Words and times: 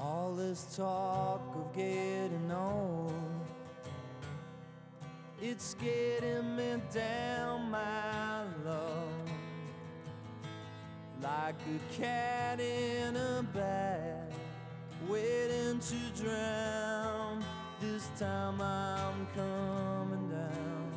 All 0.00 0.32
this 0.32 0.76
talk 0.76 1.42
of 1.56 1.74
getting 1.74 2.52
old, 2.52 3.12
it's 5.42 5.74
getting 5.74 6.54
me 6.54 6.80
down, 6.94 7.68
my 7.68 8.44
love, 8.64 9.28
like 11.20 11.56
a 11.66 12.00
cat 12.00 12.60
in 12.60 13.16
a 13.16 13.44
bag, 13.52 14.32
waiting 15.08 15.80
to 15.80 16.22
drown. 16.22 17.44
This 17.80 18.08
time 18.16 18.60
I'm 18.60 19.26
coming 19.34 20.30
down. 20.30 20.92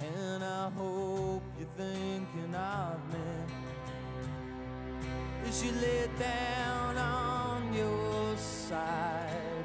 And 0.00 0.42
I 0.42 0.70
hope 0.70 1.42
you're 1.58 1.68
thinking 1.76 2.54
of 2.54 3.12
me 3.12 3.49
as 5.50 5.64
you 5.64 5.72
lay 5.82 6.06
down 6.16 6.96
on 6.96 7.74
your 7.74 8.36
side. 8.36 9.64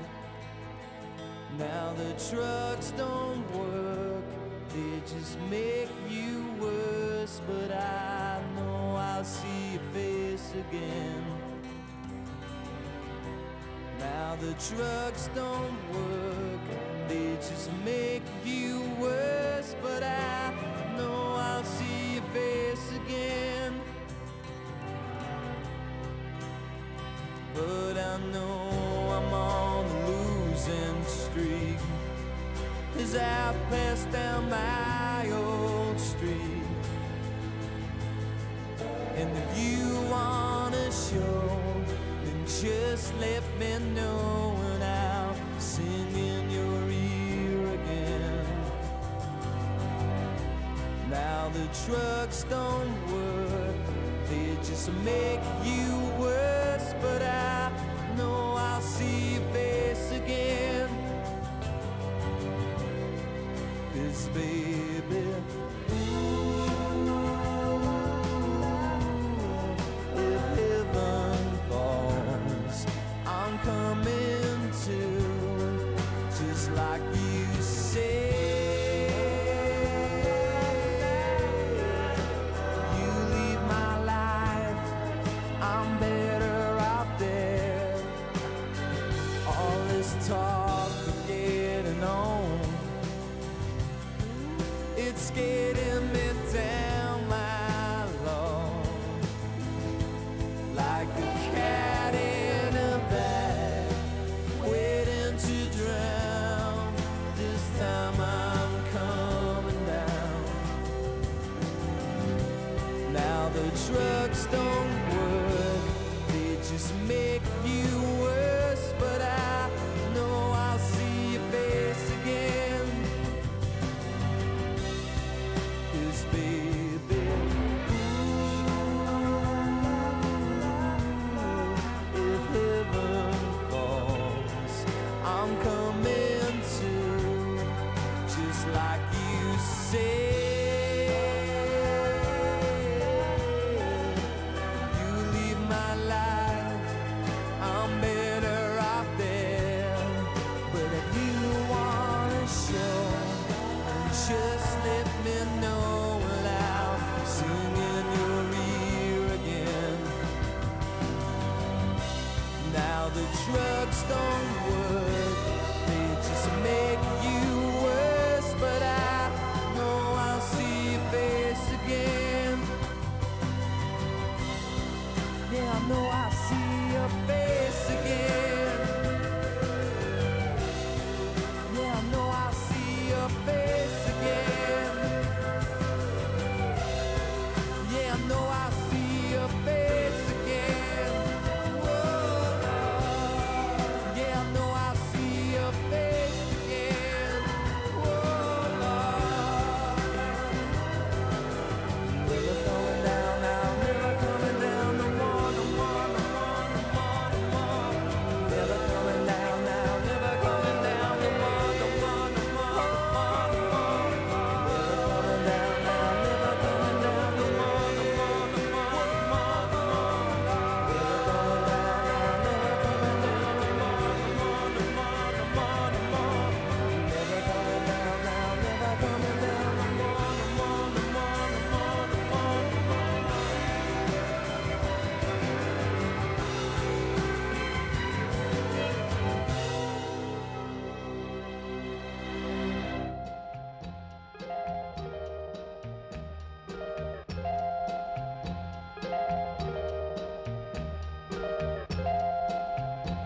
Now 1.59 1.93
the 1.93 2.11
drugs 2.29 2.89
don't 2.97 3.45
work, 3.53 4.25
they 4.73 4.93
just 5.13 5.39
make 5.41 5.89
you 6.09 6.43
worse. 6.59 7.39
But 7.45 7.71
I 7.71 8.41
know 8.55 8.95
I'll 8.95 9.23
see 9.23 9.73
your 9.73 9.85
face 9.93 10.53
again. 10.63 11.23
Now 13.99 14.37
the 14.41 14.53
drugs 14.69 15.29
don't 15.35 15.79
work, 15.93 16.65
they 17.07 17.35
just 17.35 17.69
make 17.85 18.23
you 18.43 18.81
worse. 18.99 19.75
But 19.83 20.01
I 20.01 20.51
know 20.97 21.35
I'll 21.37 21.63
see 21.63 22.15
your 22.15 22.27
face 22.33 22.87
again. 23.01 23.64
I 28.15 28.17
know 28.31 28.69
I'm 29.11 29.33
on 29.33 29.89
the 29.89 30.07
losing 30.07 31.03
streak 31.03 31.77
as 32.97 33.13
I 33.13 33.53
pass 33.69 34.05
down 34.05 34.49
my 34.49 35.29
old 35.31 35.99
street. 35.99 36.63
And 39.17 39.29
if 39.37 39.59
you 39.59 39.99
wanna 40.09 40.89
show, 40.93 41.59
then 42.23 42.39
just 42.45 43.13
let 43.19 43.43
me 43.59 43.79
know 43.93 44.55
and 44.71 44.83
I'll 44.85 45.35
sing 45.59 46.15
in 46.15 46.49
your 46.49 46.89
ear 46.89 47.73
again. 47.79 48.47
Now 51.09 51.49
the 51.49 51.67
trucks 51.83 52.45
don't 52.49 52.95
work, 53.11 53.75
they 54.29 54.55
just 54.63 54.89
make 55.03 55.41
you 55.65 55.99
worse, 56.17 56.93
but 57.01 57.21
I 57.21 57.64
see 58.97 59.33
your 59.33 59.41
face 59.51 60.11
again. 60.11 60.89
This 63.93 64.27
baby. 64.27 64.84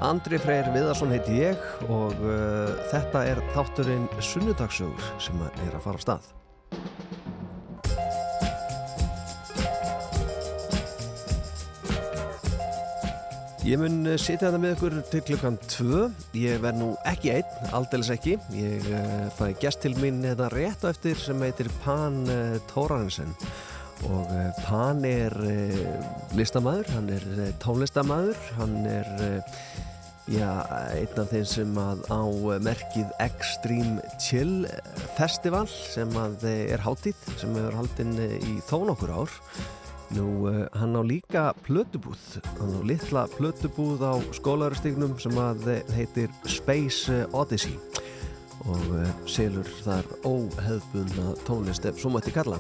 Andri 0.10 0.40
Freyr 0.42 0.66
Viðarsson 0.74 1.12
heiti 1.14 1.36
ég 1.38 1.60
og 1.86 2.16
uh, 2.26 2.72
þetta 2.90 3.20
er 3.30 3.40
þátturinn 3.54 4.08
Sunnudagsögur 4.18 5.10
sem 5.22 5.38
er 5.46 5.76
að 5.78 5.84
fara 5.84 6.00
á 6.00 6.02
stað. 6.02 6.30
Ég 13.68 13.78
mun 13.78 14.00
uh, 14.10 14.16
sitja 14.18 14.48
þetta 14.48 14.62
með 14.64 14.74
ykkur 14.80 14.96
til 15.12 15.22
klukkan 15.28 15.60
2. 15.76 16.00
Ég 16.42 16.64
verð 16.64 16.80
nú 16.82 16.88
ekki 17.12 17.36
einn, 17.36 17.70
aldels 17.78 18.10
ekki. 18.16 18.40
Ég 18.58 18.88
uh, 18.90 19.28
fæ 19.38 19.52
gæst 19.62 19.84
til 19.86 19.94
mín 20.00 20.24
þetta 20.26 20.50
rétt 20.56 20.88
á 20.88 20.90
eftir 20.90 21.22
sem 21.22 21.46
heitir 21.46 21.70
Pan 21.84 22.24
uh, 22.26 22.58
Tóransen 22.72 23.36
og 24.10 24.26
uh, 24.26 24.50
Pan 24.66 25.06
er 25.06 25.38
uh, 25.38 26.34
listamæður, 26.34 26.90
hann 26.96 27.14
er 27.14 27.30
tónlistamæður 27.62 28.42
hann 28.58 28.76
er 28.90 29.14
já, 30.30 30.50
einn 30.94 31.20
af 31.22 31.32
þeim 31.32 31.46
sem 31.48 31.78
að 31.80 32.02
á 32.14 32.22
merkið 32.62 33.10
Extreme 33.24 34.14
Chill 34.22 34.68
Festival 35.18 35.66
sem 35.70 36.12
að 36.20 36.46
er 36.50 36.84
hátíð 36.84 37.18
sem 37.40 37.54
hefur 37.58 37.78
haldinn 37.80 38.16
í 38.20 38.58
þó 38.70 38.78
nokkur 38.90 39.14
ár. 39.22 39.36
Nú, 40.16 40.26
uh, 40.50 40.64
hann 40.74 40.98
á 40.98 41.06
líka 41.06 41.44
plötubúð, 41.68 42.40
hann 42.58 42.78
á 42.78 42.82
litla 42.82 43.28
plötubúð 43.36 44.02
á 44.02 44.18
skólarustygnum 44.34 45.14
sem 45.22 45.38
að 45.38 45.68
heitir 45.94 46.34
Space 46.50 47.20
Odyssey 47.30 47.78
og 48.66 48.88
uh, 48.90 49.06
selur 49.30 49.70
þar 49.86 50.10
óheðbunna 50.26 51.36
tónlist 51.46 51.86
ef 51.86 52.02
svo 52.02 52.14
mætti 52.16 52.34
kalla. 52.34 52.58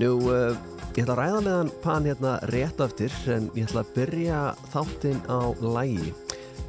Nú, 0.00 0.12
uh, 0.28 0.52
ég 0.92 1.06
ætla 1.06 1.16
að 1.16 1.22
ræða 1.22 1.40
með 1.40 1.56
hann 1.60 1.72
pan 1.84 2.08
hérna 2.08 2.36
rétt 2.52 2.84
aftur 2.84 3.16
en 3.32 3.48
ég 3.56 3.66
ætla 3.68 3.86
að 3.86 3.96
byrja 3.96 4.44
þáttinn 4.74 5.24
á 5.32 5.40
lægi 5.64 6.12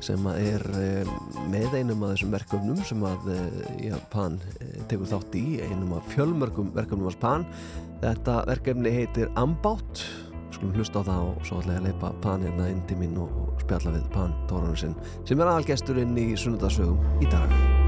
sem 0.04 0.28
er 0.34 0.64
með 1.52 1.78
einum 1.80 2.04
af 2.04 2.14
þessum 2.14 2.34
verkefnum 2.36 2.82
sem 2.88 3.06
að 3.08 3.30
já, 3.84 3.96
pan 4.14 4.40
tekur 4.92 5.10
þátt 5.14 5.38
í, 5.40 5.46
einum 5.64 5.96
af 5.98 6.10
fjölmörgum 6.14 6.74
verkefnum 6.76 7.10
af 7.12 7.20
pan. 7.22 7.48
Þetta 8.04 8.42
verkefni 8.50 8.92
heitir 8.94 9.32
Ambátt. 9.40 10.04
Skulum 10.54 10.76
hlusta 10.78 11.02
á 11.02 11.08
það 11.08 11.30
og 11.32 11.48
svo 11.48 11.62
ætla 11.62 11.78
ég 11.78 11.80
að 11.82 11.88
leipa 11.90 12.12
Pan 12.22 12.44
hérna 12.46 12.68
inn 12.70 12.84
til 12.90 13.00
mín 13.00 13.16
og 13.18 13.56
spjalla 13.64 13.96
við 13.96 14.12
Pan 14.14 14.36
Tóranusinn 14.52 14.94
sem 15.26 15.42
er 15.42 15.50
aðalgesturinn 15.50 16.14
í 16.20 16.28
Sunnudasögum 16.38 17.24
í 17.24 17.32
dag 17.34 17.83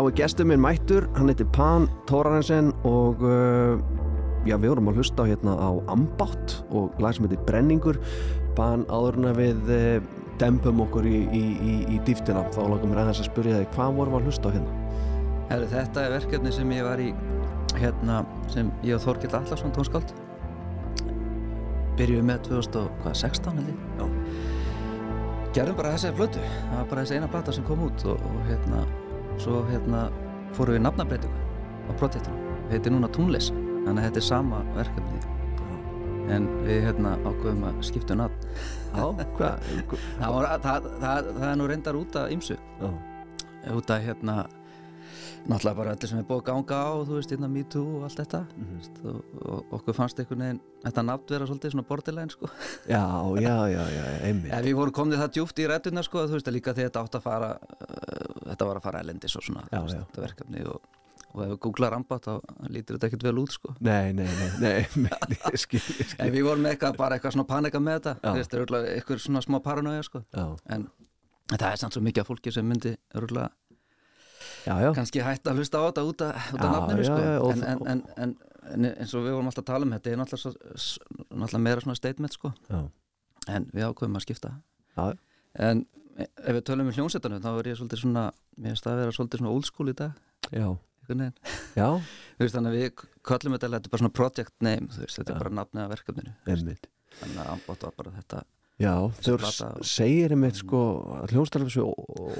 er 0.00 0.16
gestur 0.18 0.48
minn 0.48 0.62
mættur, 0.62 1.08
hann 1.16 1.30
heitir 1.30 1.48
Pan 1.54 1.88
Tórarensen 2.08 2.70
og 2.88 3.22
uh, 3.26 3.80
já, 4.46 4.54
við 4.54 4.72
vorum 4.72 4.90
að 4.92 5.00
hlusta 5.00 5.26
hérna 5.28 5.56
á 5.58 5.70
Ambátt 5.92 6.60
og 6.70 6.96
lag 7.02 7.16
sem 7.16 7.26
heitir 7.26 7.42
Brenningur. 7.48 8.00
Pan 8.58 8.86
áður 8.88 9.20
en 9.20 9.30
að 9.32 9.42
við 9.42 9.74
uh, 9.76 10.08
dempum 10.40 10.80
okkur 10.86 11.08
í, 11.10 11.18
í, 11.36 11.44
í, 11.58 11.74
í 11.96 12.00
dýftina. 12.06 12.46
Þá 12.54 12.62
langum 12.64 12.94
við 12.94 13.02
aðeins 13.02 13.22
að 13.24 13.30
spyrja 13.32 13.60
þig, 13.60 13.68
hvað 13.76 14.00
vorum 14.00 14.16
við 14.16 14.20
að 14.20 14.30
hlusta 14.30 14.50
á 14.50 14.54
hérna? 14.56 14.80
Herri, 15.50 15.70
þetta 15.74 16.06
er 16.06 16.16
verkefni 16.16 16.54
sem 16.54 16.74
ég 16.76 16.86
var 16.86 17.02
í 17.02 17.12
hérna, 17.80 18.24
sem 18.52 18.70
ég 18.86 18.96
og 18.96 19.04
Þorkild 19.04 19.36
Allarsson 19.40 19.74
tónskáld 19.74 20.14
byrjuðum 22.00 22.30
með 22.30 22.46
2016 22.48 23.60
held 23.60 23.70
ég 23.72 23.80
gerðum 25.54 25.78
bara 25.80 25.94
þessi 25.96 26.12
plötu 26.16 26.42
það 26.46 26.74
var 26.76 26.90
bara 26.92 27.02
þessi 27.04 27.18
eina 27.18 27.30
plata 27.30 27.54
sem 27.54 27.66
kom 27.66 27.82
út 27.88 28.04
og, 28.08 28.20
og 28.30 28.44
hérna, 28.48 28.84
svo 29.38 29.62
hérna 29.70 30.08
fórum 30.56 30.76
við 30.76 30.84
nafnabreitingu 30.86 31.44
á 31.86 31.90
projektinu 31.98 32.54
heitir 32.70 32.94
núna 32.94 33.10
Túnleysa 33.12 33.54
þannig 33.54 34.00
að 34.00 34.06
þetta 34.08 34.20
er 34.20 34.26
sama 34.26 34.62
verkefni. 34.76 35.20
En 36.30 36.46
við 36.62 36.84
hérna 36.86 37.16
ákveðum 37.24 37.64
að 37.66 37.78
skipta 37.88 38.14
um 38.14 38.20
nafn. 38.22 38.50
Já, 38.94 39.06
hvað? 39.38 39.70
það, 40.20 40.36
það, 40.66 40.90
það, 41.02 41.30
það 41.40 41.46
er 41.48 41.56
nú 41.58 41.68
reyndar 41.70 41.98
út 41.98 42.18
af 42.20 42.34
ymsu 42.34 42.58
út 43.76 43.90
af 43.92 44.04
hérna 44.04 44.36
náttúrulega 45.48 45.76
bara 45.80 45.94
allir 45.94 46.10
sem 46.10 46.20
er 46.20 46.26
búið 46.28 46.40
að 46.42 46.46
ganga 46.50 46.78
á 46.80 46.90
þú 47.08 47.16
veist, 47.18 47.32
hérna 47.34 47.48
Me 47.50 47.62
Too 47.72 47.96
og 47.98 48.04
allt 48.08 48.20
þetta. 48.22 48.40
Mm 48.56 48.78
og, 49.10 49.18
og 49.50 49.74
okkur 49.80 49.96
fannst 49.96 50.20
einhvern 50.20 50.42
veginn 50.44 50.60
þetta 50.84 51.02
nafn 51.06 51.26
vera 51.32 51.46
svolítið 51.48 51.74
svona 51.74 51.86
borderline 51.88 52.32
sko. 52.32 52.48
Já, 52.88 53.02
já, 53.40 53.56
já, 53.72 53.82
já 53.94 54.04
einmitt. 54.28 54.50
ja, 54.52 54.60
við 54.64 54.76
vorum 54.78 54.94
komnið 54.96 55.20
það 55.22 55.34
djúpt 55.36 55.60
í 55.60 55.66
rættunar 55.70 56.06
sko 56.06 56.24
þú 56.28 56.36
veist 56.38 56.48
að 56.50 56.56
líka 56.56 56.74
þegar 56.76 56.90
þetta 56.90 57.02
átt 57.04 57.18
að 57.18 57.24
fara 57.26 57.50
uh, 57.56 58.48
þetta 58.50 58.68
var 58.70 58.80
að 58.80 58.86
fara 58.88 59.02
elendis 59.04 59.36
og 59.36 59.44
svona 59.46 59.64
Já, 59.70 59.78
veist, 59.84 59.96
já. 59.96 60.02
þetta 60.10 60.24
verkefni 60.24 60.64
og, 60.70 60.80
og 61.30 61.42
ef 61.44 61.50
við 61.52 61.58
googla 61.66 61.90
ramba 61.94 62.18
þá 62.24 62.30
lítur 62.72 62.96
þetta 62.98 63.10
ekkert 63.10 63.26
vel 63.28 63.42
út 63.44 63.54
sko. 63.56 63.74
Nei, 63.80 64.12
nei, 64.16 64.28
nei, 64.60 64.74
nei, 65.04 65.10
ég 65.52 65.60
skil, 65.62 65.80
skil. 65.84 66.08
en 66.18 66.32
við 66.34 66.46
vorum 66.48 66.68
eitthvað, 66.70 66.96
bara 67.00 67.18
eitthvað 67.18 67.36
svona 67.36 67.48
panika 67.50 67.80
með 67.82 68.00
þetta 68.00 68.16
þú 68.24 68.36
veist, 68.40 68.58
örugglega 68.60 68.94
eitthvað 68.96 69.24
svona 69.26 69.44
smá 69.44 69.60
paranoia 69.64 70.04
sko. 70.06 70.24
Já, 70.34 70.46
en 70.76 70.88
það 71.56 71.68
er 71.72 71.82
samt 71.84 71.96
svo 71.98 72.04
mikið 72.06 72.24
af 72.24 72.30
fólki 72.32 72.52
sem 72.54 72.66
myndi 72.68 72.96
örgulega 73.18 73.50
kannski 74.66 75.22
hægt 75.24 75.48
að 75.50 75.60
hlusta 75.60 75.80
á 75.80 75.82
þetta 75.88 76.04
út 76.08 76.24
af, 76.26 76.50
nafninu 76.60 77.06
sko. 77.06 77.50
en, 77.50 77.62
en, 77.64 77.84
en, 77.92 78.02
en, 78.16 78.34
en 78.74 78.88
eins 78.90 79.14
og 79.14 79.24
við 79.26 79.36
vorum 79.36 79.50
alltaf 79.50 79.64
að 79.64 79.70
tala 79.72 79.88
um 79.88 79.94
þetta 79.96 80.12
er 80.12 80.20
náttúrulega, 80.20 80.76
svo, 80.84 81.24
náttúrulega 81.30 81.62
meira 81.66 81.84
svona 81.86 81.98
statement 81.98 82.36
sko. 82.36 82.52
já, 82.70 82.80
en 83.48 83.70
við 83.72 83.88
ákveðum 83.88 84.20
að 84.20 84.26
skipta. 84.26 84.52
Já, 84.96 85.06
en 85.66 85.82
ef 86.20 86.52
við 86.52 86.62
tölum 86.68 86.90
um 86.90 86.96
hljónsettanum 86.98 87.42
þá 87.44 87.50
er 87.54 87.72
ég 87.72 87.80
svolítið 87.80 88.04
svona 88.04 88.26
mér 88.56 88.74
finnst 88.74 88.86
það 88.86 88.94
að 88.96 89.02
vera 89.04 89.16
svolítið 89.16 89.42
svona 89.42 89.54
old 89.56 89.68
school 89.68 89.90
í 89.92 89.96
dag. 89.96 90.22
Já, 90.50 90.68
já, 91.78 91.88
Þú 92.36 92.44
veist, 92.44 92.54
þannig 92.56 92.70
að 92.70 92.78
við 92.78 93.04
köllum 93.26 93.56
þetta 93.56 93.70
þetta 93.74 93.88
er 93.88 93.92
bara 93.94 94.02
svona 94.04 94.16
project 94.16 94.54
name 94.64 94.88
veist, 94.94 95.16
þetta 95.18 95.34
er 95.34 95.42
bara 95.42 95.56
nafnið 95.60 95.82
af 95.84 95.92
verkefninu 95.96 96.34
þannig 97.20 97.40
að 97.42 97.50
ambátt 97.56 97.86
var 97.86 97.96
bara 97.98 98.12
þetta 98.16 98.42
Já, 98.80 98.94
og- 98.96 99.84
segir 99.84 100.32
einmitt 100.32 100.56
sko 100.56 100.80
svo 101.68 101.92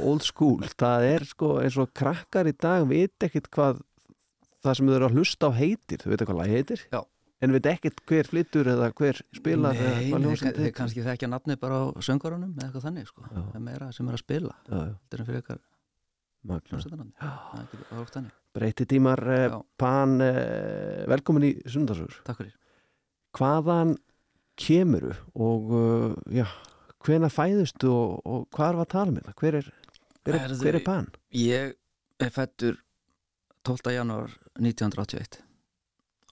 old 0.08 0.22
school. 0.24 0.60
Það 0.80 1.06
er 1.14 1.24
sko 1.28 1.60
eins 1.60 1.76
og 1.76 1.92
krakkar 1.94 2.48
í 2.48 2.54
dag 2.56 2.86
veit 2.88 3.12
ekkit 3.20 3.50
hvað 3.52 3.82
það 4.64 4.76
sem 4.76 4.86
þau 4.88 4.94
eru 4.96 5.08
að 5.10 5.16
hlusta 5.18 5.48
á 5.48 5.52
heitir. 5.52 5.98
Þau 6.00 6.10
veit 6.14 6.24
hvað 6.24 6.38
lag 6.40 6.48
heitir 6.48 6.80
Já. 6.92 7.00
en 7.42 7.52
veit 7.52 7.66
ekkit 7.66 8.00
hver 8.08 8.24
flyttur 8.28 8.64
eða 8.72 8.88
hver 8.92 9.20
spilar 9.36 9.74
eða 9.76 9.96
Nei, 9.96 10.10
hljómsveit 10.12 10.56
þeir 10.56 10.64
heitir. 10.64 10.76
kannski 10.80 11.04
þekkja 11.04 11.28
nafnið 11.28 11.60
bara 11.60 11.76
á 11.80 11.86
söngvarunum 12.00 12.54
eða 12.56 12.68
eitthvað 12.70 12.86
þannig 12.88 13.06
sko. 13.12 13.22
Það 13.28 13.54
er 13.54 13.60
meira 13.60 13.92
sem 13.92 14.08
er 14.08 14.14
að 14.16 14.24
spila. 14.24 14.54
Þetta 14.68 15.20
er 15.20 15.24
fyrir 15.24 15.42
eitthvað 15.42 15.60
ekki 18.00 18.14
þannig. 18.16 18.32
Breyti 18.56 18.86
tímar 18.88 19.20
eh, 19.30 19.48
Já. 19.52 19.58
Pan 19.78 20.20
eh, 20.24 21.04
velkomin 21.06 21.44
í 21.46 21.50
sundarsögur 21.70 22.16
Takk 22.26 22.40
fyrir. 22.40 22.54
Hvaðan 23.36 23.92
kemuru 24.60 25.14
og 25.34 25.72
uh, 25.72 26.14
já, 26.34 26.46
hvena 27.04 27.30
fæðustu 27.32 27.90
og, 27.90 28.20
og 28.24 28.46
hvað 28.54 28.80
var 28.80 28.86
að 28.86 28.92
tala 28.94 29.14
með 29.14 29.28
það 29.28 29.42
hver 29.42 29.58
er, 29.60 29.70
hver 30.24 30.38
er, 30.38 30.56
hver 30.60 30.78
er 30.78 30.86
Pan? 30.86 31.10
Ég 31.36 31.76
er 32.20 32.32
fættur 32.34 32.80
12. 33.66 33.92
janúar 33.94 34.34
1981 34.60 35.40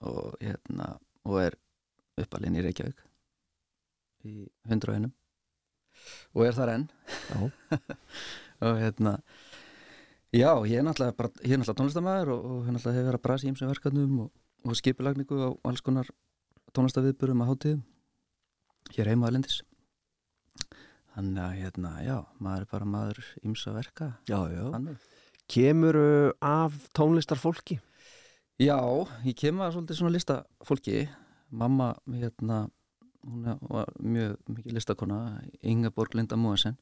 og, 0.05 0.37
hérna, 0.41 0.95
og 1.29 1.41
er 1.43 1.59
uppalinn 2.19 2.59
í 2.59 2.65
Reykjavík 2.65 3.05
í 4.29 4.35
100 4.69 4.97
einum 4.97 5.15
og 6.37 6.45
er 6.47 6.57
þar 6.57 6.75
enn 6.75 6.89
og 8.65 8.81
hérna 8.81 9.19
já, 10.35 10.51
ég 10.69 10.79
er 10.79 10.87
náttúrulega, 10.87 11.17
bara, 11.17 11.33
ég 11.43 11.55
er 11.55 11.61
náttúrulega 11.61 11.81
tónlistamæður 11.81 12.33
og, 12.35 12.49
og 12.49 12.71
náttúrulega 12.71 12.99
hefur 12.99 13.11
verið 13.11 13.21
að 13.21 13.27
brasa 13.27 13.47
í 13.47 13.53
ýmsum 13.53 13.73
verkefnum 13.73 14.25
og, 14.25 14.33
og 14.69 14.79
skipulagningu 14.79 15.39
á 15.41 15.51
alls 15.71 15.85
konar 15.85 16.11
tónlistaviðburum 16.77 17.45
að 17.45 17.53
hátíðum 17.53 17.85
hér 18.97 19.13
heima 19.13 19.29
að 19.29 19.39
lendis 19.39 19.63
þannig 21.19 21.43
að 21.43 21.55
hérna, 21.59 21.93
já, 22.07 22.17
maður 22.39 22.65
er 22.65 22.71
bara 22.71 22.87
maður 22.87 23.29
ýmsa 23.43 23.73
verka. 23.75 24.13
Já, 24.31 24.39
já. 24.53 24.67
Kemuru 25.51 26.33
af 26.45 26.77
tónlistarfólki? 26.95 27.81
Já, 28.63 28.79
ég 29.27 29.35
kem 29.39 29.59
að 29.63 29.75
svolítið 29.75 29.99
svona 29.99 30.15
listafólki. 30.15 31.09
Mamma, 31.51 31.89
hérna 32.13 32.69
hún 33.27 33.59
var 33.67 33.91
mjög 33.99 34.37
mikið 34.47 34.77
listakona 34.77 35.19
Ingeborg 35.63 36.15
Linda 36.15 36.39
Móensen 36.39 36.79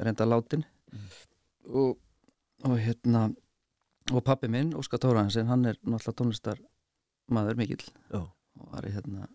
reynda 0.00 0.26
látin. 0.26 0.64
Og, 1.68 1.94
og 2.66 2.76
hérna 2.80 3.28
og 4.10 4.24
pappi 4.26 4.50
minn, 4.50 4.74
Óskar 4.74 4.98
Tórahansen 4.98 5.46
hann 5.46 5.68
er 5.68 5.78
náttúrulega 5.84 6.18
tónlistar 6.18 6.62
maður 7.30 7.60
mikill. 7.60 7.84
Já. 8.10 8.26
og 8.60 8.72
var 8.74 8.88
í 8.88 8.92
hérna 8.92 9.28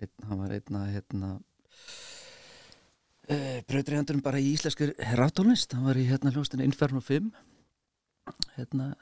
hann 0.00 0.40
var 0.40 0.54
einna 0.56 0.84
hérna 0.90 1.30
uh, 3.30 3.58
brautur 3.68 3.94
í 3.94 3.98
hendurum 3.98 4.22
bara 4.24 4.42
í 4.42 4.52
íslenskur 4.54 4.94
raftónlist 5.20 5.74
hann 5.76 5.86
var 5.88 6.00
í 6.00 6.06
hérna 6.08 6.32
hljóstinu 6.34 6.66
Inferno 6.66 7.02
5 7.04 7.30
hérna 8.56 8.94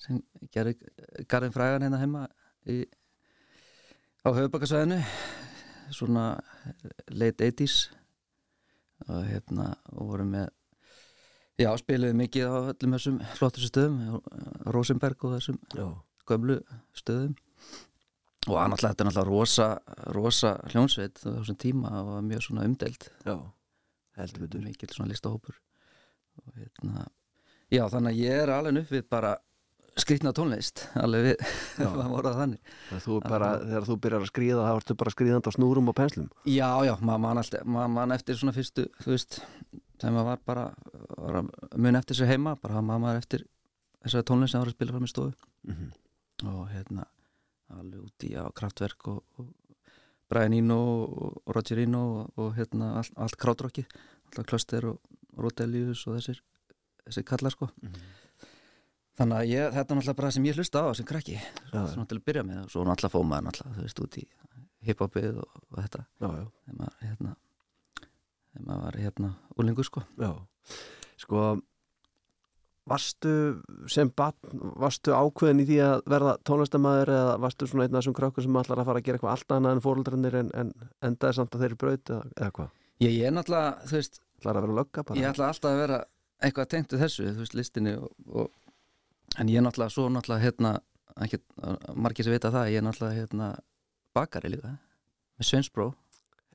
sem 0.00 0.22
gerði 0.54 0.76
Garðin 1.28 1.54
Frægan 1.54 1.84
hérna 1.84 2.00
heima 2.00 2.22
í, 2.64 2.84
á 4.24 4.28
höfubakasvæðinu 4.32 5.00
svona 5.94 6.24
late 7.10 7.50
80s 7.50 7.90
og 9.08 9.26
hérna 9.26 9.74
og 9.96 10.12
vorum 10.12 10.32
með 10.36 10.48
já, 11.60 11.70
spiliði 11.80 12.16
mikið 12.16 12.48
á 12.48 12.58
öllum 12.72 12.96
þessum 12.96 13.20
flottustu 13.36 13.68
stöðum 13.72 14.20
Rosenberg 14.72 15.24
og 15.26 15.36
þessum 15.36 15.60
gömlu 16.28 16.60
stöðum 16.96 17.36
og 18.48 18.56
hann 18.56 18.72
alltaf, 18.72 18.94
þetta 18.94 19.04
er 19.04 19.08
náttúrulega 19.10 19.28
rosa, 19.30 19.66
rosa 20.16 20.54
hljónsveit 20.72 21.20
á 21.26 21.28
þessum 21.40 21.58
tíma 21.60 21.90
og 22.00 22.22
mjög 22.24 22.46
svona 22.46 22.64
umdelt 22.64 23.10
Já. 23.26 23.36
Heldur 24.16 24.46
betur. 24.46 24.62
mikil 24.64 24.88
svona 24.94 25.10
listahópur 25.12 25.58
og 26.40 26.54
hérna 26.56 27.06
já 27.70 27.84
þannig 27.92 28.14
að 28.16 28.20
ég 28.24 28.42
er 28.42 28.52
alveg 28.54 28.80
upp 28.82 28.90
við 28.96 29.04
bara 29.12 29.34
skrýtna 30.00 30.32
tónlist 30.32 30.86
alveg 30.96 31.26
við, 31.28 31.44
það 31.76 32.08
voru 32.14 32.30
það 32.30 32.40
þannig 32.40 32.74
þú, 33.04 33.20
bara, 33.26 33.50
þegar 33.60 33.88
þú 33.90 33.98
byrjar 34.06 34.24
að 34.24 34.30
skríða 34.32 34.64
þá 34.66 34.72
ertu 34.80 34.96
bara 35.02 35.14
skríðandi 35.14 35.50
á 35.52 35.56
snúrum 35.58 35.92
og 35.92 35.96
penslum. 35.98 36.28
já 36.48 36.70
já, 36.86 36.94
maður 37.00 37.64
man, 37.66 37.90
man 37.92 38.12
eftir 38.16 38.38
svona 38.40 38.56
fyrstu 38.56 38.86
þú 39.04 39.12
veist, 39.12 39.40
þegar 40.00 40.16
maður 40.16 40.28
var 40.32 40.44
bara 40.46 40.66
var 41.18 41.40
að 41.42 41.52
mun 41.76 42.00
eftir 42.00 42.16
sér 42.16 42.32
heima 42.32 42.56
bara 42.56 42.80
maður 42.80 43.20
eftir 43.20 43.44
þessari 44.00 44.24
tónlist 44.30 44.54
sem 44.56 44.62
var 44.64 44.70
að 44.72 44.78
spila 44.78 44.96
fram 44.96 45.04
í 45.04 45.12
stofu 45.12 45.36
Mm 45.60 45.74
-hmm. 45.76 46.48
og 46.48 46.68
hérna 46.72 47.02
alveg 47.78 48.04
út 48.04 48.26
í 48.26 48.34
á 48.36 48.44
kraftverk 48.56 49.08
og, 49.12 49.22
og 49.38 49.50
Brian 50.30 50.54
Eno 50.54 50.78
og, 50.78 51.18
og 51.46 51.54
Roger 51.56 51.82
Eno 51.84 52.02
og, 52.20 52.32
og 52.40 52.54
hérna 52.58 52.94
allt, 53.00 53.14
allt 53.18 53.38
kráttrokki 53.40 53.86
alltaf 54.30 54.46
Cluster 54.46 54.86
og 54.92 54.98
Rodelius 55.40 56.06
og 56.06 56.18
þessir 56.18 56.42
þessir 57.04 57.26
kallar 57.26 57.54
sko. 57.54 57.68
Þannig 59.18 59.36
að 59.36 59.50
ég, 59.50 59.72
þetta 59.74 59.92
er 59.92 59.98
náttúrulega 59.98 60.18
bara 60.20 60.32
sem 60.32 60.46
ég 60.48 60.58
hlusta 60.58 60.82
á 60.86 60.88
sem 60.96 61.06
krakki, 61.08 61.36
Já, 61.36 61.80
svona 61.92 62.06
til 62.08 62.20
að 62.20 62.26
byrja 62.28 62.44
með 62.46 62.60
og 62.62 62.70
svo 62.72 63.10
fóð 63.12 63.26
maður 63.28 63.46
náttúrulega, 63.48 63.76
þú 63.76 63.86
veist, 63.86 64.02
út 64.04 64.18
í 64.20 64.24
hiphopið 64.88 65.40
og, 65.42 65.56
og 65.68 65.80
þetta. 65.82 66.04
Þegar 66.20 66.78
maður 66.78 67.02
hérna 67.04 67.34
þegar 68.50 68.66
maður 68.68 68.84
var 68.86 69.00
hérna 69.04 69.32
úlingur 69.60 69.88
sko. 69.88 70.04
Já, 70.20 70.30
sko 71.20 71.44
varstu 72.88 73.32
sem 73.90 74.08
batn, 74.16 74.60
varstu 74.80 75.12
ákveðin 75.14 75.62
í 75.62 75.66
því 75.68 75.78
að 75.84 76.02
verða 76.10 76.32
tónlistamæður 76.48 77.12
eða 77.16 77.34
varstu 77.44 77.68
svona 77.68 77.86
einn 77.86 77.94
af 77.94 78.00
þessum 78.00 78.16
krökkur 78.16 78.46
sem 78.46 78.56
allar 78.60 78.82
að 78.82 78.88
fara 78.88 79.02
að 79.02 79.06
gera 79.06 79.18
eitthvað 79.20 79.34
allt 79.34 79.54
annað 79.56 79.76
en 79.76 79.82
fóröldrennir 79.84 80.38
en, 80.40 80.50
en 80.56 80.72
endaði 81.06 81.38
samt 81.38 81.54
að 81.54 81.64
þeirri 81.66 81.80
braut 81.84 82.12
eða, 82.14 82.32
eða 82.40 82.50
hvað? 82.56 82.72
ég, 83.04 83.14
ég 83.14 83.28
er 83.28 83.36
náttúrulega, 83.36 83.76
þú 83.90 83.98
veist, 84.00 84.20
Allar 84.40 84.56
að 84.56 84.64
vera 84.64 84.78
lögga 84.80 85.02
bara? 85.04 85.20
ég 85.20 85.28
ætla 85.28 85.50
alltaf 85.52 85.70
að 85.74 85.80
vera 85.82 85.96
eitthvað 86.40 86.68
tengt 86.72 86.94
við 86.94 87.02
þessu, 87.04 87.26
þú 87.28 87.44
veist, 87.44 87.56
listinni 87.58 87.96
og, 88.00 88.12
og, 88.32 88.76
en 89.36 89.52
ég 89.52 89.60
er 89.60 89.66
náttúrulega 89.66 89.94
svo 89.94 90.06
náttúrulega 90.08 90.46
hérna, 90.46 90.74
ekki, 91.26 91.42
margir 92.00 92.26
sem 92.26 92.34
vita 92.34 92.52
það 92.54 92.72
ég 92.72 92.80
er 92.80 92.86
náttúrulega 92.88 93.20
hérna 93.20 93.50
bakari 94.16 94.54
líka 94.56 94.72
með 94.72 95.50
Svensbró, 95.52 95.90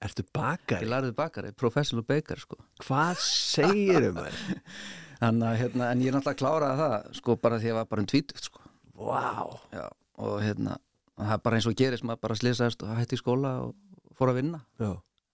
Ertu 0.03 0.25
ég 0.25 0.32
bakari? 0.36 0.89
lærði 0.89 1.13
bakari 1.15 1.53
professional 1.55 2.03
baker 2.03 2.41
sko 2.41 2.58
Hvað 2.84 3.22
segir 3.24 4.10
um 4.10 4.17
þér? 5.16 5.28
en, 5.30 5.42
hérna, 5.60 5.90
en 5.92 6.02
ég 6.04 6.12
er 6.12 6.18
náttúrulega 6.18 6.42
kláraði 6.42 6.82
það 6.82 6.96
sko 7.20 7.36
bara 7.42 7.60
því 7.60 7.68
að 7.68 7.72
ég 7.72 7.78
var 7.80 7.90
bara 7.92 8.06
um 8.06 8.10
tvítugt 8.12 8.50
sko 8.50 8.64
Vá 8.96 9.60
Já, 9.76 9.86
og 10.24 10.36
hérna 10.44 10.78
það 11.16 11.34
er 11.36 11.42
bara 11.48 11.60
eins 11.60 11.68
og 11.70 11.76
gerist, 11.80 12.06
maður 12.08 12.24
bara 12.28 12.40
slisaðist 12.40 12.84
og 12.86 12.94
hætti 12.96 13.18
í 13.18 13.22
skóla 13.22 13.54
og 13.66 13.76
fór 14.16 14.32
að 14.32 14.42
vinna 14.42 14.62
Já, 14.80 14.92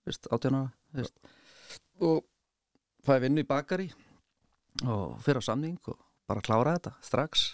18 0.08 0.58
ára 0.58 0.72
veist. 0.98 1.18
og 2.02 2.24
fæði 3.06 3.26
vinnu 3.28 3.44
í 3.44 3.50
bakari 3.50 3.90
og 4.86 5.18
fyrir 5.26 5.42
á 5.42 5.50
samning 5.50 5.78
og 5.90 5.98
bara 6.30 6.44
klára 6.46 6.78
þetta 6.78 6.94
strax 7.06 7.46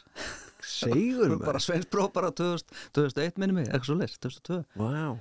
segur 0.67 1.33
bara 1.41 1.61
maður. 1.61 2.11
Bara 2.17 2.31
2000, 2.35 2.77
2001 2.97 3.41
minni 3.41 3.57
mig, 3.57 3.67
eitthvað 3.69 3.89
svo 3.89 3.97
leist, 3.99 4.19
2002 4.23 4.59
Vá. 4.77 5.17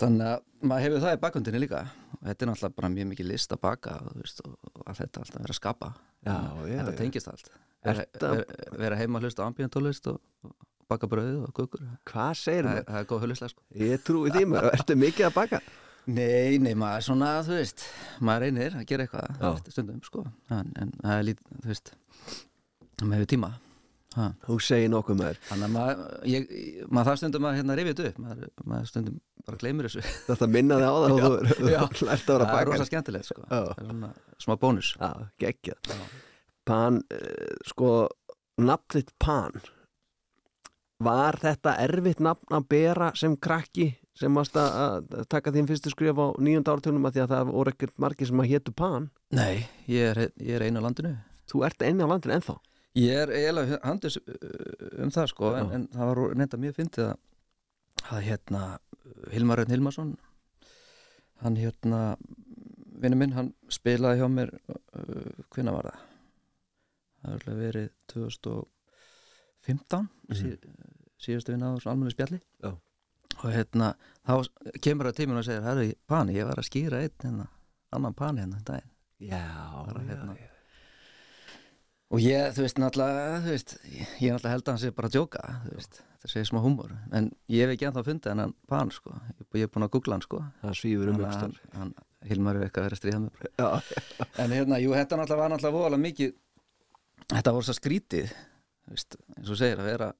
Þannig 0.00 0.26
að 0.28 0.46
maður 0.70 0.86
hefur 0.86 1.04
það 1.04 1.16
í 1.16 1.20
bakundinni 1.24 1.62
líka. 1.62 1.82
Og 2.20 2.22
þetta 2.28 2.44
er 2.46 2.50
náttúrulega 2.50 2.78
bara 2.80 2.92
mjög 2.94 3.10
mikið 3.12 3.30
list 3.30 3.54
að 3.54 3.62
baka 3.64 3.98
veist, 4.14 4.40
og, 4.44 4.56
allt 4.86 5.02
þetta 5.02 5.22
alltaf 5.24 5.40
vera 5.40 5.54
að 5.54 5.60
skapa. 5.60 5.92
Já, 6.26 6.36
já, 6.36 6.74
þetta 6.80 6.94
já. 6.94 6.98
tengist 7.00 7.30
allt. 7.32 7.52
Ertu 7.90 8.30
að- 8.30 8.98
heima 9.00 9.20
að 9.20 9.28
hlusta 9.28 9.46
ambíðantólist 9.46 10.10
og, 10.12 10.18
og 10.44 10.66
baka 10.90 11.08
brauð 11.08 11.46
og 11.46 11.54
kukur. 11.56 11.86
Hvað 12.10 12.32
segir 12.40 12.66
maður? 12.66 12.82
er- 12.82 12.90
það 12.90 13.00
er 13.00 13.08
góð 13.12 13.22
höluslega 13.24 13.54
sko. 13.54 13.62
Ég 13.80 14.04
trúi 14.04 14.34
því 14.34 14.44
maður, 14.50 14.74
ertu 14.76 14.98
mikið 15.00 15.28
að 15.30 15.38
baka? 15.38 15.62
Nei, 16.10 16.58
nei, 16.58 16.72
maður 16.74 17.04
svona, 17.06 17.32
þú 17.46 17.56
veist 17.58 17.84
maður 18.24 18.46
reynir 18.46 18.76
að 18.80 18.86
gera 18.88 19.06
eitthvað 19.06 19.58
stundum, 19.70 20.00
sko. 20.02 20.24
En, 20.50 20.72
en 20.80 20.92
það 21.02 21.16
er 21.18 21.26
lít, 21.28 21.42
þú 21.60 21.70
veist 21.70 21.92
maður 23.00 23.20
hefur 23.20 23.30
tíma. 23.34 23.50
Þú 24.10 24.56
segir 24.64 24.90
nokkuð 24.90 25.18
maður. 25.20 25.36
Þannig 25.46 25.66
að 25.66 25.74
maður, 25.74 26.54
maður 26.90 27.08
það 27.08 27.18
stundum 27.20 27.44
að 27.46 27.58
hérna 27.60 27.74
rifja 27.78 27.92
þetta 27.92 28.08
upp. 28.08 28.22
Maður, 28.24 28.48
maður 28.72 28.88
stundum 28.90 29.18
bara 29.46 29.60
gleymir 29.60 29.86
þessu. 29.86 30.02
Þetta 30.28 30.48
minnaði 30.50 30.88
á 30.90 30.94
það 30.94 31.04
og 31.14 31.94
þú 31.94 32.08
lært 32.08 32.24
að 32.24 32.34
vera 32.34 32.48
það 32.48 32.62
er 32.62 32.70
rosa 32.70 32.86
skemmtilegt, 32.88 33.28
sko. 33.30 33.44
Svona 33.78 34.10
smá 34.42 34.54
bónus. 34.60 34.90
Geggjað. 35.42 35.92
Pan, 36.66 36.98
uh, 37.14 37.52
sko 37.70 37.92
nafnið 38.60 39.14
Pan 39.22 39.62
Var 41.00 41.38
þetta 41.40 41.78
erfitt 41.80 42.18
nafn 42.20 42.58
að 42.58 42.66
bera 42.74 43.06
sem 43.16 43.32
krakki 43.40 43.86
sem 44.20 44.34
varst 44.36 44.58
að 44.60 45.06
taka 45.32 45.52
þín 45.54 45.70
fyrstu 45.70 45.94
skrif 45.94 46.18
á 46.20 46.36
nýjönda 46.36 46.74
ártjónum 46.74 47.06
að 47.08 47.14
því 47.14 47.22
að 47.22 47.30
það 47.30 47.52
voru 47.54 47.72
ekkert 47.72 47.94
margir 48.04 48.28
sem 48.28 48.42
að 48.42 48.50
hétu 48.50 48.74
Pan? 48.76 49.06
Nei, 49.32 49.64
ég 49.88 50.10
er, 50.10 50.20
ég 50.36 50.58
er 50.58 50.66
einu 50.66 50.82
á 50.82 50.84
landinu. 50.84 51.14
Þú 51.48 51.64
ert 51.70 51.86
einn 51.86 52.04
á 52.04 52.10
landinu 52.10 52.36
ennþá 52.36 52.58
Ég 52.98 53.14
er 53.22 53.30
eiginlega 53.30 53.78
handis 53.86 54.16
um 54.98 55.10
það 55.14 55.26
sko 55.30 55.52
en, 55.54 55.68
en 55.76 55.84
það 55.94 56.08
var 56.10 56.20
reynda 56.34 56.58
mjög 56.58 56.74
fyndið 56.80 57.04
að, 57.06 57.18
að 58.10 58.24
hérna 58.26 58.62
Hilmar 59.30 59.60
Rönn 59.60 59.70
Hilmarsson 59.74 60.10
hann 61.44 61.56
hérna 61.56 62.00
vinnu 63.00 63.16
minn, 63.16 63.32
hann 63.36 63.52
spilaði 63.72 64.20
hjá 64.20 64.26
mér 64.28 64.50
uh, 64.68 65.44
hvenna 65.54 65.72
var 65.72 65.86
það? 65.88 66.02
Það 67.20 67.30
er 67.30 67.38
alveg 67.46 67.60
verið 67.64 67.88
2015 68.12 68.66
mm 70.00 70.08
Mhm. 70.30 70.36
sí, 70.36 70.50
síðustu 71.20 71.52
vinna 71.54 71.70
á 71.74 71.78
almennu 71.90 72.10
spjalli 72.14 72.38
Já. 72.62 72.70
og 73.42 73.48
hérna 73.54 73.92
þá 74.26 74.34
kemur 74.82 75.08
það 75.10 75.16
tíminn 75.18 75.40
og 75.40 75.44
segir, 75.46 75.62
herru, 75.64 75.86
pani, 76.08 76.36
ég 76.38 76.46
var 76.48 76.58
að 76.60 76.68
skýra 76.70 77.00
einn 77.04 77.16
hérna, 77.24 77.46
annan 77.92 78.14
pani 78.14 78.40
hérna 78.44 78.56
um 78.60 78.64
daginn 78.64 78.90
Já, 79.20 79.42
Bara 79.86 80.00
já, 80.02 80.08
hérna. 80.10 80.34
já. 80.38 80.49
Og 82.10 82.18
ég, 82.24 82.48
þú 82.56 82.64
veist, 82.64 82.78
náttúrulega, 82.82 83.34
þú 83.44 83.52
veist, 83.54 83.72
ég 83.86 84.32
náttúrulega 84.34 84.50
held 84.56 84.64
að 84.66 84.72
hann 84.72 84.80
sé 84.82 84.88
bara 84.96 85.06
að 85.10 85.14
djóka, 85.14 85.42
þú 85.62 85.74
veist, 85.76 85.98
þetta 86.18 86.30
segir 86.32 86.48
smá 86.48 86.58
húmor. 86.64 86.94
En 87.14 87.28
ég 87.54 87.62
hef 87.62 87.74
ekki 87.76 87.86
ennþá 87.86 88.02
fundið 88.08 88.32
hennan 88.32 88.54
pan, 88.70 88.90
sko. 88.90 89.12
Ég, 89.54 89.62
er 89.62 89.70
búin 89.70 89.86
að 89.86 89.92
googla 89.94 90.16
hann, 90.16 90.24
sko. 90.26 90.40
Það 90.64 90.74
svífur 90.80 91.12
um 91.12 91.20
ykkur 91.20 91.36
hann, 91.44 91.54
hann 91.78 91.92
Hilmar 92.26 92.58
er 92.58 92.66
eitthvað 92.66 92.82
að 92.82 92.88
vera 92.88 92.96
að 92.98 93.00
stríða 93.00 93.20
með. 93.22 93.30
bara. 93.38 93.52
Já, 93.62 94.26
En 94.44 94.50
hérna, 94.56 94.80
jú, 94.82 94.90
þetta 94.98 95.20
náttúrulega 95.20 95.44
var 95.44 95.52
náttúrulega 95.54 95.76
voðalega 95.78 96.04
mikið, 96.08 96.34
þetta 97.30 97.54
voru 97.56 97.68
svo 97.70 97.76
skrítið, 97.78 98.34
þú 98.88 98.96
veist, 98.96 99.16
eins 99.38 99.52
og 99.54 99.60
segir, 99.62 99.80
að 99.84 99.88
vera 99.92 100.10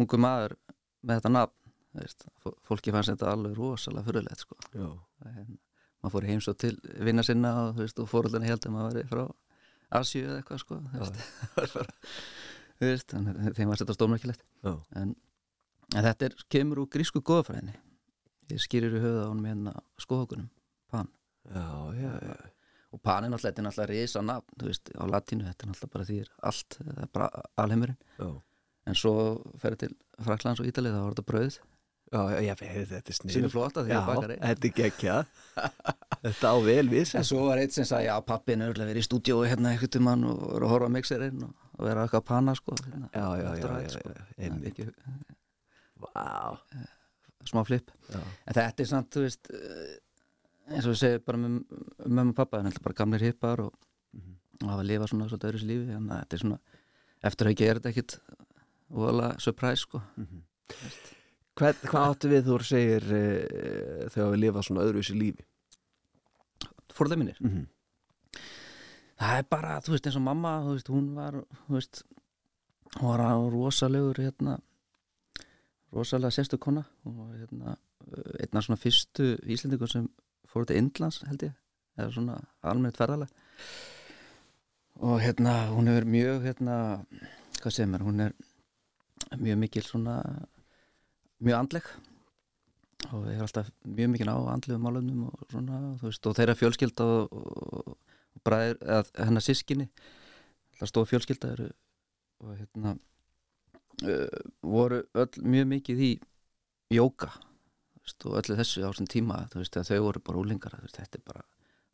ungu 0.00 0.18
maður 0.24 0.56
með 1.04 1.20
þetta 1.20 1.34
nafn, 1.36 1.54
þú 1.92 2.00
veist, 2.06 2.26
fó- 2.42 2.56
fólki 2.70 2.96
fannst 2.96 3.12
þetta 3.12 3.28
alveg 3.36 3.60
rosalega 3.60 4.08
fyrirlegt, 4.08 4.46
sko. 4.46 4.56
já, 4.72 4.88
Það 5.20 5.36
hérna, 5.36 5.60
maður 6.00 6.16
fór 6.16 6.26
heims 6.32 6.48
og 6.48 6.56
til 6.64 6.74
vinna 7.04 7.22
sinna 7.28 7.52
og, 7.66 7.74
þú 7.76 7.84
veist, 7.84 8.00
og 8.00 8.08
fóröldinni 8.08 8.48
held 8.48 8.64
að 8.66 8.72
maður 8.78 8.96
væri 8.96 9.08
frá 9.12 9.24
Asíu 9.98 10.26
eða 10.28 10.38
eitthvað 10.40 10.62
sko 10.62 10.78
þeim 12.80 13.68
var 13.68 13.80
þetta 13.80 13.96
stórmerkilegt. 13.96 14.42
Já. 14.64 14.74
en, 14.96 15.14
en 15.94 16.04
þetta 16.06 16.30
er, 16.30 16.36
kemur 16.52 16.84
úr 16.84 16.92
grísku 16.92 17.20
góðafræðinni 17.20 17.74
ég 18.54 18.62
skýrir 18.62 18.96
í 18.96 19.02
höfða 19.02 19.26
á 19.26 19.30
honum 19.30 19.48
hérna 19.48 19.74
skoðokunum, 20.00 20.48
pan. 20.90 21.10
Já, 21.50 21.66
já, 21.96 22.12
já. 22.26 22.34
og 22.90 23.02
pan 23.04 23.26
er 23.26 23.32
náttúrulega, 23.32 23.64
náttúrulega 23.66 23.90
risa 23.92 24.22
nafn 24.24 24.64
veist, 24.66 24.90
á 24.94 25.04
latínu, 25.08 25.46
þetta 25.48 25.66
er 25.66 25.70
náttúrulega 25.70 25.94
bara 25.94 26.08
því 26.08 26.18
allt, 26.50 26.78
alheimurinn. 27.64 28.00
En 28.88 28.96
svo 28.98 29.14
fer 29.60 29.76
til 29.78 29.92
Fraklands 30.24 30.62
og 30.62 30.68
Ítalið 30.70 30.96
þá 30.96 31.02
var 31.02 31.14
þetta 31.14 31.28
brauð, 31.30 31.58
já, 32.10 32.20
já, 32.34 32.40
já 32.42 32.54
þetta 32.90 33.12
er 33.12 33.16
snið 33.20 33.34
sínu 33.36 33.50
flota 33.52 33.84
því 33.86 33.92
Já, 33.94 33.98
að 34.00 34.08
bakar 34.10 34.32
einn 34.34 34.42
þetta 34.48 34.66
er 34.68 34.74
geggjað 34.80 35.26
Þetta 36.20 36.50
á 36.52 36.56
vel 36.66 36.88
við 36.90 37.12
En 37.16 37.24
svo 37.24 37.44
var 37.46 37.60
eitt 37.62 37.72
sem 37.76 37.86
sagði, 37.88 38.08
já, 38.10 38.16
pappin 38.26 38.60
er 38.66 38.74
verið 38.76 38.98
í 39.00 39.04
stúdíói 39.06 39.46
hérna 39.48 39.70
eitthvað 39.72 40.00
um 40.00 40.08
hann 40.10 40.24
og 40.28 40.40
var 40.52 40.66
að 40.66 40.72
horfa 40.74 40.88
á 40.90 40.94
mixerinn 40.96 41.44
og, 41.46 41.52
vera 41.80 42.02
eitthvað 42.04 42.20
að 42.20 42.26
panna, 42.28 42.54
sko. 42.58 42.74
Hérna, 42.84 43.08
Já, 43.14 43.26
já, 43.40 43.46
já, 43.56 43.70
já, 43.80 43.88
sko. 43.94 44.10
já, 44.10 44.24
Það 44.26 44.44
er 44.44 44.50
einmitt. 44.50 44.80
ekki- 44.80 44.92
Vá, 46.00 46.58
Smá 47.48 47.62
flip. 47.64 47.90
já, 48.12 48.20
En 48.46 48.54
þetta 48.58 48.80
er 48.84 48.90
samt, 48.90 49.08
þú 49.16 49.22
veist, 49.24 49.48
eh, 49.54 50.74
eins 50.74 50.84
og 50.86 50.92
við 50.92 50.98
segjum 51.00 51.24
bara 51.24 51.38
með 51.38 51.54
mömmu 52.06 52.34
og 52.34 52.36
pappa, 52.36 52.60
þetta 52.60 52.76
er 52.82 52.84
bara 52.84 52.98
gamlir 53.00 53.24
hippar 53.24 53.60
og, 53.64 53.72
Mhm. 54.12 54.34
og 54.62 54.68
hafa 54.68 54.82
að 54.82 54.86
lifa 54.90 55.08
svona 55.08 55.28
svolítið 55.30 55.48
öðru 55.50 55.60
sér 55.62 55.70
lífi, 55.70 55.96
en 55.96 56.08
þetta 56.08 56.34
er 56.36 56.38
svona, 56.44 56.58
eftir 57.24 57.46
að 57.46 57.60
er 57.70 57.80
þetta 57.80 57.90
ekkit 57.94 58.18
voðalega 58.92 59.40
surprise, 59.40 59.80
sko. 59.86 60.02
Mhm. 60.18 60.42
Hvern, 60.68 61.19
Hvað 61.60 61.98
áttu 62.00 62.30
við 62.30 62.46
þú 62.48 62.56
segir 62.64 63.04
uh, 63.04 64.08
þegar 64.12 64.32
við 64.32 64.42
lifa 64.46 64.62
svona 64.64 64.86
öðruvísi 64.86 65.16
lífi? 65.18 65.44
Fórlega 66.96 67.20
mínir. 67.20 67.36
Mm 67.40 67.50
-hmm. 67.50 67.66
Það 69.20 69.38
er 69.38 69.46
bara, 69.50 69.80
þú 69.84 69.92
veist, 69.92 70.06
eins 70.06 70.16
og 70.16 70.22
mamma, 70.24 70.50
þú 70.64 70.72
veist, 70.72 70.88
hún 70.88 71.14
var, 71.14 71.34
þú 71.66 71.74
veist, 71.76 72.02
hún 72.96 73.08
var 73.10 73.20
á 73.20 73.36
rosalegur, 73.52 74.16
hérna, 74.16 74.58
rosalega 75.92 76.30
sérstu 76.30 76.58
kona. 76.58 76.84
Hún 77.04 77.16
var, 77.18 77.34
hérna, 77.36 77.76
einna 78.40 78.62
svona 78.62 78.80
fyrstu 78.80 79.36
Íslendingur 79.44 79.90
sem 79.92 80.08
fór 80.48 80.64
til 80.64 80.76
Indlands, 80.80 81.20
held 81.28 81.42
ég, 81.42 81.52
eða 81.98 82.14
svona 82.14 82.38
almennt 82.62 82.96
ferðalega. 82.96 83.30
Og 85.00 85.20
hérna, 85.20 85.68
hún 85.68 85.92
hefur 85.92 86.08
mjög, 86.16 86.42
hérna, 86.48 87.04
hvað 87.60 87.76
segir 87.76 87.92
mér, 87.92 88.06
hún 88.08 88.20
er 88.20 88.32
mjög 89.36 89.58
mikil 89.58 89.84
svona, 89.84 90.16
mjög 91.40 91.58
andleg 91.58 91.90
og 93.10 93.26
hefur 93.26 93.46
alltaf 93.46 93.70
mjög 93.88 94.10
mikil 94.12 94.30
á 94.30 94.36
andlegum 94.52 94.84
málumnum 94.84 95.28
og 95.30 95.44
svona, 95.50 95.82
veist, 96.02 96.26
og 96.26 96.36
þeirra 96.36 96.56
fjölskylda 96.58 97.06
og, 97.06 97.36
og 97.80 98.42
bræður, 98.44 98.80
eða 98.84 99.28
hennar 99.28 99.44
sískinni 99.44 99.88
það 100.78 100.92
stóð 100.92 101.08
fjölskylda 101.12 101.52
eru 101.56 101.70
og 102.40 102.56
hérna 102.56 102.96
uh, 104.04 104.42
voru 104.64 105.02
öll 105.14 105.46
mjög 105.54 105.70
mikið 105.74 106.04
í 106.06 106.10
jóka 106.94 107.32
og 108.26 108.36
öllu 108.40 108.58
þessu 108.58 108.82
á 108.84 108.90
þessum 108.90 109.08
tíma 109.10 109.40
veist, 109.54 109.76
þau 109.76 110.04
voru 110.08 110.22
bara 110.24 110.40
úlingar 110.40 110.76
þetta 110.90 111.20
er 111.20 111.24
bara, 111.24 111.44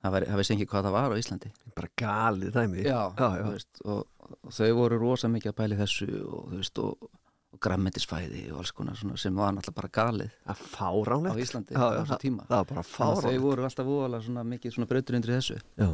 það, 0.03 0.37
veist 0.41 0.55
ekki 0.55 0.69
hvað 0.71 0.89
það 0.89 0.97
var 0.97 1.13
á 1.13 1.21
Íslandi 1.21 1.53
Bara 1.77 1.91
galið 2.01 2.55
dæmi 2.55 2.87
já, 2.87 3.01
já, 3.19 3.29
já. 3.37 3.45
Veist, 3.51 3.83
og, 3.85 4.07
og 4.41 4.55
þau 4.57 4.71
voru 4.79 5.01
rosa 5.03 5.31
mikið 5.31 5.53
að 5.53 5.59
pæli 5.61 5.79
þessu 5.81 6.09
og 6.25 6.47
þú 6.53 6.61
veist, 6.63 6.83
og, 6.83 7.11
og 7.55 7.61
grammetisfæði 7.63 8.47
og 8.53 8.61
alls 8.63 8.73
konar 8.77 8.99
svona 8.99 9.17
sem 9.21 9.37
var 9.37 9.55
náttúrulega 9.55 9.79
bara 9.81 9.93
galið 9.99 10.33
er 10.53 10.61
fáránlegt. 10.61 11.37
á 11.37 11.43
Íslandi 11.45 11.77
á 11.77 11.85
það, 12.05 12.19
tíma. 12.23 12.47
það 12.49 12.57
var 12.57 12.71
bara 12.71 12.83
að 12.83 12.89
þau 12.91 12.97
fáránlegt. 12.97 13.43
voru 13.47 13.67
alltaf 13.69 13.93
svona 14.27 14.45
mikið 14.45 14.75
svona 14.75 14.91
brautur 14.91 15.19
undir 15.19 15.37
þessu. 15.37 15.61
Já, 15.79 15.89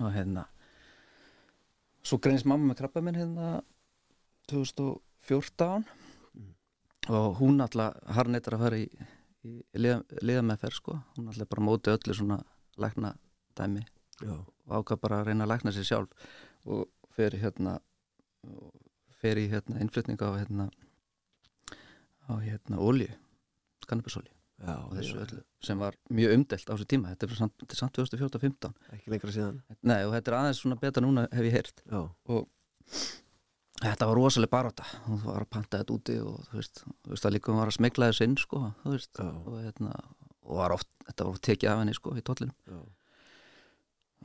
og 0.00 0.12
hérna 0.14 0.46
svo 2.06 2.18
greinist 2.22 2.46
mamma 2.46 2.70
með 2.70 2.80
krabba 2.80 3.02
minn 3.02 3.18
hérna 3.18 3.50
2014 4.52 5.84
og 7.10 7.38
hún 7.40 7.62
alltaf 7.62 7.98
harneitar 8.16 8.56
að 8.56 8.64
fara 8.66 8.80
í, 8.80 8.86
í 9.46 9.52
liða, 9.78 10.00
liðameðferð 10.22 10.78
sko. 10.80 10.96
Hún 11.16 11.30
alltaf 11.30 11.50
bara 11.50 11.66
móti 11.66 11.92
öllu 11.92 12.16
svona 12.16 12.40
lækna 12.82 13.14
dæmi. 13.58 13.84
Já, 14.22 14.34
og 14.34 14.72
ákvað 14.80 15.02
bara 15.04 15.20
að 15.20 15.30
reyna 15.30 15.46
að 15.46 15.52
lækna 15.54 15.74
sér 15.74 15.86
sjálf. 15.90 16.26
Og 16.66 16.86
fer 17.14 17.36
hérna 17.38 17.78
og 18.46 18.85
fer 19.22 19.40
í 19.40 19.46
hérna 19.52 19.80
innflytning 19.82 20.20
á 20.20 20.30
hérna 20.36 20.70
á 22.26 22.32
hérna 22.42 22.80
olju 22.82 23.08
kannabisolju 23.86 24.32
já, 24.32 24.72
og 24.82 24.96
þessu 24.96 25.20
öllu 25.22 25.42
sem 25.66 25.78
var 25.78 25.94
mjög 26.10 26.34
umdelt 26.36 26.66
á 26.66 26.74
þessu 26.74 26.88
tíma. 26.90 27.12
Þetta 27.14 27.26
er 27.28 27.38
samt, 27.38 27.64
samt 27.78 27.98
2014-15 27.98 28.74
Ekki 28.96 29.12
lengra 29.12 29.34
síðan. 29.34 29.62
Nei 29.86 30.00
og 30.06 30.14
þetta 30.14 30.32
er 30.32 30.38
aðeins 30.40 30.60
svona 30.62 30.78
betra 30.80 31.04
núna 31.04 31.26
hef 31.32 31.46
ég 31.46 31.56
heyrt. 31.56 31.82
Já, 31.86 32.02
og 32.06 32.48
þetta 33.82 34.08
var 34.08 34.16
rosalega 34.16 34.52
baróta 34.54 34.86
hún 35.06 35.20
var 35.24 35.44
að 35.44 35.50
panta 35.52 35.80
þetta 35.82 35.96
úti 35.96 36.18
og 36.22 36.38
þú 36.48 36.60
veist, 36.60 36.84
þú 37.04 37.12
veist 37.12 37.26
að 37.28 37.34
líka 37.36 37.52
hún 37.52 37.60
var 37.60 37.72
að 37.72 37.78
smegla 37.78 38.10
þessu 38.10 38.28
inn 38.28 38.36
sko, 38.40 38.62
þú 38.82 38.94
veist, 38.94 39.12
Já. 39.20 39.26
og 39.26 39.58
hérna 39.60 39.96
og 40.46 40.60
var 40.60 40.76
oft, 40.76 40.88
þetta 41.08 41.26
var 41.26 41.34
oft 41.34 41.44
tekið 41.44 41.72
af 41.72 41.82
henni 41.82 41.96
sko 41.96 42.14
í 42.16 42.24
tóllinum 42.24 42.86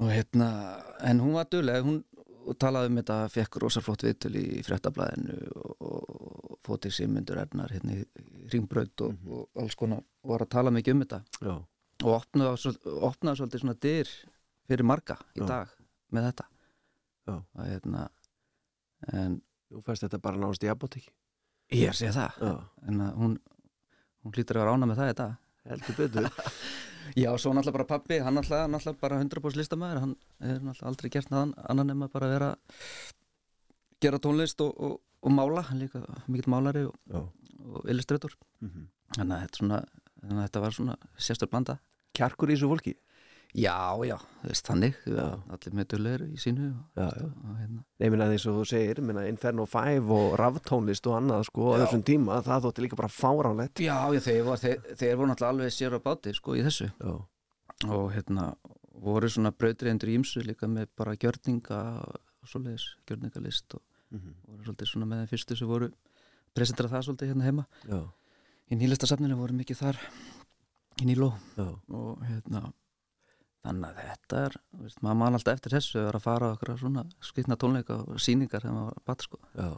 og 0.01 0.07
hérna, 0.09 0.47
en 1.03 1.19
hún 1.21 1.35
var 1.35 1.49
duðlega 1.51 1.83
hún, 1.85 1.99
og 2.47 2.57
talaði 2.61 2.91
um 2.91 2.99
þetta, 3.01 3.17
fekk 3.33 3.59
rosaflott 3.63 4.05
viðtöl 4.05 4.33
í 4.39 4.45
fréttablaðinu 4.65 5.37
og, 5.61 5.83
og 5.87 6.57
fótið 6.65 6.95
Simundur 6.97 7.41
Ernar 7.41 7.73
hérna 7.73 7.97
í 7.99 8.05
Ringbraut 8.53 9.05
og, 9.05 9.21
og 9.27 9.61
alls 9.63 9.77
konar 9.79 10.01
og 10.01 10.33
var 10.33 10.45
að 10.45 10.53
tala 10.55 10.73
mikið 10.73 10.95
um 10.95 11.03
þetta. 11.05 11.21
Já, 11.41 11.53
og 12.01 12.11
opnaði, 12.15 12.73
opnaði 13.11 13.41
svolítið 13.41 13.63
svona 13.63 13.79
dyr 13.87 14.11
fyrir 14.71 14.87
marga 14.87 15.17
í 15.35 15.43
Já. 15.43 15.47
dag 15.53 15.77
með 16.11 16.29
þetta. 16.31 16.49
Já. 17.29 17.35
að, 17.37 17.65
hérna, 17.69 18.05
en 19.13 19.41
þú 19.71 19.83
fæst 19.85 20.07
þetta 20.07 20.21
bara 20.23 20.41
náðast 20.41 20.65
í 20.65 20.71
apotek 20.71 21.09
ég 21.71 21.95
sé 21.95 22.11
það. 22.11 22.39
Já, 22.41 22.55
en 22.89 23.03
að 23.05 23.19
hún, 23.21 23.35
hún 24.23 24.35
hlýtur 24.35 24.59
að 24.59 24.65
vera 24.65 24.75
ána 24.75 24.89
með 24.89 25.01
það 25.01 25.11
í 25.11 25.17
dag. 25.21 25.37
Heldur 25.71 25.99
betur 25.99 26.29
Já, 27.17 27.29
svo 27.37 27.53
náttúrulega 27.53 27.77
bara 27.77 27.87
pappi, 27.89 28.19
hann 28.23 28.37
náttúrulega, 28.37 28.69
náttúrulega 28.71 29.01
bara 29.01 29.19
100% 29.21 29.59
listamæður, 29.59 30.01
hann 30.05 30.15
er 30.39 30.59
náttúrulega 30.59 30.89
aldrei 30.91 31.11
gert 31.13 31.31
naðan 31.33 31.53
annan 31.69 31.91
nema 31.91 32.09
bara 32.11 32.29
að 32.29 32.35
vera 32.37 32.49
gera 34.01 34.19
tónlist 34.21 34.63
og, 34.65 34.71
og, 34.77 34.97
og 35.21 35.35
mála, 35.35 35.65
hann 35.69 35.81
líka 35.83 36.01
mikill 36.27 36.51
málari 36.51 36.85
og, 36.87 36.95
og 37.61 37.89
illustrator. 37.91 38.35
Mhm. 38.63 38.89
þannig 39.17 39.35
að 39.35 39.41
þetta, 39.45 39.59
svona, 39.59 39.79
þannig 40.21 40.37
að 40.39 40.45
þetta 40.47 40.63
var 40.63 40.75
svona 40.77 40.97
sérstur 41.17 41.49
blanda. 41.51 41.79
Kjarkur 42.15 42.51
í 42.51 42.55
þessu 42.55 42.69
fólki 42.71 42.95
Já, 43.51 43.99
já, 44.07 44.15
veist 44.47 44.63
þannig 44.69 44.95
Já. 45.11 45.25
allir 45.51 45.73
með 45.75 45.87
dullegur 45.91 46.21
í 46.31 46.37
sínu 46.39 46.69
hérna. 46.95 47.81
Nei, 47.99 48.09
minna 48.09 48.29
eins 48.31 48.45
og 48.47 48.61
þú 48.61 48.65
segir, 48.69 49.01
Inferno 49.27 49.65
5 49.67 50.07
og 50.15 50.37
raftónlist 50.39 51.07
og 51.11 51.17
annað 51.19 51.43
sko 51.49 51.73
á 51.75 51.83
þessum 51.83 52.03
tíma, 52.07 52.37
það 52.45 52.63
þótti 52.69 52.85
líka 52.85 52.95
bara 53.01 53.11
fáránlegt. 53.11 53.81
Já, 53.83 53.97
já, 54.15 54.19
þeir, 54.23 54.43
var, 54.47 54.57
þeir, 54.61 54.77
þeir 54.95 55.15
voru 55.19 55.27
náttúrulega 55.33 55.51
alveg 55.57 55.75
sér 55.75 55.97
á 55.97 55.99
báti 55.99 56.33
sko 56.37 56.55
í 56.55 56.63
þessu. 56.63 56.87
Já, 56.95 57.13
og 57.91 58.07
hérna 58.15 58.53
voru 59.01 59.27
svona 59.33 59.51
brautriðendur 59.51 60.11
í 60.13 60.15
ymsu 60.21 60.43
líka 60.47 60.67
með 60.71 60.87
bara 60.95 61.15
gjörninga 61.19 61.81
og 62.07 62.47
svoleiðis, 62.47 62.87
gjörningalist 63.09 63.75
og 63.75 63.81
Mhm. 64.11 64.33
voru 64.47 64.63
svolítið 64.67 64.87
svona 64.91 65.05
með 65.07 65.19
þeim 65.21 65.29
fyrstu 65.31 65.55
sem 65.57 65.67
voru 65.67 65.87
presentera 66.53 66.89
það 66.91 67.03
svolítið 67.07 67.29
hérna 67.31 67.43
heima. 67.47 67.65
Já, 67.87 67.99
í 68.71 68.75
nýlistasafninu 68.75 69.35
voru 69.39 69.53
mikið 69.55 69.77
þar 69.79 69.99
í 71.01 71.05
Níló. 71.07 71.33
Og 71.89 72.19
hérna 72.27 72.73
þannig 73.61 73.87
að 73.91 74.01
þetta 74.01 74.41
er, 74.47 74.57
veist, 74.81 75.01
maður 75.05 75.19
man 75.21 75.37
alltaf 75.37 75.57
eftir 75.57 75.75
þessu 75.75 75.99
að 75.99 76.07
vera 76.07 76.21
að 76.21 76.25
fara 76.25 76.51
okkur 76.55 76.73
svona 76.81 77.05
skritna 77.21 77.57
tónleika 77.61 77.99
og 78.01 78.21
síningar 78.23 78.63
þegar 78.63 78.77
maður 78.77 78.93
var 78.95 79.07
bat 79.11 79.25
sko. 79.27 79.41
Já, 79.53 79.69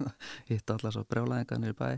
hitta 0.50 0.76
allar 0.78 0.96
svo 0.96 1.06
brjálæðingar 1.10 1.70
í 1.70 1.76
bæ. 1.78 1.88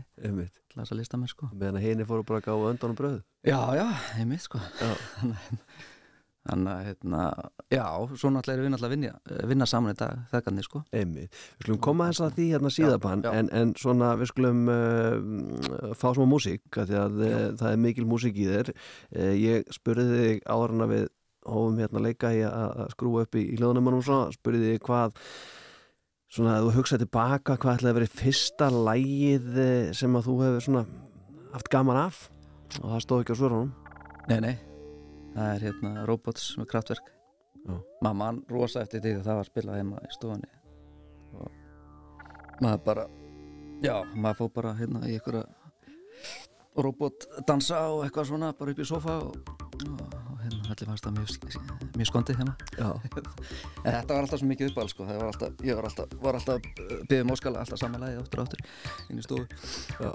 Þess 0.75 0.91
að 0.91 0.99
listamenn 0.99 1.31
sko. 1.31 1.49
Meðan 1.53 1.79
að 1.79 1.85
henni 1.85 2.07
fóru 2.07 2.25
bara 2.27 2.41
að 2.41 2.47
gáða 2.49 2.71
öndan 2.73 2.95
og 2.95 2.97
bröð 2.99 3.19
já, 3.45 3.59
já, 3.77 3.85
einmitt 4.17 4.41
sko. 4.43 4.59
Já, 4.81 4.95
þannig 6.49 6.71
að 6.71 6.81
hérna, 6.85 7.21
já, 7.73 7.85
svo 8.17 8.29
náttúrulega 8.33 8.55
erum 8.55 8.65
við 8.65 8.73
náttúrulega 8.73 8.89
að 8.89 8.95
vinna, 8.95 9.41
vinna 9.51 9.67
saman 9.69 9.95
í 9.95 9.99
dag 9.99 10.23
þegarnir 10.33 10.67
sko. 10.67 10.81
Einmitt. 10.93 11.39
Við 11.57 11.67
skulum 11.67 11.81
koma 11.87 12.09
þess 12.11 12.25
að 12.25 12.37
því 12.37 12.47
hérna 12.51 12.71
síðabann 12.75 13.25
já. 13.25 13.31
en, 13.39 13.51
en 13.61 13.73
svona 13.81 14.11
við 14.19 14.31
skulum 14.33 14.63
uh, 14.73 15.93
fá 15.97 16.07
smá 16.17 16.25
músík 16.29 16.81
því 16.81 16.99
að 17.01 17.21
uh, 17.21 17.35
það 17.61 17.69
er 17.71 17.83
mikil 17.85 18.07
músík 18.09 18.41
í 18.41 18.49
þér. 18.49 18.73
Uh, 19.15 19.33
Ég 19.45 19.73
spurði 19.73 20.19
þig 20.19 20.43
að 20.53 20.89
við 20.93 21.07
hófum 21.45 21.79
hérna 21.81 22.03
leika 22.05 22.33
í 22.35 22.43
að 22.47 22.83
skrúa 22.95 23.25
upp 23.25 23.39
í, 23.39 23.45
í 23.53 23.59
hljóðnumann 23.59 23.99
og 23.99 24.05
svona 24.07 24.35
spurði 24.35 24.73
þig 24.73 24.85
hvað 24.87 25.17
svona 26.35 26.57
að 26.57 26.67
þú 26.67 26.75
hugsaði 26.79 27.05
tilbaka 27.05 27.57
hvað 27.61 27.79
ætlaði 27.79 27.93
að 27.93 27.99
vera 27.99 28.13
fyrsta 28.19 28.69
lægið 28.73 29.59
eh, 29.63 29.89
sem 29.95 30.17
að 30.17 30.29
þú 30.29 30.37
hefur 30.43 30.67
svona 30.67 30.85
haft 31.55 31.71
gaman 31.73 32.01
af? 32.05 32.23
Og 32.81 32.87
það 32.89 33.03
stóð 33.05 33.25
ekki 33.25 33.37
á 33.37 33.41
svörunum 33.41 33.73
Nei, 34.25 34.39
nei, 34.41 34.55
það 35.35 35.51
er 35.51 35.67
hérna 35.69 36.07
Robots 36.09 36.55
með 36.57 36.71
kraftverk 36.71 37.11
maður 37.65 38.17
mann 38.19 38.41
rosa 38.51 38.83
eftir 38.85 39.03
því 39.03 39.13
að 39.19 39.27
það 39.27 39.39
var 39.39 39.49
spilað 39.49 39.79
heima 39.79 40.01
í 40.05 40.11
stofunni. 40.13 40.51
Og 41.35 41.47
maður 42.63 42.83
bara 42.85 43.05
já, 43.83 43.95
maður 44.13 44.41
fór 44.41 44.51
bara 44.59 44.75
hérna 44.79 45.03
í 45.09 45.15
einhverja 45.17 45.45
robotdansa 46.85 47.81
og 47.93 48.03
eitthvað 48.05 48.29
svona 48.31 48.51
bara 48.57 48.75
upp 48.75 48.83
í 48.83 48.87
sofa 48.87 49.17
og, 49.23 49.51
og, 49.87 50.14
allir 50.75 50.89
fannst 50.91 51.05
það 51.07 51.15
mjög, 51.17 51.57
mjög 51.95 52.09
skondið 52.11 52.39
hérna. 52.41 52.53
Þetta 53.85 54.11
var 54.11 54.19
alltaf 54.25 54.41
svo 54.41 54.49
mikið 54.49 54.71
uppáhald 54.71 54.91
sko. 54.93 55.05
Það 55.07 55.19
var 55.21 55.29
alltaf, 55.31 55.63
ég 55.65 55.79
var 55.79 55.87
alltaf, 55.89 56.15
var 56.25 56.37
alltaf 56.39 56.69
byggðum 57.09 57.33
óskala 57.35 57.63
alltaf 57.63 57.81
samanlægi 57.81 58.19
áttur 58.21 58.41
og 58.43 58.49
áttur 58.49 58.61
inn 59.09 59.21
í 59.21 59.25
stofu. 59.25 59.45
Já. 60.01 60.11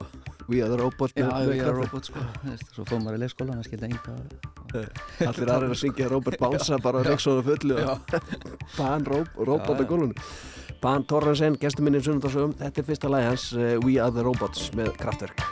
We 0.51 0.61
are 0.65 0.69
the 0.73 0.79
robots 0.81 1.15
já, 1.17 1.25
með- 1.25 1.33
með 1.33 1.55
ég 1.55 1.61
er 1.61 1.65
krafti. 1.65 1.81
robot 1.81 2.05
sko. 2.11 2.25
Þú 2.43 2.51
veist, 2.51 2.73
svo 2.75 2.85
fór 2.91 3.03
maður 3.05 3.19
í 3.19 3.23
leikskólan 3.25 3.61
það 3.61 3.69
skildi 3.71 3.91
enga 3.91 4.17
Allir 4.71 5.51
aðrir 5.51 5.71
að 5.75 5.79
syngja 5.81 6.09
Robert 6.11 6.39
Bánsa 6.41 6.79
bara 6.83 7.03
Rexona 7.07 7.43
fullu. 7.43 7.77
Ban 8.77 9.05
Robot 9.07 9.71
á 9.71 9.85
gólunum 9.87 10.15
Ban 10.81 11.05
Torrensen, 11.05 11.57
gestur 11.61 11.85
minni 11.85 12.01
sunnundasögum 12.01 12.55
Þetta 12.57 12.81
er 12.81 12.87
fyrsta 12.89 13.11
lagi 13.13 13.27
hans 13.29 13.49
uh, 13.53 13.75
We 13.85 13.99
Are 14.01 14.11
The 14.15 14.23
Robots 14.25 14.71
með 14.79 14.95
kraftverk 14.97 15.43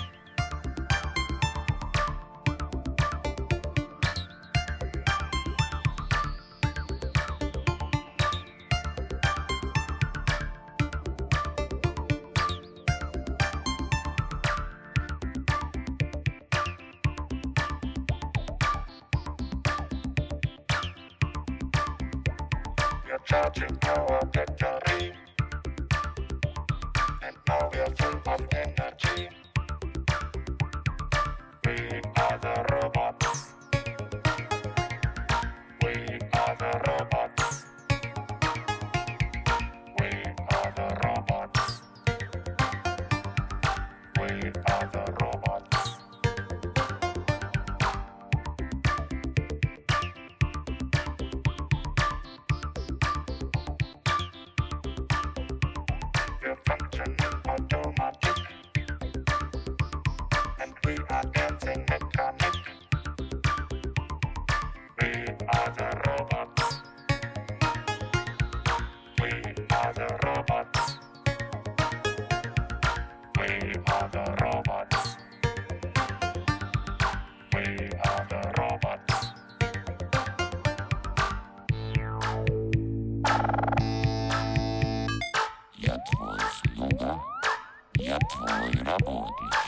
Tira 88.78 88.96
bug. 89.04 89.67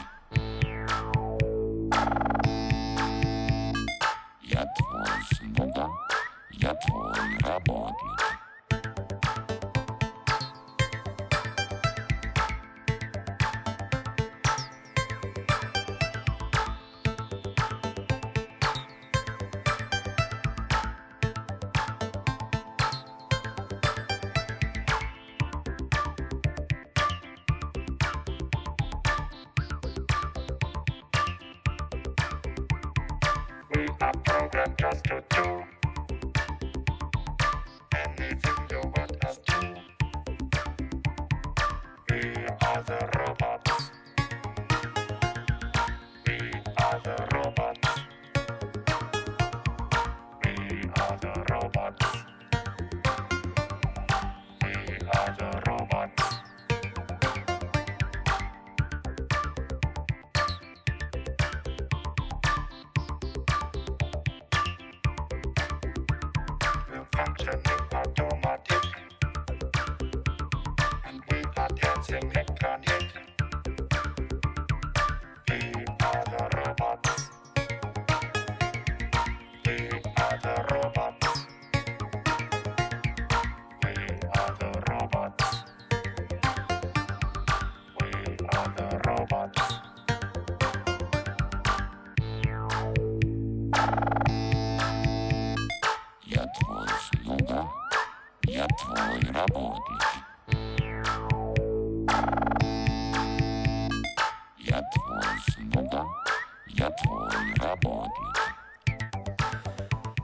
Are 72.12 72.20
dancing 72.20 72.49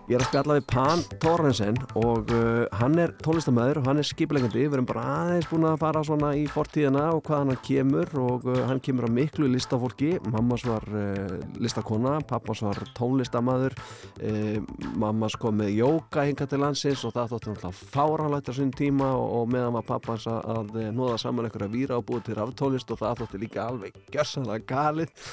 Ég 0.06 0.14
er 0.14 0.22
að 0.22 0.28
spjalla 0.28 0.54
við 0.60 0.66
Pan 0.70 1.00
Torrensen 1.18 1.78
og 1.98 2.30
uh, 2.30 2.62
hann 2.78 2.94
er 3.02 3.10
tónlistamæður 3.26 3.80
og 3.80 3.88
hann 3.90 3.98
er 3.98 4.06
skipilegandi. 4.06 4.60
Við 4.62 4.76
erum 4.76 4.86
bara 4.86 5.02
aðeins 5.16 5.48
búin 5.50 5.66
að 5.66 5.80
fara 5.82 6.02
svona 6.06 6.30
í 6.38 6.44
fortíðina 6.46 7.08
og 7.16 7.24
hvaðan 7.26 7.50
hann 7.50 7.64
kemur 7.66 8.12
og 8.22 8.46
uh, 8.46 8.60
hann 8.68 8.78
kemur 8.86 9.08
á 9.08 9.16
miklu 9.16 9.50
listafólki. 9.50 10.12
Mammas 10.30 10.62
var 10.68 10.86
uh, 10.94 11.34
listakona, 11.58 12.20
pappas 12.30 12.62
var 12.62 12.78
tónlistamæður, 12.94 13.74
uh, 14.22 14.62
mammas 14.94 15.34
kom 15.42 15.58
með 15.58 15.74
jóka 15.80 16.28
hinga 16.30 16.46
til 16.46 16.62
landsins 16.62 17.02
og 17.02 17.16
það 17.16 17.34
þótti 17.34 17.52
náttúrulega 17.56 17.90
fáranlægt 17.96 18.50
á 18.50 18.54
sín 18.62 18.72
tíma 18.78 19.10
og, 19.18 19.28
og 19.40 19.52
meðan 19.56 19.76
var 19.80 19.90
pappans 19.90 20.30
að, 20.30 20.40
að 20.54 20.82
eh, 20.84 20.90
nóða 20.94 21.20
saman 21.20 21.48
einhverja 21.48 21.72
víra 21.72 21.98
og 21.98 22.06
búið 22.08 22.28
til 22.28 22.38
ráftólist 22.38 22.94
og 22.94 23.02
það 23.02 23.22
þótti 23.24 23.42
líka 23.42 23.66
alveg 23.66 24.02
gjörsanlega 24.14 24.70
galið. 24.70 25.30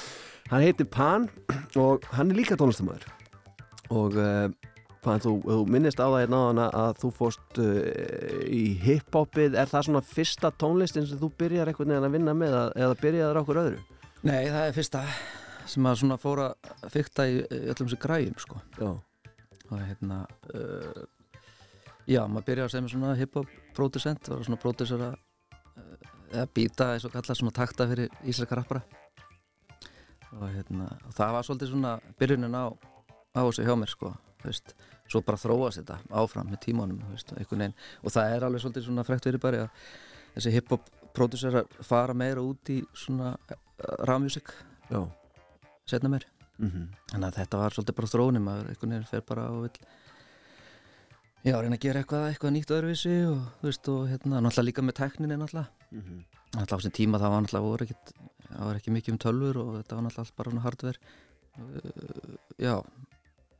Hann 0.50 0.64
heitir 0.66 0.90
Pan 0.90 1.28
og 1.78 2.04
hann 2.18 2.32
er 2.32 2.42
líka 2.42 2.58
tónlistamæður 2.58 3.06
og 3.92 4.16
uh, 4.16 4.48
hvað 5.04 5.22
þú, 5.26 5.32
þú 5.44 5.58
minnist 5.74 6.00
á 6.00 6.06
það 6.08 6.18
hérna 6.24 6.40
áðan 6.42 6.60
að- 6.64 6.76
að 6.82 6.98
þú 7.02 7.10
fórst 7.18 7.58
uh, 7.60 7.70
í 8.48 8.62
hiphopið, 8.84 9.56
er 9.60 9.68
það 9.70 9.86
svona 9.88 10.02
fyrsta 10.08 10.50
tónlistin 10.60 11.06
sem 11.10 11.20
þú 11.20 11.30
byrjar 11.38 11.70
einhvern 11.72 11.92
veginn 11.94 12.08
að 12.08 12.14
vinna 12.18 12.34
með 12.40 12.56
að- 12.62 12.72
eða 12.86 12.98
byrjaður 13.02 13.40
okkur 13.42 13.60
öðru? 13.64 13.82
Nei, 14.24 14.40
það 14.48 14.62
er 14.70 14.76
fyrsta 14.78 15.02
sem 15.68 15.86
að 15.88 15.98
svona 16.00 16.16
fóra 16.20 16.46
að 16.84 16.90
fykta 16.92 17.24
í 17.28 17.38
öllum 17.44 17.86
þessu 17.88 17.98
græjum 18.02 18.34
sko. 18.40 18.58
Já, 18.80 18.90
og 19.70 19.78
hérna 19.80 20.18
uh, 20.54 21.04
já, 22.08 22.20
maður 22.28 22.48
byrjaði 22.50 22.66
að 22.66 22.72
segja 22.74 22.84
með 22.88 22.94
svona 22.96 23.14
hip-hop 23.20 23.54
producent, 23.76 24.28
var 24.28 24.44
svona 24.44 24.60
producer 24.60 25.04
að 25.06 25.14
uh, 25.14 26.10
eða 26.34 26.48
býta 26.56 26.90
eins 26.96 27.04
og 27.08 27.12
kalla 27.14 27.36
svona 27.38 27.54
takta 27.56 27.86
fyrir 27.88 28.12
íslenska 28.24 28.56
rappara 28.58 28.82
og 30.34 30.48
hérna 30.50 30.88
og 31.06 31.12
það 31.14 31.32
var 31.36 31.44
svolítið 31.46 31.70
svona 31.70 31.92
byrjunin 32.18 32.56
á 32.58 32.64
á 33.34 33.40
þessu 33.46 33.64
hjá 33.68 33.74
mér 33.78 33.92
sko 33.92 34.10
veist, 34.44 34.74
svo 35.08 35.20
bara 35.24 35.40
þróast 35.40 35.80
þetta 35.82 35.98
áfram 36.22 36.50
með 36.52 36.60
tímanum 36.66 37.00
veist, 37.10 37.32
og 37.34 38.12
það 38.12 38.34
er 38.36 38.46
alveg 38.48 38.62
svolítið 38.64 38.86
svona 38.88 39.04
frekt 39.06 39.26
verið 39.28 39.40
bara 39.44 39.64
að 39.64 39.70
þessi 40.36 40.54
hip-hop 40.54 40.88
producerar 41.14 41.66
fara 41.86 42.14
meira 42.14 42.42
út 42.42 42.70
í 42.74 42.80
svona 42.94 43.36
rafmusik 44.04 44.50
já. 44.90 45.00
setna 45.86 46.08
mér 46.10 46.26
mm 46.58 46.88
Þannig 47.12 47.28
að 47.28 47.38
þetta 47.40 47.58
var 47.58 47.74
svolítið 47.74 47.94
bara 48.00 48.12
þróunin 48.14 48.44
maður 48.44 48.68
einhvern 48.70 48.94
veginn 48.94 49.10
fer 49.10 49.22
bara 49.26 49.48
og 49.50 49.62
vill 49.66 49.78
já, 51.44 51.56
reyna 51.60 51.76
að 51.76 51.84
gera 51.84 52.00
eitthvað, 52.02 52.28
eitthvað 52.30 52.54
nýtt 52.54 52.70
öðruvísi 52.74 53.16
og 53.28 53.40
þú 53.60 53.68
veist 53.68 53.88
og 53.92 54.06
hérna, 54.08 54.40
náttúrulega 54.40 54.68
líka 54.70 54.82
með 54.82 54.98
tekninni 55.00 55.36
náttúrulega, 55.36 55.68
Mhm. 55.90 56.24
náttúrulega 56.54 56.74
á 56.74 56.78
þessum 56.78 56.96
tíma 56.98 57.18
það 57.20 57.30
var 57.34 57.42
náttúrulega 57.42 57.70
það 58.54 58.64
var 58.68 58.78
ekki 58.78 58.94
mikið 58.94 59.12
um 59.14 59.18
tölfur 59.18 59.56
og 59.60 59.70
þetta 59.82 59.96
var 59.96 60.04
náttúrulega 60.04 60.24
allt 60.24 60.36
bara 60.36 60.50
hardware. 60.64 60.98
Uh, 61.54 62.36
já 62.58 62.74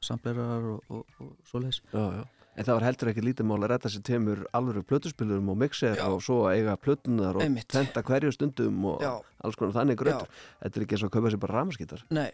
samplerar 0.04 0.70
og, 0.74 0.80
og, 0.88 1.04
og 1.20 1.36
svoleiðis 1.50 1.82
Já, 1.92 2.04
já 2.20 2.24
En 2.54 2.62
það 2.62 2.76
var 2.76 2.84
heldur 2.86 3.08
ekki 3.10 3.22
lítið 3.26 3.46
mál 3.50 3.56
að 3.64 3.70
retta 3.72 3.90
sér 3.90 4.02
temur 4.06 4.44
alvöru 4.54 4.84
plötuspilurum 4.86 5.48
og 5.50 5.56
mixer 5.58 5.96
Já. 5.98 6.04
og 6.06 6.20
svo 6.22 6.44
að 6.46 6.60
eiga 6.60 6.76
plötunar 6.78 7.34
og 7.34 7.56
tenta 7.66 8.02
hverju 8.06 8.30
stundum 8.30 8.84
og 8.92 9.02
Já. 9.02 9.10
alls 9.42 9.56
konar 9.58 9.74
þannig 9.74 9.98
grötur. 9.98 10.28
Þetta 10.62 10.78
er 10.78 10.84
ekki 10.84 10.94
eins 10.94 11.02
og 11.02 11.10
að 11.10 11.14
kaupa 11.16 11.32
sér 11.34 11.40
bara 11.42 11.56
ramaskítar. 11.58 12.04
Nei, 12.14 12.28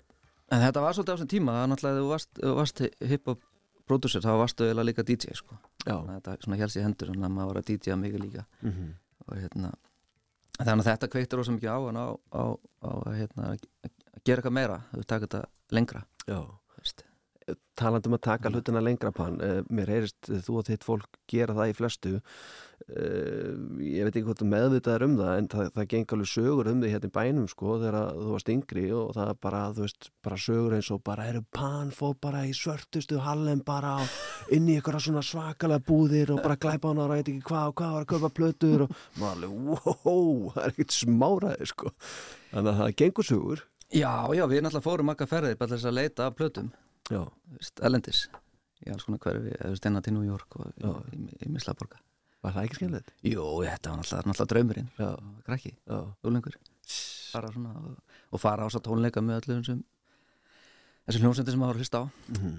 en 0.53 0.61
þetta 0.61 0.83
var 0.85 0.93
svolítið 0.93 1.15
á 1.15 1.17
þessum 1.17 1.31
tíma 1.33 1.55
það 1.57 1.63
er 1.65 1.71
náttúrulega 1.73 1.97
ef 1.97 2.37
þú 2.45 2.53
varst, 2.59 2.83
hip-hop 3.15 3.41
producer 3.91 4.21
þá 4.25 4.33
varstu 4.39 4.67
eiginlega 4.67 4.89
líka 4.91 5.05
DJ 5.07 5.35
sko 5.39 5.57
að 5.89 6.11
þetta 6.15 6.37
svona 6.45 6.59
helst 6.61 6.79
í 6.79 6.85
hendur 6.85 7.11
þannig 7.11 7.27
að 7.27 7.35
maður 7.37 7.51
var 7.51 7.61
að 7.63 7.71
DJ 7.71 7.97
mikið 7.99 8.25
líka 8.27 8.45
Mm 8.61 8.73
-hmm. 8.73 8.91
og 9.27 9.37
hérna 9.41 9.73
þannig 10.61 10.85
að 10.85 10.91
þetta 10.91 11.09
kveiktur 11.15 11.39
rosa 11.41 11.53
mikið 11.53 11.71
á 11.73 11.79
hann 11.87 11.97
á, 11.97 12.09
á, 12.37 12.45
á 12.85 12.91
að 13.09 13.15
hérna, 13.17 13.43
að 13.55 13.91
gera 14.25 14.43
eitthvað 14.43 14.53
meira 14.59 14.81
þú 14.93 15.05
taka 15.07 15.27
þetta 15.27 15.45
lengra 15.71 16.05
Já. 16.27 16.41
Þú 17.51 17.59
veist. 17.59 17.67
talandi 17.81 18.11
um 18.11 18.17
að 18.17 18.27
taka 18.27 18.51
hlutina 18.53 18.81
lengra 18.85 19.13
pann 19.15 19.39
uh, 19.41 19.61
mér 19.73 19.89
heyrist 19.95 20.29
uh, 20.29 20.41
þú 20.45 20.59
og 20.61 20.67
þitt 20.69 20.85
fólk 20.85 21.23
gera 21.31 21.55
það 21.57 21.71
í 21.71 21.77
flestu. 21.79 22.21
Uh, 22.91 23.57
ég 23.85 24.05
veit 24.05 24.15
ekki 24.15 24.25
hvort 24.27 24.41
þú 24.41 24.49
meðvitaðar 24.51 25.05
um 25.07 25.17
það 25.19 25.33
en 25.37 25.49
það, 25.53 25.71
það 25.77 25.89
geng 25.93 26.15
alveg 26.17 26.31
sögur 26.31 26.71
um 26.71 26.81
því 26.81 26.93
hérna 26.95 27.11
í 27.11 27.15
bænum 27.15 27.49
sko 27.51 27.77
þegar 27.81 27.99
þú 28.17 28.35
varst 28.35 28.53
yngri 28.55 28.85
og 28.97 29.13
það 29.17 29.33
bara, 29.47 29.63
þú 29.77 29.85
veist, 29.85 30.11
bara 30.25 30.41
sögur 30.41 30.77
eins 30.77 30.91
og 30.95 31.03
bara 31.05 31.29
eru 31.31 31.43
pann 31.57 31.93
fór 31.95 32.17
bara 32.21 32.45
í 32.49 32.55
svörtustu 32.57 33.21
hallem 33.25 33.63
bara 33.65 33.95
inn 34.53 34.69
í 34.69 34.79
ykkur 34.81 35.01
svona 35.01 35.25
svakalega 35.25 35.85
búðir 35.87 36.35
og 36.35 36.43
bara 36.45 36.59
glæpa 36.61 36.91
hann 36.91 37.05
og 37.05 37.13
ræti 37.13 37.37
ekki 37.37 37.49
hvað 37.53 37.73
og 37.73 37.79
hvað 37.81 37.97
var 37.97 38.07
að 38.07 38.13
kaupa 38.15 38.35
plötur 38.41 38.87
og 38.87 38.95
maður 39.21 39.37
alveg, 39.37 39.89
wow, 40.05 40.53
það 40.57 40.63
er 40.65 40.75
ekkert 40.75 40.97
smáraði 40.97 41.73
sko. 41.73 41.97
Þannig 42.51 42.73
að 42.73 42.81
það 42.81 42.95
gengur 43.05 43.29
sögur. 43.29 43.67
Já, 43.91 44.13
já, 44.39 44.45
við 44.47 44.61
náttúrulega 44.63 44.87
fórum 44.87 45.09
makka 45.11 45.27
ferðir 45.27 45.59
bara 45.59 45.75
þess 45.75 45.89
að 45.91 45.97
leita 45.99 46.31
af 46.31 46.37
plötum 46.39 46.71
Já, 47.11 47.23
elendis 47.87 48.29
í 48.81 48.93
alls 48.93 49.05
konar 49.05 49.21
hverfi, 49.25 49.53
eða 49.59 49.77
steinna 49.77 50.01
til 50.05 50.15
New 50.17 50.25
York 50.25 50.57
og 50.61 50.71
Já. 50.81 50.93
í, 51.13 51.27
í 51.45 51.51
Mislaborga 51.53 52.01
var 52.41 52.55
það 52.57 52.67
ekki 52.67 52.79
skemmilegt? 52.79 53.13
Jú, 53.27 53.45
þetta 53.67 53.93
var 53.93 54.01
náttúrulega, 54.01 54.31
náttúrulega 54.31 54.51
draumurinn. 54.55 54.91
Já, 54.97 55.11
krakki, 55.45 55.73
já, 55.85 55.99
úlengur 56.25 56.57
og, 57.37 57.91
og 58.33 58.43
fara 58.43 58.65
á 58.65 58.67
þess 58.67 58.81
að 58.81 58.87
tónleika 58.89 59.23
með 59.25 59.43
öllum 59.43 59.63
sem 59.67 59.83
þessi 61.05 61.23
hljómsendur 61.23 61.55
sem 61.55 61.63
maður 61.63 61.75
var 61.77 61.83
hlusta 61.85 62.01
á. 62.01 62.05
Mhm. 62.33 62.57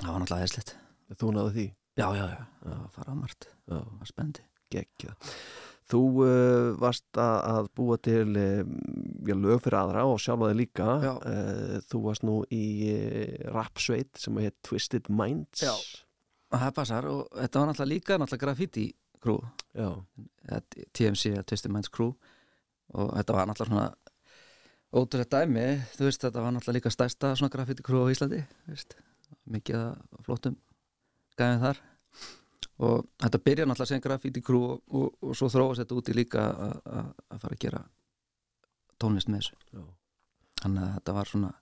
Það 0.00 0.10
var 0.10 0.22
náttúrulega 0.24 0.46
hæslegt 0.46 0.74
Þú 1.14 1.30
náðu 1.34 1.50
því? 1.54 1.66
Já, 1.94 2.06
já, 2.16 2.24
já, 2.32 2.40
það 2.64 2.78
var 2.78 2.90
fara 2.94 3.12
á 3.12 3.16
margt 3.18 3.46
Já, 3.50 3.74
það 3.74 3.98
var 4.00 4.10
spendi 4.10 4.46
geggja. 4.74 5.12
Þú 5.90 6.00
uh, 6.24 6.68
varst 6.80 7.18
að, 7.20 7.34
að 7.50 7.66
búa 7.76 7.98
til 8.00 8.24
uh, 8.40 9.34
lög 9.34 9.64
fyrir 9.64 9.78
aðra 9.82 10.06
og 10.08 10.20
sjálfa 10.22 10.48
þig 10.52 10.60
líka. 10.62 10.86
Uh, 11.20 11.74
þú 11.90 12.00
varst 12.06 12.24
nú 12.24 12.38
í 12.54 12.64
rapsveit 13.52 14.20
sem 14.20 14.40
heit 14.40 14.56
Twisted 14.64 15.10
Minds. 15.12 15.64
Já. 15.64 15.74
það 16.54 16.72
passar 16.76 17.10
og 17.10 17.26
þetta 17.34 17.60
var 17.60 17.70
náttúrulega 17.70 17.92
líka 17.92 18.18
náttúrulega 18.20 18.46
graffiti 18.46 18.86
crew. 19.20 19.42
TMC, 20.94 21.36
Twisted 21.44 21.72
Minds 21.74 21.92
crew. 21.92 22.14
Og 22.94 23.12
þetta 23.18 23.36
var 23.36 23.48
náttúrulega 23.50 23.72
svona 23.74 23.92
ótrúlega 24.94 25.40
dæmi, 25.40 25.66
þú 25.96 26.06
veist 26.06 26.22
þetta 26.22 26.42
var 26.42 26.54
náttúrulega 26.54 26.78
líka 26.78 26.92
stærsta 26.92 27.32
svona 27.34 27.52
graffiti 27.52 27.84
crew 27.84 28.06
á 28.06 28.12
Íslandi 28.14 28.44
veist, 28.68 28.94
mikið 29.50 29.96
flottum 30.26 30.56
gæðin 31.38 31.62
þar 31.64 31.80
og 32.78 33.04
þetta 33.22 33.38
byrja 33.44 33.66
náttúrulega 33.68 33.86
sem 33.92 34.00
graffiti 34.02 34.40
crew 34.42 34.64
og, 34.72 34.80
og, 34.90 35.12
og 35.22 35.36
svo 35.38 35.46
þróast 35.52 35.82
þetta 35.84 35.98
úti 36.00 36.14
líka 36.16 36.42
að- 36.50 36.80
að 36.90 37.12
að 37.30 37.40
fara 37.44 37.54
að 37.54 37.62
gera 37.66 37.82
tónlist 39.02 39.28
með 39.30 39.42
þessu 39.44 39.56
já. 39.78 39.84
þannig 40.62 40.82
að 40.88 40.94
þetta 40.98 41.14
var 41.18 41.30
svona 41.30 41.52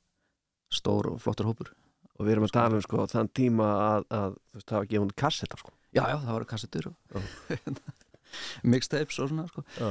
stór 0.73 1.11
og 1.13 1.21
flottur 1.21 1.51
hópur 1.51 1.73
Og 2.21 2.27
við 2.29 2.35
erum 2.35 2.45
að 2.45 2.53
tala 2.53 2.77
um 2.77 2.83
sko 2.85 3.05
þann 3.09 3.29
tíma 3.35 3.67
að, 3.83 4.03
að 4.13 4.35
veist, 4.53 4.67
það 4.69 4.77
var 4.79 4.89
gefun 4.91 5.13
kassettar 5.17 5.59
sko. 5.63 5.71
já, 5.97 6.03
já, 6.13 6.17
það 6.21 6.33
voru 6.37 6.49
kassettur 6.51 6.89
og 6.91 7.23
mixtapes 8.73 9.19
og 9.19 9.29
svona 9.33 9.47
sko. 9.49 9.65
Já. 9.81 9.89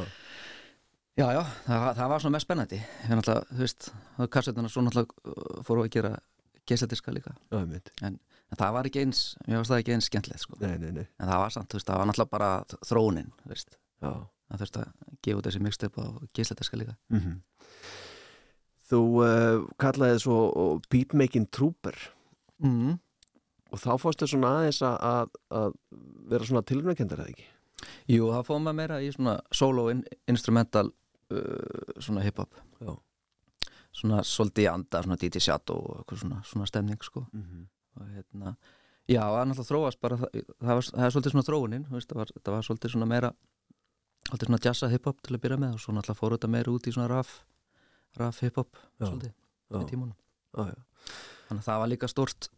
Já, 1.20 1.26
já, 1.36 1.42
það, 1.66 1.88
það 1.98 2.12
var 2.14 2.24
svona 2.24 2.36
mest 2.38 2.48
spennandi 2.48 2.78
Við 2.80 3.18
náttúrulega, 3.20 3.48
þú 3.52 3.60
veist, 3.66 3.90
kassetuna 4.32 4.70
svo 4.72 4.84
náttúrulega 4.86 5.34
uh, 5.34 5.64
fórum 5.68 5.84
við 5.84 5.90
að 5.90 5.96
gera 5.98 6.12
geisladiska 6.72 7.12
líka 7.18 7.34
Já, 7.52 7.82
en, 8.08 8.16
en 8.52 8.60
það 8.60 8.76
var 8.76 8.90
ekki 8.90 9.04
eins, 9.06 9.22
mér 9.48 9.62
varst 9.62 9.74
það 9.74 9.84
ekki 9.84 9.96
eins 9.96 10.10
skemmtilegt 10.10 10.44
sko. 10.44 10.60
Nei, 10.62 10.76
nei, 10.82 10.92
nei. 11.00 11.06
en 11.20 11.30
það 11.30 11.44
var 11.44 11.56
samt, 11.56 11.76
veist, 11.76 11.88
það 11.88 12.02
var 12.02 12.10
náttúrulega 12.10 12.36
bara 12.36 12.50
Já. 14.02 14.12
það 14.52 14.64
þurfti 14.64 14.82
að 14.82 15.20
gefa 15.22 15.40
út 15.40 15.48
þessi 15.50 15.64
mixtape 15.64 16.06
og 16.06 16.26
geisladiska 16.38 16.82
líka 16.82 16.98
Mm 17.14 17.40
Þú 18.92 19.00
uh, 19.24 19.62
kallaði 19.80 20.18
þið 20.18 20.22
svo 20.26 20.38
uh, 20.52 20.80
beatmaking 20.92 21.46
trooper 21.48 21.96
mm. 22.60 22.98
og 23.72 23.80
þá 23.80 23.94
fórstu 24.04 24.28
svona 24.28 24.50
aðeins 24.58 24.82
að, 24.84 24.98
að, 25.00 25.30
að 25.62 25.78
vera 26.28 26.48
svona 26.50 26.64
tilrunarkendar 26.68 27.22
eða 27.24 27.32
ekki? 27.32 27.46
Jú, 28.12 28.28
það 28.34 28.44
fóðum 28.50 28.68
maður 28.68 28.80
meira 28.82 28.98
í 29.00 29.14
svona 29.16 29.38
solo 29.56 29.86
in, 29.94 30.04
instrumental 30.28 30.92
uh, 30.92 31.96
svona 32.04 32.26
hip-hop 32.26 32.60
svona 33.96 34.22
svolítið 34.28 34.70
anda, 34.72 35.02
svona 35.04 35.20
DJ 35.20 35.40
Shadow 35.40 35.80
og 35.96 36.12
svona, 36.12 36.42
svona 36.48 36.68
stemning 36.68 37.04
sko 37.04 37.26
Mm 37.32 37.42
-hmm. 37.42 37.66
Og 37.98 38.08
hérna, 38.16 38.56
Já, 39.10 39.22
það 39.26 39.40
er 39.42 39.48
náttúrulega 39.50 39.70
þróast 39.72 40.00
bara, 40.04 40.18
það, 40.22 40.36
það, 40.62 40.72
var, 40.78 40.88
það 40.88 41.06
er 41.06 41.14
svolítið 41.16 41.34
svona 41.34 41.48
þróunin, 41.48 41.86
þú 41.88 41.98
veist, 41.98 42.12
það, 42.12 42.20
var, 42.22 42.54
var 42.54 42.66
svolítið 42.68 42.94
svona 42.94 43.08
meira, 43.10 43.32
svolítið 44.30 44.50
svona 44.50 44.62
jazza 44.68 44.90
hip-hop 44.92 45.22
til 45.26 45.36
að 45.36 45.44
byrja 45.46 45.58
með 45.62 45.76
og 45.76 45.84
svo 45.84 45.96
náttúrulega 45.96 46.20
fór 46.22 46.36
þetta 46.38 46.52
meira 46.54 46.72
út 46.76 46.88
í 46.88 46.94
svona 46.96 47.10
raf, 47.12 47.34
raf 48.22 48.40
hip-hop, 48.46 48.80
svolítið, 49.02 49.34
með 49.74 49.86
tímunum. 49.90 50.18
Já, 50.56 50.64
já. 50.70 50.80
Þannig 51.50 51.64
að 51.64 51.68
það 51.68 51.82
var 51.84 51.92
líka 51.92 52.12
stort, 52.12 52.50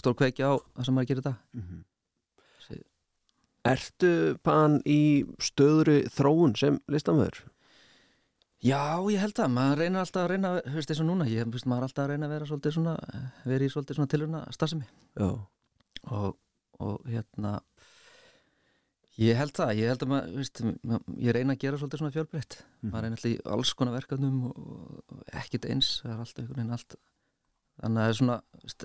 stór 0.00 0.16
kveiki 0.22 0.46
á 0.46 0.52
það 0.56 0.88
sem 0.88 0.96
maður 0.96 1.10
gerir 1.10 1.24
þetta. 1.26 1.36
Mhm. 1.60 1.84
Sí. 2.68 2.80
Ertu 3.74 4.12
pan 4.46 4.78
í 4.88 5.00
stöðri 5.42 5.98
þróun 6.14 6.56
sem 6.56 6.80
listamöður? 6.88 7.42
Já, 8.60 8.80
ég 9.08 9.22
held 9.22 9.32
það, 9.38 9.52
maður 9.56 9.78
reynir 9.80 10.02
alltaf 10.02 10.22
að 10.26 10.30
reyna, 10.34 10.50
þú 10.66 10.74
veist, 10.76 10.90
eins 10.92 11.00
og 11.00 11.06
núna, 11.08 11.26
ég, 11.32 11.46
veist, 11.48 11.66
maður 11.70 11.80
er 11.80 11.86
alltaf 11.88 12.04
að 12.04 12.10
reyna 12.12 12.26
að 12.28 12.32
vera 12.34 12.48
svolítið 12.50 12.74
svona, 12.76 12.94
vera 13.48 13.64
í 13.64 13.70
svolítið 13.72 13.96
svona 13.96 14.10
tilurna 14.12 14.40
starfsemi. 14.52 14.88
Já, 15.16 15.30
og, 16.18 16.34
og 16.84 17.06
hérna 17.08 17.54
ég 19.20 19.36
held 19.40 19.54
það, 19.56 19.72
ég 19.80 19.88
held 19.92 20.04
að 20.04 20.10
maður 20.12 20.36
veist, 20.42 20.60
ma- 20.88 21.00
ég 21.20 21.34
reyna 21.36 21.56
að 21.56 21.62
gera 21.64 21.80
svolítið 21.80 22.02
svona 22.02 22.14
fjölbreytt 22.14 22.58
Mhm. 22.82 22.90
maður 22.92 23.06
reyna 23.06 23.16
alltaf 23.16 23.30
í 23.32 23.40
alls 23.56 23.72
konar 23.76 23.96
verkefnum 23.96 24.36
og, 24.50 24.60
og 25.08 25.24
ekkit 25.40 25.66
eins, 25.72 25.90
það 26.04 26.12
er 26.14 26.20
alltaf 26.24 26.42
einhvern 26.44 26.60
veginn 26.60 26.76
allt 26.76 26.94
þannig 27.80 27.96
að 27.96 28.04
það 28.04 28.12
er 28.12 28.18
svona 28.20 28.36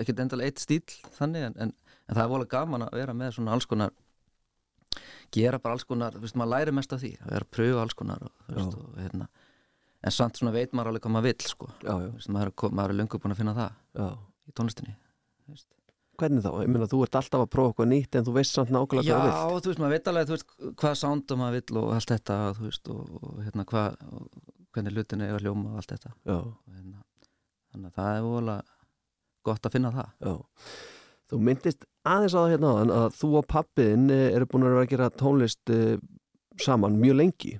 ekkit 0.06 0.20
endalega 0.24 0.48
eitt 0.52 0.64
stíl 0.64 0.98
þannig 1.20 1.46
en, 1.50 1.56
en, 1.68 1.74
en 2.08 2.16
það 2.16 2.24
er 2.26 2.32
vola 2.32 2.46
gaman 2.56 2.88
að 2.88 2.96
vera 3.00 3.14
með 3.16 3.36
svona 3.38 3.52
alls 3.56 3.68
konar 3.68 3.92
gera 5.36 5.60
bara 5.60 5.76
alls 5.76 5.84
konar, 5.88 6.16
þú 6.16 6.24
veist, 6.24 6.36
maður 6.40 6.54
læri 6.56 6.72
mest 6.76 6.94
af 6.96 7.02
því 7.04 7.14
að 7.20 7.32
vera 7.36 7.46
að 7.48 7.52
pröfa 7.58 7.82
alls 7.84 7.94
konar 8.00 8.24
og, 8.24 8.32
Já. 8.48 8.64
og, 8.64 8.94
hérna, 9.04 9.28
en 10.06 10.14
samt 10.14 10.38
svona 10.40 10.54
veit 10.56 10.74
maður 10.76 10.92
alveg 10.94 11.06
hvað 11.06 11.16
maður 11.16 11.30
vill 11.32 11.48
sko. 11.50 11.70
já, 11.82 11.94
já, 11.94 12.10
Þú 12.10 12.18
veist, 12.20 12.34
maður, 12.36 12.52
er, 12.70 12.84
er 12.86 13.00
löngu 13.00 13.22
búin 13.22 13.34
að 13.36 13.40
finna 13.42 13.56
það 13.58 13.72
já. 14.00 14.08
í 14.46 14.56
tónlistinni 14.60 14.94
þú 14.96 15.56
veist. 15.56 15.68
Hvernig 16.16 16.46
þá? 16.46 16.52
Ég 16.64 16.70
meina, 16.72 16.88
þú 16.88 17.00
ert 17.04 17.18
alltaf 17.20 17.42
að 17.44 17.50
prófa 17.52 17.74
eitthvað 17.74 17.90
nýtt 17.92 18.16
en 18.16 18.28
þú 18.28 18.36
veist 18.38 18.56
samt 18.56 18.72
nákvæmlega 18.72 19.10
Já, 19.10 19.18
hvað 19.20 19.34
þú 19.36 19.56
vilt. 19.56 19.66
þú 19.66 19.72
veist, 19.72 19.82
maður 19.84 19.96
veit 19.96 20.12
alveg 20.12 20.32
veist, 20.32 20.54
hvað 20.80 20.94
soundum 21.02 21.42
maður 21.44 21.58
vill 21.58 21.80
og 21.82 21.90
allt 21.98 22.14
þetta 22.14 22.38
þú 22.56 22.68
veist, 22.70 22.92
og, 22.94 23.18
og 23.20 23.42
hérna 23.44 23.66
hvað 23.72 23.98
hvernig 24.76 24.96
hlutin 24.96 25.26
er 25.26 25.36
að 25.36 25.44
hljóma 25.44 25.74
og 25.74 25.82
allt 25.82 25.92
þetta 25.96 26.14
Já, 26.14 26.38
og, 26.38 26.54
hérna, 26.72 27.04
þannig 27.74 27.90
að 27.92 28.00
það 28.00 28.16
er 28.16 28.26
vola 28.30 28.58
gott 29.46 29.68
að 29.68 29.76
finna 29.76 29.92
það 29.96 30.10
já. 30.30 30.34
Þú 31.26 31.40
myndist 31.42 31.86
aðeins 32.06 32.36
á 32.38 32.40
það 32.40 32.52
hérna 32.54 32.72
áðan 32.76 32.92
að 32.96 33.08
þú 33.18 33.30
og 33.40 33.48
pappiðin 33.50 34.10
eh, 34.14 34.28
eru 34.38 34.48
búin 34.50 34.66
að 34.68 34.76
vera 34.76 34.84
að 34.86 34.92
gera 34.92 35.08
tónlist 35.18 35.72
uh, 35.74 35.96
saman 36.62 37.00
mjög 37.02 37.18
lengi. 37.18 37.56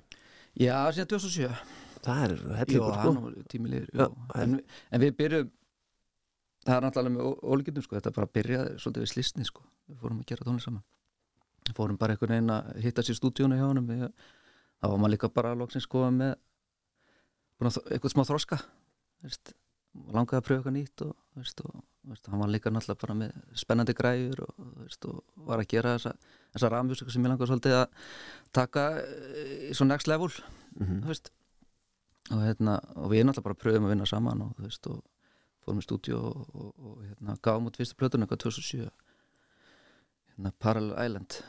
Já, 0.54 0.76
síðan 0.94 1.10
2007 1.10 1.50
Það 2.06 2.24
er 2.26 2.34
það 2.46 2.60
sko. 2.96 3.12
Já, 3.92 4.06
en, 4.42 4.56
en 4.96 5.04
við 5.04 5.14
byrjum 5.20 5.50
það 6.66 6.76
er 6.76 6.86
náttúrulega 6.86 7.14
með 7.16 7.26
ó- 7.26 7.40
ólíkindum 7.52 7.86
sko, 7.86 7.96
þetta 7.98 8.14
bara 8.16 8.32
byrjaði 8.38 8.72
svolítið 8.82 9.04
við 9.06 9.12
slisni 9.12 9.46
sko. 9.46 9.62
við 9.90 10.00
fórum 10.02 10.22
að 10.22 10.30
gera 10.32 10.46
tónlist 10.48 10.66
saman. 10.70 10.82
Við 11.66 11.76
fórum 11.78 11.98
bara 12.00 12.14
einhvern 12.16 12.34
veginn 12.36 12.54
að 12.56 12.72
hitta 12.86 13.04
sér 13.06 13.18
stúdíónu 13.18 13.58
hjá 13.58 13.68
við, 13.86 14.08
þá 14.80 14.86
var 14.90 14.98
maður 15.02 15.14
líka 15.14 15.30
bara 15.34 15.54
loksins 15.58 15.86
sko 15.86 16.06
með 16.10 16.34
að 17.64 17.78
eitthvað 17.90 18.12
smá 18.12 18.24
þroska 18.28 18.58
veist, 19.24 19.52
langaði 20.12 20.40
að 20.40 20.46
pröfa 20.48 20.58
eitthvað 20.60 20.74
nýtt 20.76 21.04
og, 21.06 21.12
veist, 21.38 21.62
og 21.64 21.78
veist, 22.10 22.26
hann 22.28 22.42
var 22.42 22.50
líka 22.52 22.72
náttúrulega 22.72 23.00
bara 23.06 23.16
með 23.22 23.38
spennandi 23.56 23.94
græjur 23.96 24.42
og, 24.44 24.66
og 25.08 25.22
var 25.48 25.62
að 25.62 25.70
gera 25.72 25.94
þessa, 25.96 26.12
þessa 26.52 26.70
rafmjúsika 26.74 27.14
sem 27.14 27.24
ég 27.24 27.32
langaði 27.32 27.50
svolítið 27.52 27.76
að 27.78 28.12
taka 28.58 28.84
eh, 29.00 29.70
í 29.70 29.72
svo 29.78 29.88
next 29.88 30.10
level 30.12 30.28
þú 31.00 31.08
veist 31.08 31.32
og, 32.30 32.40
hérna, 32.42 32.78
og 32.96 33.12
við 33.12 33.26
náttúrulega 33.26 33.48
bara 33.48 33.60
pröfum 33.62 33.86
að 33.86 33.94
vinna 33.94 34.08
saman 34.08 34.44
og, 34.46 34.56
veist, 34.62 34.86
og 34.90 35.02
fórum 35.64 35.82
í 35.82 35.86
stúdíu 35.86 36.18
og, 36.18 36.48
og, 36.54 36.72
og 36.78 36.98
hérna, 37.04 37.38
gáum 37.42 37.68
út 37.70 37.78
fyrstu 37.78 37.98
plötun 37.98 38.24
eitthvað 38.24 38.44
2007 38.46 38.82
hérna, 38.86 40.52
Parallel 40.58 40.98
Island 41.06 41.40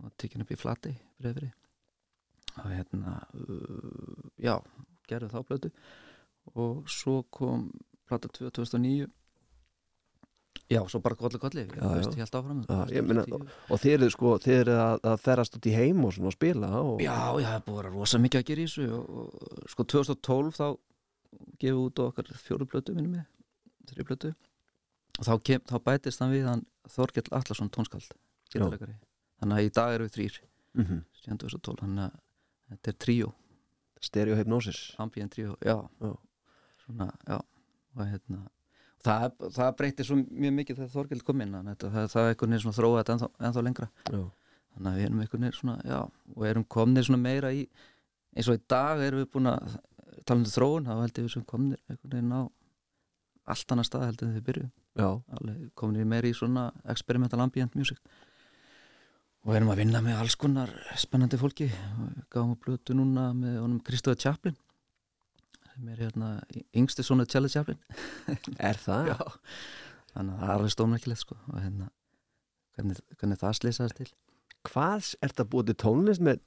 var 0.00 0.12
tekin 0.16 0.44
upp 0.44 0.52
í 0.54 0.58
flati 0.58 0.94
breyfri 1.20 1.50
og 2.58 2.70
hérna 2.72 3.20
uh, 3.34 4.30
já, 4.40 4.56
gerðum 5.08 5.32
þá 5.32 5.46
plötu. 5.46 5.70
Og 6.58 6.88
svo 6.90 7.20
kom 7.30 7.68
plata 8.08 8.28
2 8.28 8.50
2009 8.50 9.06
já, 10.70 10.80
svo 10.88 11.00
bara 11.02 11.16
kolli 11.18 11.38
kolli. 11.42 11.64
Já, 11.66 11.88
veist, 11.94 12.14
já. 12.14 12.22
ég 12.24 12.34
áfram 12.38 12.60
Já, 12.68 12.78
ég 12.94 13.06
meina, 13.06 13.24
tíu- 13.26 13.48
Og 13.70 13.80
þið 13.82 13.94
eru 13.96 14.10
sko, 14.14 14.34
þið 14.44 14.54
eru 14.60 14.76
að, 14.84 15.00
að 15.12 15.16
ferast 15.24 15.56
út 15.58 15.66
í 15.66 15.74
heim 15.74 16.04
og 16.04 16.12
svona 16.14 16.30
og 16.30 16.36
spila 16.36 16.70
og... 16.80 17.00
Já, 17.02 17.16
já, 17.40 17.46
það 17.48 17.56
er 17.58 17.64
búið 17.66 17.74
að 17.74 17.82
vera 17.82 17.92
rosa 17.96 18.18
mikið 18.22 18.40
að 18.42 18.46
gera 18.50 18.60
í 18.60 18.68
þessu 18.68 18.86
og, 18.98 19.10
og 19.10 19.72
sko 19.74 19.84
2012 19.94 20.54
þá 20.60 20.66
gefum 21.60 21.80
við 21.80 21.82
út 21.86 22.02
okkar 22.06 22.30
fjóru 22.44 22.66
plötu 22.70 22.94
minnum 22.94 23.16
mig, 23.18 23.26
þrjú 23.90 24.06
plötu. 24.10 24.32
Og 25.18 25.26
þá, 25.26 25.32
kem, 25.44 25.60
þá 25.66 25.76
bætist 25.84 26.20
hann 26.22 26.32
við 26.34 26.46
hann 26.46 26.64
Þorkell 26.90 27.28
Atlason 27.36 27.70
tónskald 27.70 28.14
þannig 28.50 29.56
að 29.56 29.66
í 29.66 29.70
dag 29.74 29.94
eru 29.94 30.06
við 30.08 30.16
þrýr 30.16 30.40
Mm 30.70 30.84
-hmm. 30.86 30.98
síðan 31.18 31.38
2012, 31.42 31.80
þannig 31.82 32.04
að 32.04 32.18
þetta 32.70 32.90
er 32.90 32.96
tríó, 33.04 33.28
Stereohypnosis. 34.00 34.94
ambient 34.98 35.32
tríó 35.34 35.56
Já. 35.66 35.88
svona, 36.84 37.10
já. 37.26 37.40
Og 37.96 38.06
hérna 38.06 38.46
það, 39.06 39.36
það 39.56 39.70
breytir 39.78 40.08
svo 40.08 40.18
mjög 40.20 40.54
mikið 40.58 40.80
þegar 40.80 40.92
Þorkell 40.94 41.22
kom 41.26 41.42
inn 41.44 41.56
þannig 41.56 41.72
að 41.72 41.76
þetta, 41.76 41.92
það, 41.94 42.08
það 42.12 42.22
er 42.22 42.34
einhvern 42.34 42.54
veginn 42.54 42.64
svona 42.64 42.78
þróað 42.78 42.98
þetta 43.00 43.16
ennþá, 43.16 43.30
ennþá 43.48 43.64
lengra. 43.66 43.88
Já. 44.10 44.22
þannig 44.70 44.90
að 44.90 44.98
við 44.98 45.06
erum 45.08 45.22
einhvern 45.24 45.46
veginn 45.46 45.58
svona, 45.58 45.76
já 45.84 45.98
og 46.36 46.46
erum 46.50 46.66
komnir 46.76 47.06
svona 47.06 47.22
meira 47.24 47.52
í 47.54 47.64
eins 48.36 48.50
og 48.50 48.58
í 48.58 48.64
dag 48.70 49.04
erum 49.04 49.24
við 49.24 49.30
búin 49.34 49.50
að 49.50 49.76
tala 50.28 50.40
um 50.40 50.46
þróun, 50.46 50.88
þá 50.88 50.94
held 51.00 51.20
ég 51.20 51.26
við 51.26 51.34
sem 51.34 51.46
komnir 51.48 51.82
einhvern 51.88 52.16
veginn 52.16 52.34
á 52.36 52.42
allt 53.50 53.72
annað 53.74 53.88
stað 53.88 54.06
heldur 54.10 54.42
byrjuðum, 54.46 54.72
Já. 55.00 55.08
alveg 55.36 55.70
komnir 55.78 56.06
meira 56.06 56.28
í 56.28 56.36
svona 56.36 56.68
experimental 56.92 57.40
ambient 57.42 57.74
music. 57.74 57.98
Og 59.48 59.54
erum 59.56 59.72
að 59.72 59.80
vinna 59.80 60.02
með 60.04 60.18
alls 60.20 60.36
konar 60.36 60.70
spennandi 61.00 61.38
fólki. 61.40 61.70
Við 61.70 62.26
gáum 62.30 62.50
að 62.52 62.58
blötu 62.66 62.94
núna 62.94 63.30
með 63.32 63.56
honum 63.62 63.78
Kristóða 63.80 64.20
Chaplin 64.20 64.58
sem 65.80 65.92
er 65.94 66.02
hérna 66.04 66.30
yngsti 66.76 67.04
svona 67.06 67.26
Charlie 67.28 67.52
Chaplin 67.52 67.78
Er 68.70 68.78
það? 68.80 69.12
Já. 69.12 69.16
þannig 70.14 70.34
að 70.34 70.40
það 70.40 70.48
er 70.48 70.56
alveg 70.56 70.74
stónmerkilegt 70.74 71.22
sko 71.24 71.38
og 71.40 71.60
hérna 71.60 71.88
hvernig, 72.76 73.00
hvernig 73.16 73.40
það 73.40 73.56
slýsaðist 73.60 74.00
til 74.00 74.10
Hvað 74.68 75.14
er 75.24 75.32
þetta 75.32 75.46
búið 75.48 75.76
tónlist 75.80 76.24
með 76.24 76.42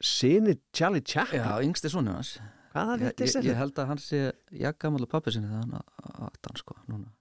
sinni 0.00 0.56
Charlie 0.72 1.04
Chaplin? 1.04 1.44
Já, 1.44 1.60
yngsti 1.66 1.92
sonur 1.92 2.16
hans 2.16 2.38
Hvaða 2.72 2.98
ég, 3.02 3.04
ég, 3.04 3.12
er 3.12 3.28
ég 3.28 3.36
þetta? 3.36 3.58
held 3.60 3.82
að 3.82 3.92
hann 3.92 4.02
sé 4.02 4.24
jakkamall 4.64 5.04
og 5.04 5.12
pappi 5.12 5.34
sinni 5.34 5.52
hann 5.52 5.76
að 5.76 6.42
hann 6.48 6.60
sko, 6.60 6.76
núna 6.88 7.12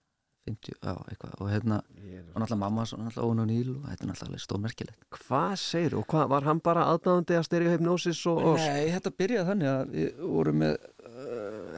50, 0.47 0.77
já, 0.79 0.93
eitthvað 1.11 1.33
og 1.43 1.49
hérna, 1.51 1.77
og 1.83 2.39
náttúrulega 2.39 2.59
mamma 2.61 2.85
svo 2.87 2.99
náttúrulega 3.01 3.31
Óna 3.31 3.45
Níl 3.47 3.73
og 3.73 3.87
þetta 3.89 4.05
er 4.05 4.11
náttúrulega 4.11 4.43
stórmerkilegt 4.43 5.17
Hvað 5.17 5.55
segir 5.59 5.95
og 5.99 6.05
hvað, 6.11 6.27
var 6.31 6.47
hann 6.47 6.61
bara 6.63 6.85
aðdáðandi 6.93 7.37
að 7.37 7.47
stereohypnosis 7.49 8.21
og, 8.31 8.43
og... 8.53 8.61
Nei, 8.61 8.87
þetta 8.95 9.13
byrjaði 9.19 9.49
þannig 9.51 9.71
að 9.73 9.95
við 9.97 10.21
vorum 10.35 10.61
með 10.63 10.77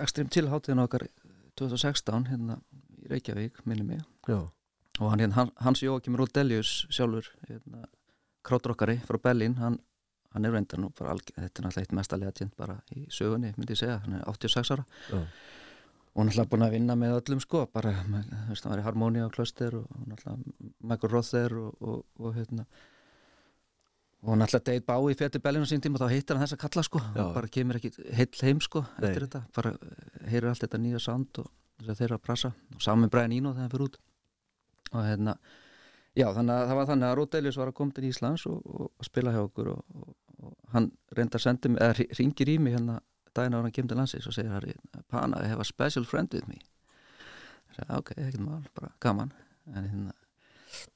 Extreme 0.04 0.32
Chill 0.34 0.50
hátíðin 0.52 0.84
okkar 0.84 1.06
2016 1.60 2.30
hérna 2.30 2.58
í 3.00 3.10
Reykjavík, 3.12 3.62
minni 3.68 3.86
mig 3.86 4.02
Já. 4.28 4.39
og 5.00 5.12
hann, 5.12 5.20
hérna, 5.24 5.47
Hans 5.64 5.84
Jóakim 5.84 6.18
Rodelius 6.20 6.86
sjálfur 6.91 7.30
hérna, 7.47 7.86
kráttrokkari 8.47 9.00
frá 9.08 9.20
Berlín 9.22 9.58
hann, 9.60 9.80
hann 10.34 10.45
er 10.45 10.56
reyndar 10.56 10.82
nú 10.82 10.91
bara 10.97 11.16
algjör 11.16 11.36
þetta 11.36 11.45
er 11.45 11.68
náttúrulega 11.68 11.86
eitt 11.86 11.95
mestalega 12.00 12.36
tjent 12.36 12.56
bara 12.58 12.80
í 12.95 13.06
sögunni 13.14 13.54
myndi 13.58 13.76
ég 13.76 13.82
segja, 13.82 14.00
hann 14.06 14.20
er 14.20 14.28
86 14.30 14.76
ára 14.76 14.86
Já. 15.10 15.24
og 16.14 16.28
náttúrulega 16.28 16.52
búin 16.54 16.68
að 16.68 16.78
vinna 16.78 17.00
með 17.00 17.18
öllum 17.22 17.43
sko 17.43 17.66
bara, 17.74 17.95
þú 18.06 18.22
veist, 18.52 18.64
hann 18.64 18.76
var 18.76 18.84
í 18.84 18.88
Harmonia 18.88 19.28
og 19.28 19.36
Klöster 19.36 19.76
og, 19.82 19.89
og 19.95 20.08
náttúrulega 20.14 20.72
Michael 20.80 21.14
Rother 21.16 21.60
og, 21.60 21.76
og, 21.82 22.06
og 22.20 22.39
hérna 22.39 22.66
og 24.22 24.36
náttúrulega 24.36 24.65
Dave 24.65 24.84
Bowie 24.84 25.15
fætti 25.15 25.39
Berlín 25.39 25.63
á 25.63 25.67
sín 25.70 25.82
tíma 25.84 25.99
þá 26.01 26.09
hittir 26.11 26.36
hann 26.36 26.43
þessa 26.43 26.59
kalla 26.59 26.84
sko. 26.84 26.99
Já. 26.99 27.24
og 27.24 27.34
bara 27.38 27.47
kemur 27.47 27.80
ekki 27.80 27.91
heill 28.11 28.43
heim 28.43 28.59
sko 28.61 28.84
Nei. 28.84 29.09
eftir 29.09 29.26
þetta, 29.28 29.41
bara 29.55 29.74
heyrir 30.28 30.49
allt 30.49 30.63
þetta 30.65 30.82
nýja 30.84 30.99
sound 30.99 31.39
og 31.39 31.49
þess 31.80 31.93
að 31.93 32.01
þeirra 32.01 32.20
að 32.20 32.26
prassa 32.28 32.51
og 32.76 32.84
saman 32.84 33.09
Brian 33.13 33.32
Eno 33.32 33.53
þegar 33.53 33.63
hann 33.63 33.74
fyrir 33.74 33.86
út. 33.88 33.99
Og 34.91 35.05
hérna 35.05 35.38
já 36.17 36.28
þannig 36.36 36.55
að 36.55 36.67
það 36.67 36.80
var 36.80 36.89
þannig 36.89 37.09
að 37.09 37.15
Rodelius 37.20 37.59
var 37.61 37.72
að 37.72 37.78
koma 37.80 37.95
til 37.95 38.09
Íslands 38.09 38.45
og, 38.49 38.59
og, 38.65 38.89
og 38.91 39.07
spila 39.07 39.36
hjá 39.36 39.43
okkur 39.45 39.72
og, 39.76 39.86
og, 39.95 40.15
og 40.43 40.57
hann 40.74 40.91
reyndar 41.15 41.43
sendi 41.43 41.72
mig, 41.72 41.80
eða 41.80 42.09
ringir 42.20 42.51
í 42.51 42.57
mig 42.59 42.76
hérna 42.76 42.99
daginn 43.38 43.55
ára 43.55 43.70
hann 43.70 43.76
kemur 43.76 43.93
til 43.93 44.01
landsins 44.01 44.28
og 44.28 44.36
segir 44.36 44.51
Harry, 44.51 44.76
Pana, 45.07 45.39
I 45.39 45.47
have 45.47 45.61
a 45.61 45.67
special 45.67 46.03
friend 46.03 46.34
with 46.34 46.49
me. 46.49 46.59
Ég 47.70 47.78
segi, 47.78 47.91
ok, 47.95 48.11
ekkert 48.17 48.43
mál, 48.43 48.65
bara 48.76 48.91
gaman. 48.99 49.32
En 49.70 49.86
hérna 49.86 50.15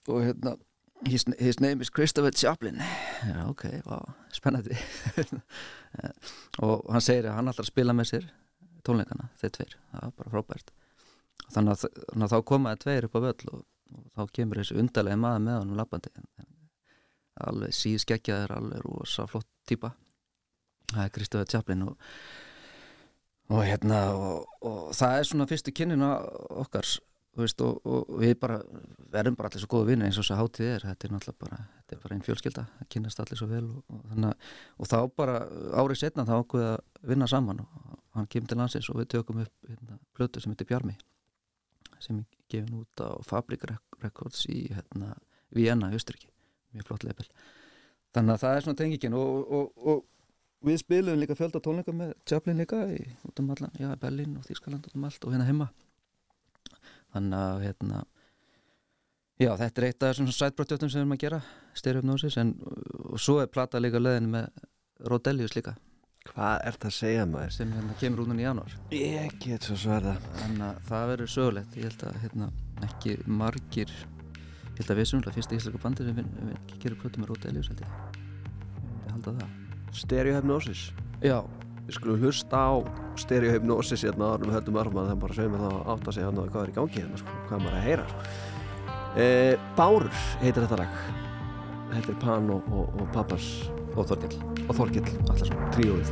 og 0.07 0.23
hérna 0.25 0.57
his, 1.05 1.25
his 1.39 1.59
name 1.59 1.81
is 1.81 1.89
Christopher 1.89 2.31
Chaplin. 2.31 2.81
Já, 3.23 3.49
ok, 3.49 3.65
wow, 3.85 4.13
spennandi. 4.31 4.77
Og 6.65 6.87
hann 6.91 7.03
segir 7.03 7.27
að 7.29 7.37
hann 7.37 7.51
alltaf 7.51 7.69
spila 7.69 7.95
með 7.95 8.09
sér 8.11 8.29
tónleikana, 8.83 9.29
þeir 9.39 9.53
tveir, 9.57 9.75
það 9.91 10.07
var 10.07 10.15
bara 10.17 10.33
frábært. 10.33 10.73
Þannig 11.53 11.75
að, 11.75 11.85
þannig 12.09 12.25
að 12.27 12.33
þá 12.33 12.47
komaði 12.49 12.81
tveir 12.83 13.07
upp 13.07 13.17
á 13.17 13.25
völl 13.27 13.51
og, 13.51 13.61
og 13.93 14.07
þá 14.13 14.33
kemur 14.37 14.61
þessi 14.61 14.79
undarlega 14.81 15.21
maður 15.21 15.45
með 15.45 15.59
honum 15.59 15.79
lappandi 15.79 16.13
alveg 17.43 17.75
síðskeggjaður 17.77 18.55
alveg 18.57 18.83
rosa 18.85 19.27
flott 19.29 19.49
típa. 19.69 19.93
Það 20.93 21.05
er 21.05 21.13
Kristoffer 21.15 21.49
Chaplin 21.49 21.87
og, 21.87 22.11
og 23.53 23.63
hérna 23.65 24.03
og, 24.17 24.51
og 24.61 24.93
það 24.97 25.17
er 25.17 25.29
svona 25.29 25.49
fyrstu 25.49 25.73
kynnin 25.75 26.05
okkar. 26.05 26.85
þú 26.85 27.12
veist, 27.41 27.61
og, 27.65 27.79
og 27.89 28.19
við 28.21 28.35
bara 28.39 28.59
verðum 29.13 29.35
bara 29.39 29.49
allir 29.49 29.63
svo 29.63 29.69
góða 29.71 29.87
vinni 29.89 30.05
eins 30.05 30.19
og 30.19 30.25
þess 30.25 30.35
að 30.35 30.41
hátíð 30.43 30.67
er. 30.69 30.85
Þetta 30.89 31.07
er 31.07 31.13
náttúrulega 31.15 31.45
bara, 31.45 31.57
þetta 31.79 31.95
er 31.95 32.03
bara 32.03 32.15
einn 32.17 32.25
fjölskylda 32.27 32.65
það 32.77 32.89
kynast 32.93 33.23
allir 33.23 33.39
svo 33.41 33.47
vel 33.49 33.63
og, 33.65 33.79
og, 33.89 34.03
þannig, 34.11 34.51
og 34.77 34.91
þá 34.91 34.97
bara 35.17 35.39
árið 35.81 36.01
setna 36.03 36.27
þá 36.29 36.35
ákveða 36.37 36.75
að 36.75 37.09
vinna 37.13 37.29
saman 37.31 37.63
og 37.65 37.97
hann 38.13 38.29
kemur 38.29 38.51
til 38.51 38.59
landsins 38.61 38.91
og 38.93 38.99
við 39.01 39.09
tökum 39.15 39.41
upp 39.41 39.67
hérna, 39.71 39.97
plötu 40.13 40.43
sem 40.43 40.53
heitir 40.53 40.69
Bjarmi 40.69 40.93
sem 42.03 42.19
er 42.19 42.39
gefin 42.51 42.81
út 42.83 43.01
á 43.01 43.17
Fabrik 43.25 43.63
Rec- 43.65 43.97
Records 44.03 44.45
í 44.51 44.67
hérna, 44.69 45.15
Vienna, 45.55 45.89
Austriki 45.95 46.29
mjög 46.73 46.89
flott 46.89 47.05
leipil 47.07 47.25
þannig 48.13 48.35
að 48.35 48.43
það 48.43 48.57
er 48.57 48.65
svona 48.67 48.79
tengingin 48.83 49.15
og, 49.17 50.03
við 50.63 50.79
spilum 50.83 51.17
líka 51.19 51.35
fjölda 51.37 51.61
tónleika 51.63 51.95
með 51.95 52.13
Chaplin 52.29 52.59
líka 52.61 52.83
í, 52.93 53.01
út 53.27 53.41
um 53.41 53.49
allan, 53.55 53.73
já, 53.79 53.89
Berlin 53.99 54.37
og 54.39 54.45
Þýskaland 54.47 54.85
út 54.87 54.95
um 54.99 55.07
allt 55.09 55.25
og 55.25 55.33
hérna 55.33 55.47
heima 55.49 55.69
þannig 57.13 57.39
að 57.39 57.63
hérna 57.67 58.03
já, 59.41 59.51
þetta 59.59 59.81
er 59.81 59.87
eitt 59.87 60.03
af 60.03 60.11
þessum 60.11 60.35
sætbróttjóttum 60.37 60.91
sem 60.91 60.99
við 60.99 61.05
erum 61.05 61.15
að 61.15 61.23
gera 61.23 61.41
styrjöfnósis 61.79 62.37
en 62.41 62.53
og 63.13 63.21
svo 63.21 63.39
er 63.43 63.51
plata 63.53 63.81
líka 63.81 64.01
leðin 64.01 64.31
með 64.33 64.49
Rodelius 65.09 65.55
líka. 65.57 65.75
Hvað 66.23 66.61
ert 66.69 66.85
að 66.87 66.93
segja 66.95 67.23
maður? 67.27 67.51
sem 67.51 67.71
hérna 67.75 67.95
kemur 67.99 68.23
út 68.23 68.29
núna 68.31 68.39
í 68.39 68.45
janúar. 68.45 68.75
Ég 68.95 69.33
get 69.43 69.65
svo 69.67 69.75
sverða 69.75 70.13
þannig 70.37 70.65
að 70.69 70.77
það 70.87 71.09
verður 71.11 71.31
sögulegt. 71.33 71.75
Ég 71.75 71.89
held 71.89 72.05
að 72.07 72.19
hérna, 72.23 72.47
ekki 72.87 73.17
margir 73.27 73.91
ég 73.91 74.79
held 74.79 74.93
að 74.93 75.01
við 75.01 75.09
sumlega 75.09 75.35
fyrst 75.35 75.55
íslenska 75.57 75.81
bandi 75.83 76.07
sem 76.07 76.21
við, 76.21 76.77
gerum 76.79 77.01
plötu 77.01 77.21
með 77.21 77.33
Rodelius 77.33 77.73
ég. 77.73 77.83
Held 79.09 79.27
að 79.33 79.41
það. 79.41 79.59
Stereohypnosis 79.93 80.85
já, 81.21 81.37
Við 81.83 81.97
skulum 81.97 82.21
hlusta 82.23 82.57
á 82.63 82.73
stereohypnosis 83.19 84.05
hérna 84.07 84.33
árum 84.33 84.47
við 84.47 84.57
höldum 84.57 84.79
örma 84.79 85.07
það 85.09 85.21
bara 85.25 85.37
segja 85.37 85.51
mér 85.51 85.63
þá 85.63 85.71
átt 85.93 86.07
að 86.07 86.15
segja 86.15 86.29
hann 86.29 86.39
hvað 86.39 86.61
er 86.63 86.71
í 86.71 86.77
gangi 86.77 87.01
hérna 87.01 87.19
sko, 87.19 87.35
hvað 87.49 87.63
maður 87.65 87.77
að 87.79 87.87
heyra 87.89 88.05
e, 89.19 89.27
Bárur 89.77 90.09
heitir 90.41 90.63
þetta 90.63 90.81
lag. 90.83 90.93
Er 91.93 92.15
Pan 92.23 92.49
og, 92.49 92.71
og, 92.73 92.95
og 92.97 93.11
Pappas 93.13 93.45
og 93.93 94.07
Þorkell. 94.09 94.39
Og 94.65 94.73
Þorkill 94.79 95.09
Allarsson, 95.27 95.59
tríóið 95.75 96.09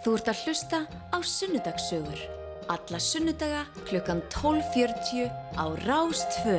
Þú 0.00 0.14
ert 0.16 0.28
að 0.32 0.38
hlusta 0.46 0.78
á 1.12 1.18
Sunnudagssögur. 1.20 2.20
Alla 2.72 3.00
sunnudaga 3.04 3.66
klukkan 3.84 4.22
12.40 4.32 5.28
á 5.60 5.64
Rástfö. 5.82 6.54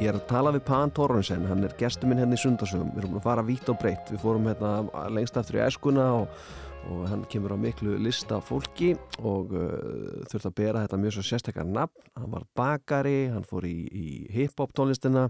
Ég 0.00 0.08
er 0.10 0.18
að 0.18 0.24
tala 0.26 0.50
við 0.56 0.64
Pan 0.66 0.90
Torrensen, 0.90 1.44
hann 1.46 1.62
er 1.62 1.76
gestur 1.78 2.10
minn 2.10 2.18
hérna 2.18 2.34
í 2.34 2.42
sundarsögum, 2.42 2.90
við 2.96 3.04
erum 3.04 3.20
að 3.20 3.26
fara 3.28 3.46
vítt 3.46 3.70
og 3.70 3.78
breytt, 3.78 4.10
við 4.10 4.24
fórum 4.24 4.50
hérna 4.50 5.06
lengst 5.14 5.38
aftur 5.38 5.60
í 5.60 5.62
æskuna 5.68 6.08
og, 6.18 6.34
og 6.90 7.06
hann 7.12 7.22
kemur 7.30 7.54
á 7.54 7.62
miklu 7.62 7.94
lista 8.02 8.40
fólki 8.42 8.96
og 9.22 9.54
uh, 9.54 10.24
þurfti 10.32 10.50
að 10.50 10.58
bera 10.58 10.82
þetta 10.82 11.02
mjög 11.04 11.18
svo 11.20 11.28
sérstakar 11.30 11.70
nafn, 11.70 12.08
hann 12.18 12.34
var 12.34 12.48
bakari, 12.58 13.20
hann 13.30 13.46
fór 13.46 13.70
í, 13.70 13.76
í 13.86 14.08
hip-hop 14.34 14.74
tónlistina 14.74 15.28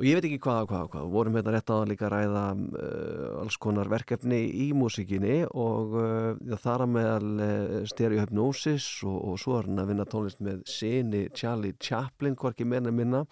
og 0.00 0.06
ég 0.08 0.16
veit 0.16 0.24
ekki 0.30 0.40
hvað 0.40 0.62
og 0.62 0.70
hvað 0.70 0.84
og 0.86 0.92
hvað, 0.94 1.02
við 1.04 1.12
vorum 1.12 1.34
hérna 1.36 1.52
rétt 1.52 1.70
á 1.70 1.76
að 1.76 1.90
líka 1.90 2.08
ræða 2.08 2.44
uh, 2.56 3.24
alls 3.42 3.58
konar 3.60 3.90
verkefni 3.92 4.38
í 4.64 4.70
músikinni 4.72 5.42
og 5.52 5.92
uh, 6.00 6.54
þar 6.62 6.86
að 6.86 6.94
meðal 6.94 7.42
uh, 7.44 7.74
stereohypnosis 7.90 8.86
og, 9.04 9.18
og 9.28 9.42
svo 9.42 9.58
er 9.58 9.68
hann 9.68 9.82
að 9.82 9.92
vinna 9.92 10.06
tónlist 10.08 10.40
með 10.46 10.62
sinni 10.72 11.26
Charlie 11.36 11.76
Chaplin, 11.76 12.38
hvorki 12.40 12.64
meina 12.64 12.88
minna. 12.94 13.26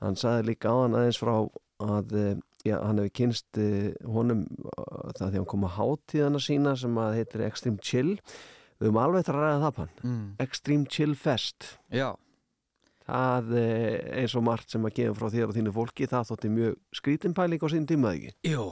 Hann 0.00 0.16
sagði 0.16 0.48
líka 0.48 0.72
á 0.72 0.80
hann 0.80 0.96
aðeins 0.96 1.20
frá 1.20 1.34
að 1.84 2.16
uh, 2.16 2.32
já, 2.64 2.78
hann 2.78 3.02
hefði 3.02 3.14
kynst 3.20 3.60
uh, 3.60 3.92
honum 4.16 4.46
það 5.18 5.28
því 5.28 5.42
hann 5.42 5.48
kom 5.52 5.68
að 5.68 5.76
hátíðana 5.76 6.40
sína 6.48 6.76
sem 6.80 7.04
að 7.04 7.18
heitir 7.20 7.44
Extreme 7.50 7.84
Chill. 7.84 8.16
Við 8.80 8.88
höfum 8.88 9.04
alveg 9.04 9.26
þetta 9.26 9.36
að 9.36 9.44
ræða 9.44 9.62
það 9.66 9.80
pann 9.82 9.96
mm. 10.00 10.28
Extreme 10.48 10.88
Chill 10.96 11.12
Fest. 11.20 11.74
Já, 11.92 12.14
það 13.06 13.50
uh, 13.58 14.20
eins 14.22 14.36
og 14.38 14.44
margt 14.46 14.70
sem 14.72 14.84
að 14.88 14.94
gefa 15.00 15.16
frá 15.18 15.28
þér 15.34 15.50
og 15.50 15.56
þínu 15.58 15.74
fólki. 15.76 16.08
Það 16.10 16.28
þótti 16.30 16.50
mjög 16.54 16.78
skrítinpæling 17.00 17.62
á 17.64 17.68
sín 17.72 17.86
tíma 17.90 18.12
eða 18.12 18.18
ekki? 18.20 18.32
Jú 18.52 18.68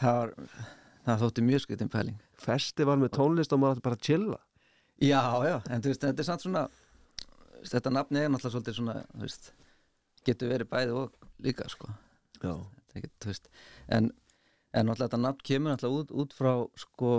það, 0.00 0.16
var, 0.22 0.34
það 1.06 1.22
þótti 1.26 1.44
mjög 1.50 1.64
skritin 1.66 1.92
pæling. 1.92 2.18
Festival 2.46 2.98
með 3.00 3.14
tónlist 3.18 3.52
og 3.56 3.62
maður 3.62 3.84
bara 3.84 4.00
chilla. 4.08 4.40
Já, 5.02 5.20
já, 5.44 5.56
en 5.68 5.82
þú 5.84 5.90
veist, 5.92 6.04
þetta 6.06 6.22
er 6.24 6.28
samt 6.30 6.44
svona 6.46 6.66
þetta 7.66 7.90
nafni 7.92 8.20
er 8.22 8.30
náttúrulega 8.32 8.54
svolítið 8.54 8.76
svona 8.78 8.94
veist, 9.20 9.50
getur 10.24 10.48
verið 10.52 10.70
bæði 10.70 10.94
og 10.96 11.16
líka 11.44 11.66
sko. 11.68 11.90
Er 12.40 13.00
ekki, 13.02 13.10
en, 13.92 14.08
en 14.72 14.86
náttúrulega 14.88 15.08
þetta 15.10 15.20
nafn 15.20 15.42
kemur 15.44 15.74
náttúrulega 15.74 16.04
út, 16.06 16.14
út 16.22 16.36
frá 16.36 16.52
sko 16.80 17.10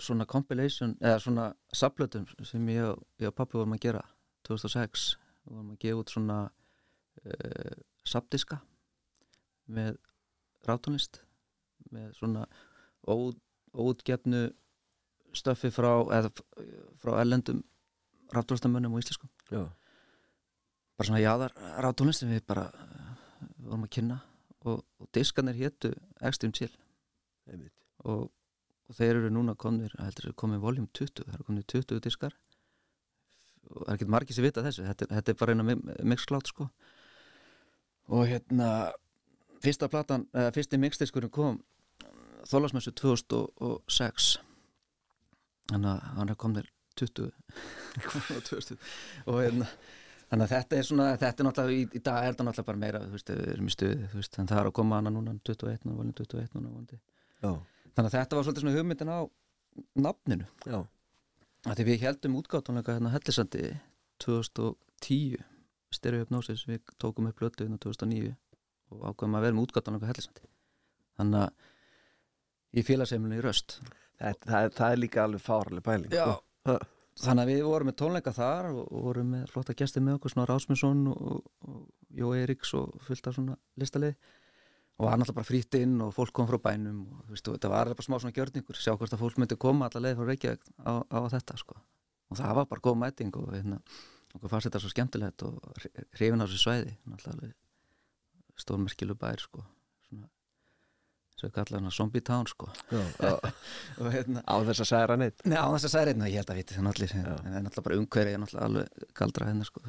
svona 0.00 0.24
compilation 0.26 0.94
eða 0.98 1.18
svona 1.20 1.46
saplötum 1.76 2.24
sem 2.48 2.66
ég, 2.72 2.82
og- 2.88 3.04
og 3.28 3.34
pappi 3.36 3.58
vorum 3.58 3.74
að 3.76 3.80
gera 3.84 4.02
2006, 4.48 5.06
við 5.44 5.56
vorum 5.56 5.72
að 5.74 5.80
gefa 5.84 6.02
út 6.02 6.12
svona 6.14 6.38
uh, 6.48 7.74
sapdiska 8.06 8.60
með 9.70 9.98
rátónlist 10.66 11.22
með 11.90 12.12
svona 12.18 12.46
ó, 13.06 13.32
óutgefnu 13.74 14.48
stöffi 15.36 15.70
frá 15.72 15.92
eða 16.16 16.32
frá 17.00 17.12
ellendum 17.22 17.62
rátónlistamönnum 18.34 18.96
og 18.96 19.02
íslenskum 19.02 19.30
já, 19.50 19.62
bara 20.98 21.06
svona 21.06 21.22
jáðar 21.22 21.54
rátónlist 21.82 22.24
sem 22.24 22.32
við 22.32 22.44
bara 22.50 22.66
uh, 22.70 23.14
vorum 23.62 23.86
að 23.86 23.94
kynna 23.96 24.20
og, 24.68 24.84
og 25.00 25.08
diskarnir 25.14 25.56
hétu 25.56 25.92
Extreme 26.20 26.52
Chill. 26.56 26.72
Og, 28.04 28.28
og 28.88 28.96
þeir 28.96 29.18
eru 29.20 29.32
núna 29.32 29.56
komnir 29.58 29.92
heldur 29.98 30.34
komið 30.38 30.62
voljum 30.64 30.88
20 30.96 31.24
það 31.24 31.34
eru 31.36 31.46
komnir 31.48 31.66
20 31.72 32.02
diskar 32.04 32.36
og 33.68 33.84
það 33.84 33.92
er 33.92 33.98
ekki 33.98 34.10
margir 34.14 34.36
sem 34.36 34.46
vita 34.46 34.64
þessu. 34.64 34.86
Þetta, 34.88 35.08
þetta 35.16 35.32
er 35.32 35.38
bara 35.40 35.54
eina 35.54 35.76
mixklátt 36.12 36.50
sko. 36.50 36.68
Og 38.10 38.26
hérna 38.30 38.70
fyrsta 39.62 39.90
platan, 39.92 40.26
eða 40.34 40.54
fyrsti 40.56 40.80
mixdiskurinn 40.80 41.32
kom 41.34 41.60
þólasmessu 42.48 42.92
2006 42.96 44.30
þannig 45.70 45.90
að 45.90 46.04
hann 46.16 46.32
er 46.32 46.38
komnir 46.40 46.70
20 46.98 47.28
og 47.28 48.46
2000 48.48 48.78
og 49.28 49.40
hérna 49.42 49.68
þannig 50.30 50.44
að 50.46 50.54
þetta 50.54 50.78
er 50.78 50.86
svona, 50.88 51.08
þetta 51.20 51.44
er 51.44 51.48
náttúrulega 51.48 51.76
í, 51.76 51.84
í 51.84 52.02
dag 52.06 52.24
er 52.24 52.32
þetta 52.32 52.46
náttúrulega 52.46 52.70
bara 52.70 52.80
meira, 52.80 53.02
þú 53.04 53.18
veist, 53.18 53.32
við 53.34 53.52
erum 53.52 53.68
í 53.68 53.74
stuði 53.74 54.08
þú 54.10 54.20
veist, 54.22 54.38
en 54.40 54.50
það 54.50 54.62
er 54.62 54.70
að 54.70 54.76
koma 54.80 55.00
hana 55.00 55.12
núna 55.14 55.36
21 55.46 55.92
og 55.92 56.00
voljum 56.00 56.16
21 56.22 56.56
núna 56.56 56.72
vondi 56.72 56.98
já, 56.98 57.52
þannig 57.94 58.08
að 58.08 58.16
þetta 58.16 58.38
var 58.38 58.48
svolítið 58.48 58.64
svona 58.64 58.76
hugmyndin 58.78 59.12
á 59.12 59.20
nafninu. 59.94 60.46
Já, 60.66 60.80
því 61.68 61.86
við 61.86 62.04
heldum 62.06 62.36
útgáttunleika 62.40 62.96
hérna 62.96 63.12
Hellisandi 63.14 63.64
2010 64.24 65.40
Stereohypnosis, 65.90 66.66
við 66.70 66.84
tókum 67.02 67.26
upp 67.30 67.40
blötu 67.40 67.66
hérna 67.66 67.80
2009 67.82 68.36
og 68.94 69.02
ákveðum 69.10 69.36
að 69.38 69.46
vera 69.46 69.56
með 69.56 69.66
útgáttunleika 69.66 70.10
Hellisandi 70.10 70.48
þannig 71.20 71.44
að 71.44 72.80
í 72.80 72.86
félagsheimilinu 72.86 73.40
í 73.40 73.44
Röst 73.44 73.80
það, 74.20 74.40
það, 74.46 74.72
það 74.78 74.94
er 74.94 75.02
líka 75.02 75.24
alveg 75.24 75.44
fáraleg 75.44 75.86
pæling 75.86 76.14
Já. 76.14 76.24
sko. 76.24 76.78
Þannig 77.20 77.42
að 77.42 77.50
við 77.50 77.64
vorum 77.66 77.88
með 77.90 77.96
tónleika 78.00 78.32
þar 78.32 78.68
og, 78.70 78.84
vorum 79.04 79.32
með 79.34 79.48
flotta 79.52 79.74
gesti 79.76 80.00
með 80.00 80.16
okkur 80.16 80.32
svona 80.32 80.46
Rásmundsson 80.48 81.00
og, 81.10 81.80
Jó 82.16 82.30
Eiríks 82.34 82.72
og 82.78 82.94
fullt 83.04 83.28
af 83.28 83.36
svona 83.36 83.56
listalið 83.80 84.14
og 85.00 85.06
var 85.08 85.16
náttúrulega 85.16 85.38
bara 85.38 85.48
frýtt 85.48 85.76
inn 85.80 85.94
og 86.04 86.12
fólk 86.12 86.34
kom 86.36 86.48
frá 86.48 86.58
bænum 86.60 86.98
og 87.08 87.24
þú 87.24 87.32
veist, 87.32 87.46
þetta 87.48 87.70
var 87.72 87.86
alveg 87.86 87.96
bara 87.96 88.06
smá 88.06 88.16
svona 88.20 88.36
gjörningur 88.36 88.76
sjá 88.76 88.92
hvort 88.92 89.14
að 89.16 89.22
fólk 89.22 89.38
myndi 89.40 89.56
koma 89.56 89.88
alla 89.88 90.02
leið 90.04 90.18
frá 90.18 90.26
Reykjavík 90.28 90.66
á, 90.84 90.92
á 91.08 91.18
þetta 91.32 91.56
sko. 91.62 91.78
Og 92.30 92.38
það 92.38 92.58
var 92.58 92.66
bara 92.68 92.84
góð 92.84 92.98
mæting 93.00 93.32
og 93.40 93.48
hérna 93.54 93.80
okkur 94.34 94.52
fannst 94.52 94.68
þetta 94.68 94.82
svo 94.84 94.90
skemmtilegt 94.92 95.44
og 95.48 95.56
hrifin 96.18 96.44
á 96.44 96.44
þessu 96.44 96.60
svæði 96.66 96.92
náttúrulega 97.08 97.56
stórmerkilu 98.60 99.16
bær 99.16 99.40
sko. 99.40 99.64
Svona 100.10 100.28
svo 101.40 101.48
kallar 101.54 101.80
hana 101.80 101.90
Zombie 101.96 102.20
Town 102.20 102.44
sko. 102.50 102.68
Já, 102.92 103.32
og 104.04 104.12
hérna 104.12 104.44
á 104.44 104.54
þess 104.68 104.84
að 104.84 104.90
særa 104.92 105.16
neitt 105.16 105.40
Nei, 105.48 105.56
á 105.56 105.64
þess 105.72 105.88
að 105.88 105.94
særi, 105.94 106.16
ég 106.28 106.42
held 106.42 106.52
að 106.52 106.60
viti 106.60 106.76
það 106.76 106.92
allir. 106.92 107.16
En 107.16 107.24
það 107.24 107.56
er 107.56 107.64
náttúrulega 107.64 107.86
bara 107.88 107.98
umhverfið 108.02 108.36
er 108.36 108.42
náttúrulega 108.44 108.68
alveg 108.68 108.86
galdra 109.16 109.48
hennar 109.48 109.70
sko, 109.70 109.80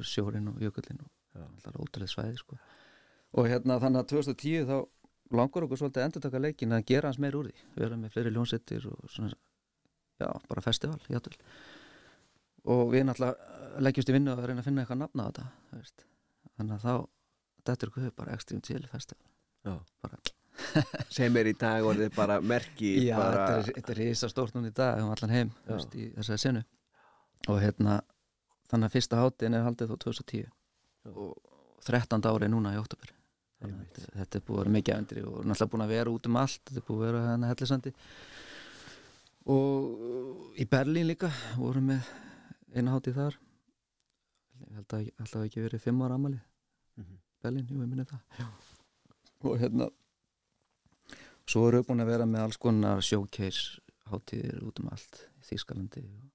sjórin 5.31 5.39
og 5.39 5.39
jökullin 5.39 5.39
og 5.39 5.39
Já. 5.39 5.39
náttúrulega 5.39 5.39
ótrúlega 5.39 5.39
svæði 5.39 5.39
og 5.39 5.39
þannig 5.39 5.39
að 5.39 5.39
2010 5.39 5.39
þá 5.39 5.39
langur 5.39 5.63
okkur 5.63 5.77
svolítið 5.77 6.01
að 6.01 6.05
endur 6.05 6.21
taka 6.21 6.39
leikin 6.39 6.71
að 6.71 6.85
gera 6.85 7.07
hans 7.07 7.19
meir 7.19 7.35
úr 7.35 7.47
því, 7.47 7.55
vera 7.75 7.97
með 7.97 8.11
fleiri 8.11 8.31
ljónsettir 8.31 8.87
og 8.87 9.09
svona, 9.09 9.35
já, 10.19 10.29
bara 10.49 10.61
festival 10.61 10.99
játvel 11.09 11.37
og 12.65 12.91
við 12.91 13.05
náttúrulega 13.07 13.35
leggjumst 13.81 14.09
í 14.09 14.13
vinnu 14.13 14.31
að 14.31 14.45
reyna 14.45 14.61
að 14.61 14.67
finna 14.67 14.81
eitthvað 14.81 15.01
nafna 15.01 15.23
á 15.23 15.29
þetta 15.31 15.45
veist. 15.71 16.05
þannig 16.57 16.75
að 16.75 16.85
þá 16.85 16.95
þetta 17.61 17.85
er 17.85 17.91
okkur 17.91 18.11
bara 18.15 18.33
Extreme 18.33 18.61
Chill 18.61 18.87
Festival 18.87 19.27
Já. 19.61 19.75
bara, 20.01 20.17
sem 21.15 21.37
er 21.37 21.47
í 21.47 21.53
dag 21.53 21.85
orðið 21.85 22.15
bara 22.15 22.41
merki 22.41 22.91
Já, 23.09 23.15
bara, 23.17 23.45
þetta 23.47 23.57
er, 23.57 23.73
þetta 23.75 23.91
er 23.91 24.01
risa 24.01 24.29
stórt 24.29 24.53
núna 24.55 24.67
í 24.71 24.75
dag 24.75 25.01
um 25.01 25.11
allan 25.13 25.29
heim 25.29 25.53
Já. 25.65 25.75
veist, 25.75 25.95
í 25.95 26.09
þessari 26.17 26.37
senu 26.37 26.63
og 27.49 27.61
hérna 27.61 28.01
þannig 28.69 28.89
að 28.89 28.91
fyrsta 28.97 29.21
hátíðin 29.21 29.57
er 29.57 29.65
haldið 29.65 29.93
þó 29.93 29.97
2010 30.05 30.51
og 31.11 31.37
13 31.85 32.27
ári 32.29 32.47
núna 32.51 32.75
í 32.75 32.77
að 32.77 33.20
þetta, 33.61 34.05
þetta 34.17 34.37
er 34.39 34.43
búið 34.47 34.57
að 34.57 34.63
vera 34.63 34.73
mikið 34.77 34.95
efndri 34.97 35.23
og 35.27 35.37
náttúrulega 35.45 35.71
búin 35.75 35.85
að 35.85 35.93
vera 35.95 36.13
út 36.15 36.27
um 36.31 36.39
allt. 36.41 36.61
Þetta 36.65 36.81
er 36.81 36.87
búið 36.87 37.01
að 37.01 37.05
vera 37.07 37.23
hérna 37.29 37.51
hellisandi. 37.51 37.93
Og 39.51 40.57
í 40.61 40.65
Berlín 40.69 41.07
líka 41.09 41.31
vorum 41.57 41.87
með 41.91 42.09
eina 42.77 42.93
hátíð 42.95 43.17
þar. 43.17 43.37
Ég 44.61 44.75
held 44.77 44.93
að 44.97 45.07
alltaf 45.23 45.45
ekki 45.47 45.63
verið 45.65 45.81
fimm 45.87 46.01
ára 46.05 46.15
amali 46.19 46.39
Mhm. 46.97 47.17
Berlín, 47.43 47.65
jú, 47.71 47.79
ég 47.81 47.87
minni 47.89 48.03
það. 48.05 48.19
Já. 48.37 48.47
og 49.43 49.57
hérna 49.57 49.87
svo 51.49 51.63
erum 51.67 51.81
við 51.81 51.87
búin 51.87 52.01
að 52.03 52.11
vera 52.11 52.25
með 52.29 52.43
alls 52.43 52.57
konar 52.61 53.01
showcase 53.01 53.79
hátíðir 54.11 54.61
út 54.67 54.79
um 54.83 54.89
allt 54.91 55.23
í 55.39 55.47
Þýskalandi 55.49 56.03
og, 56.05 56.27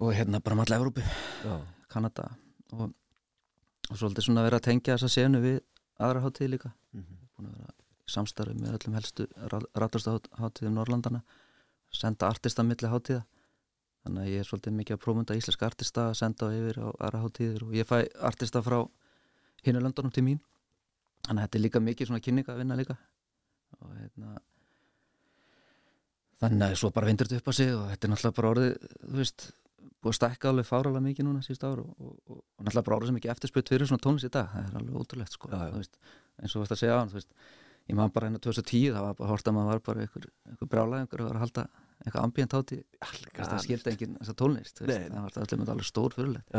og 0.00 0.14
hérna 0.16 0.40
bara 0.40 0.54
um 0.56 0.60
alla 0.64 0.78
Evrópu, 0.78 1.02
já, 1.44 1.58
Kanada 1.92 2.30
og, 2.72 2.94
og 3.90 3.98
svolítið 3.98 4.26
svona 4.26 4.44
vera 4.46 4.60
að 4.60 4.68
tengja 4.68 4.96
þessa 4.96 5.12
senu 5.12 5.40
við 5.44 5.58
aðra 6.02 6.24
hátíð 6.24 6.52
líka. 6.54 6.72
Mhm. 6.92 7.22
búin 7.36 7.48
að 7.50 7.58
vera 7.58 7.72
í 7.76 8.10
samstarfi 8.10 8.54
með 8.56 8.76
öllum 8.78 8.94
helstu 8.96 9.26
ráttastu 9.76 10.20
hátíðum 10.40 10.72
Norrlandana 10.72 11.22
senda 11.92 12.28
artista 12.28 12.62
milli 12.62 12.88
hátíða. 12.88 13.24
Þannig 14.06 14.22
að 14.22 14.30
ég 14.30 14.42
er 14.42 14.48
svolítið 14.48 14.76
mikið 14.78 14.96
að 14.96 15.02
prófunda 15.02 15.36
íslenska 15.36 15.66
artista 15.66 16.08
að 16.10 16.18
senda 16.20 16.46
á 16.46 16.54
yfir 16.54 16.78
á 16.78 16.88
aðra 16.94 17.22
hátíðir 17.24 17.62
og 17.66 17.72
ég 17.74 17.88
fæ 17.88 18.06
artista 18.22 18.62
frá 18.62 18.78
hinu 19.66 19.82
löndunum 19.82 20.12
til 20.14 20.24
mín. 20.24 20.40
Þannig 21.26 21.42
að 21.42 21.46
þetta 21.46 21.58
er 21.58 21.64
líka 21.64 21.82
mikið 21.82 22.10
svona 22.10 22.22
kynning 22.22 22.46
að 22.48 22.60
vinna 22.62 22.78
líka. 22.78 22.96
Og 23.80 23.90
hérna 23.98 24.36
þannig 26.40 26.66
að 26.68 26.78
svo 26.80 26.90
bara 26.94 27.08
vindur 27.08 27.28
þetta 27.28 27.40
upp 27.40 27.50
á 27.50 27.54
sig 27.56 27.72
og 27.74 27.86
þetta 27.90 28.06
er 28.06 28.12
náttúrulega 28.12 28.36
bara 28.38 28.50
orðið 28.52 28.72
þú 28.92 29.16
veist, 29.18 29.46
búið 30.02 30.12
að 30.12 30.18
stækka 30.20 30.50
alveg 30.52 30.68
fáralega 30.68 31.04
mikið 31.06 31.26
núna 31.26 31.44
síðust 31.44 31.64
ár 31.66 31.82
og, 31.82 31.92
og, 31.96 32.16
og, 32.26 32.40
og 32.42 32.66
náttúrulega 32.66 32.96
orðið 32.96 33.10
sem 33.10 33.20
ekki 33.20 33.32
eftirspyrt 33.32 33.72
fyrir 33.72 33.90
svona 33.90 34.04
tónlist 34.04 34.28
í 34.28 34.32
dag 34.34 34.50
það 34.52 34.66
er 34.66 34.76
alveg 34.80 34.98
ótrúlegt 35.00 35.36
sko 35.36 35.50
eins 35.52 36.52
og 36.52 36.56
þú 36.56 36.62
veist 36.62 36.76
að 36.76 36.80
segja 36.82 36.96
á 36.96 37.00
hann 37.00 37.12
þú 37.12 37.18
veist, 37.18 37.32
ég 37.86 37.98
maður 37.98 38.14
bara 38.16 38.28
hérna 38.28 38.42
2010 38.44 38.94
það 38.96 39.06
var 39.06 39.18
bara 39.20 39.30
hort 39.32 39.50
að 39.50 39.56
maður 39.56 39.72
var 39.72 39.82
bara 39.88 40.04
einhver, 40.04 40.28
einhver 40.50 40.70
brjála 40.74 41.00
einhver 41.00 41.22
að 41.22 41.30
vera 41.30 41.40
að 41.40 41.44
halda 41.46 41.66
hátíð 42.56 42.82
Þú 43.00 43.40
veist, 43.40 43.50
það 43.50 43.64
skildi 43.64 43.92
enginn 43.94 44.16
þessa 44.20 44.36
tónlist 44.42 44.82
veist, 44.82 45.08
það 45.10 45.26
var 45.26 45.36
þetta 45.36 45.72
alveg 45.74 45.88
stór 45.88 46.16
fyrirlegt 46.16 46.56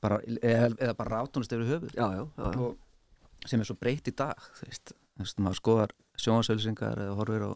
eða, 0.00 0.70
eða 0.80 0.94
bara 0.96 1.20
rátónlist 1.20 1.52
yfir 1.54 1.68
höfuð. 1.68 1.92
Já, 1.94 2.06
já, 2.16 2.22
já, 2.24 2.46
já. 2.50 2.60
og 2.64 3.48
sem 3.48 3.60
er 3.62 3.68
svo 3.68 3.76
breytt 3.80 4.08
í 4.10 4.14
dag 4.16 4.40
þú 4.58 4.68
veist, 4.68 4.94
þú 5.14 5.24
veist 5.24 5.42
maður 5.44 5.60
skoðar 5.60 5.94
sjónasauðlýsingar 6.20 7.02
eða 7.06 7.16
horfir 7.20 7.46
á 7.46 7.50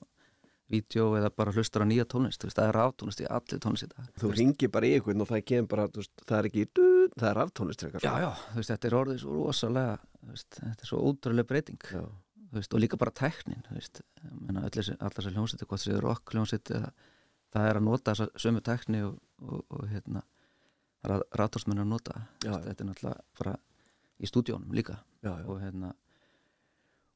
vídeo 0.70 1.10
eða 1.18 1.30
bara 1.34 1.52
hlustar 1.52 1.84
á 1.84 1.86
nýja 1.88 2.06
tónlist 2.08 2.44
veist, 2.44 2.56
það 2.56 2.70
er 2.70 2.78
ráftónlist 2.78 3.20
í 3.20 3.28
allir 3.28 3.60
tónlist 3.60 3.86
í 3.86 3.90
dag. 3.90 4.10
Þú 4.20 4.30
ringir 4.32 4.70
bara 4.72 4.88
í 4.88 4.94
einhvern 4.96 5.24
og 5.24 5.30
það 5.30 5.42
kemur 5.50 5.70
bara, 5.74 5.86
veist, 5.92 6.12
það 6.24 6.38
er 6.38 6.48
ekki 6.50 6.66
það 7.20 7.28
er 7.30 7.40
frekar. 7.84 8.04
já, 8.04 8.12
já, 8.24 8.30
veist, 8.56 8.72
þetta 8.72 8.88
er 8.88 8.96
orðið 9.00 9.18
svo 9.22 9.38
rosalega 9.38 9.96
þetta 10.32 10.74
er 10.74 10.90
svo 10.90 11.00
ótrúlega 11.04 11.50
breyting. 11.50 11.88
Og 12.54 12.78
líka 12.78 12.98
bara 13.00 13.10
tæknin 13.10 13.64
allar 15.02 15.18
þessi 15.18 15.34
hljómsveitir 15.34 15.68
hvort 15.68 15.82
þessi 15.82 16.00
rock 16.00 16.34
hljómsveit 16.34 16.70
eða 16.70 16.92
það 17.54 17.68
er 17.70 17.80
að 17.80 17.86
nota 17.88 18.14
þessa 18.14 18.44
sömu 18.44 18.62
tækni 18.64 19.02
og, 19.06 19.18
og, 19.42 19.64
og 19.74 19.88
hérna 19.90 20.22
rátorsmenn 21.36 21.82
að 21.82 21.90
nota. 21.90 22.24
Já, 22.44 22.54
þetta 22.64 22.84
er 22.84 22.88
náttúrulega 22.88 23.24
bara 23.40 23.56
í 24.16 24.30
stúdíónum 24.30 24.72
líka. 24.76 25.00
Já, 25.24 25.34
já. 25.34 25.46
og 25.50 25.60
hérna 25.60 25.92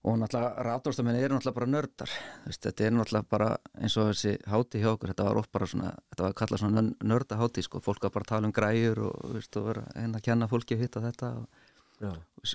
og 0.08 0.16
náttúrulega 0.22 0.64
rátorstamenn 0.66 1.18
eru 1.20 1.36
náttúrulega 1.36 1.58
bara 1.58 1.70
nördar. 1.72 2.12
Veist, 2.46 2.62
þetta 2.64 2.86
er 2.88 2.94
náttúrulega 2.96 3.28
bara 3.34 3.48
eins 3.78 3.96
og 4.00 4.10
þessi 4.10 4.34
háti 4.50 4.80
hjá 4.82 4.90
okkur, 4.94 5.12
þetta 5.12 5.26
var 5.28 5.40
oft 5.42 5.52
bara 5.54 5.68
svona 5.70 5.92
þetta 6.10 6.26
var 6.26 6.36
kallað 6.40 6.62
svona 6.64 6.84
nörda 7.12 7.38
háti 7.40 7.64
sko. 7.66 7.80
Fólk 7.84 8.02
var 8.08 8.14
bara 8.16 8.26
að 8.26 8.32
tala 8.34 8.50
um 8.50 8.54
græjur 8.56 9.02
og, 9.08 9.18
veist, 9.36 9.56
og 9.60 9.66
vera 9.70 9.84
hérna 9.94 10.20
að 10.20 10.26
kenna 10.30 10.48
fólki 10.50 10.78
að 10.78 10.84
hitta 10.86 11.04
þetta 11.04 11.32
og, 11.42 11.58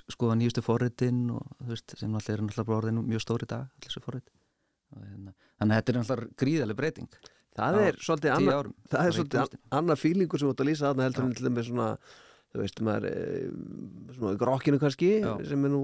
skoða 0.08 0.38
nýjustu 0.40 0.62
forritin 0.64 1.24
og 1.36 1.44
þú 1.60 1.70
veist, 1.74 1.96
sem 2.00 2.10
náttúrulega 2.10 2.38
er 2.38 2.44
náttúrulega 2.48 2.68
bara 2.70 2.80
orðin 2.82 3.02
mjög 3.12 3.24
stóri 3.26 3.48
dag, 3.50 3.66
allir 3.68 3.90
þessu 3.90 4.04
forrit 4.04 4.30
hérna, 4.94 5.32
þannig 5.58 5.74
að 5.74 5.80
þetta 5.80 5.92
er 5.92 5.98
náttúrulega 6.00 6.38
gríðaleg 6.44 6.78
breyting. 6.78 7.08
Það 7.54 7.76
er 7.84 7.98
svolítið 8.02 8.30
tíu 8.30 8.34
annað, 8.34 8.56
árum 8.58 8.72
það 8.88 8.96
bara 8.98 9.10
í 9.10 9.14
svolítið 9.14 9.38
tónlistinni. 9.38 9.60
an- 9.70 9.78
annað 9.84 10.00
fílingur 10.00 10.40
sem 10.40 10.48
þú 10.48 10.54
ert 10.54 10.62
að 10.64 10.68
lýsa 10.70 10.88
þarna 10.88 11.04
heldur 11.06 11.34
þeim 11.44 11.58
svona, 11.68 11.88
þú 12.54 12.60
veist, 12.62 12.82
maður 12.86 13.06
e, 13.10 13.14
svona 14.14 14.34
grokkinu 14.38 14.78
kannski 14.82 15.10
Já. 15.20 15.32
sem 15.48 15.66
er 15.66 15.72
nú 15.72 15.80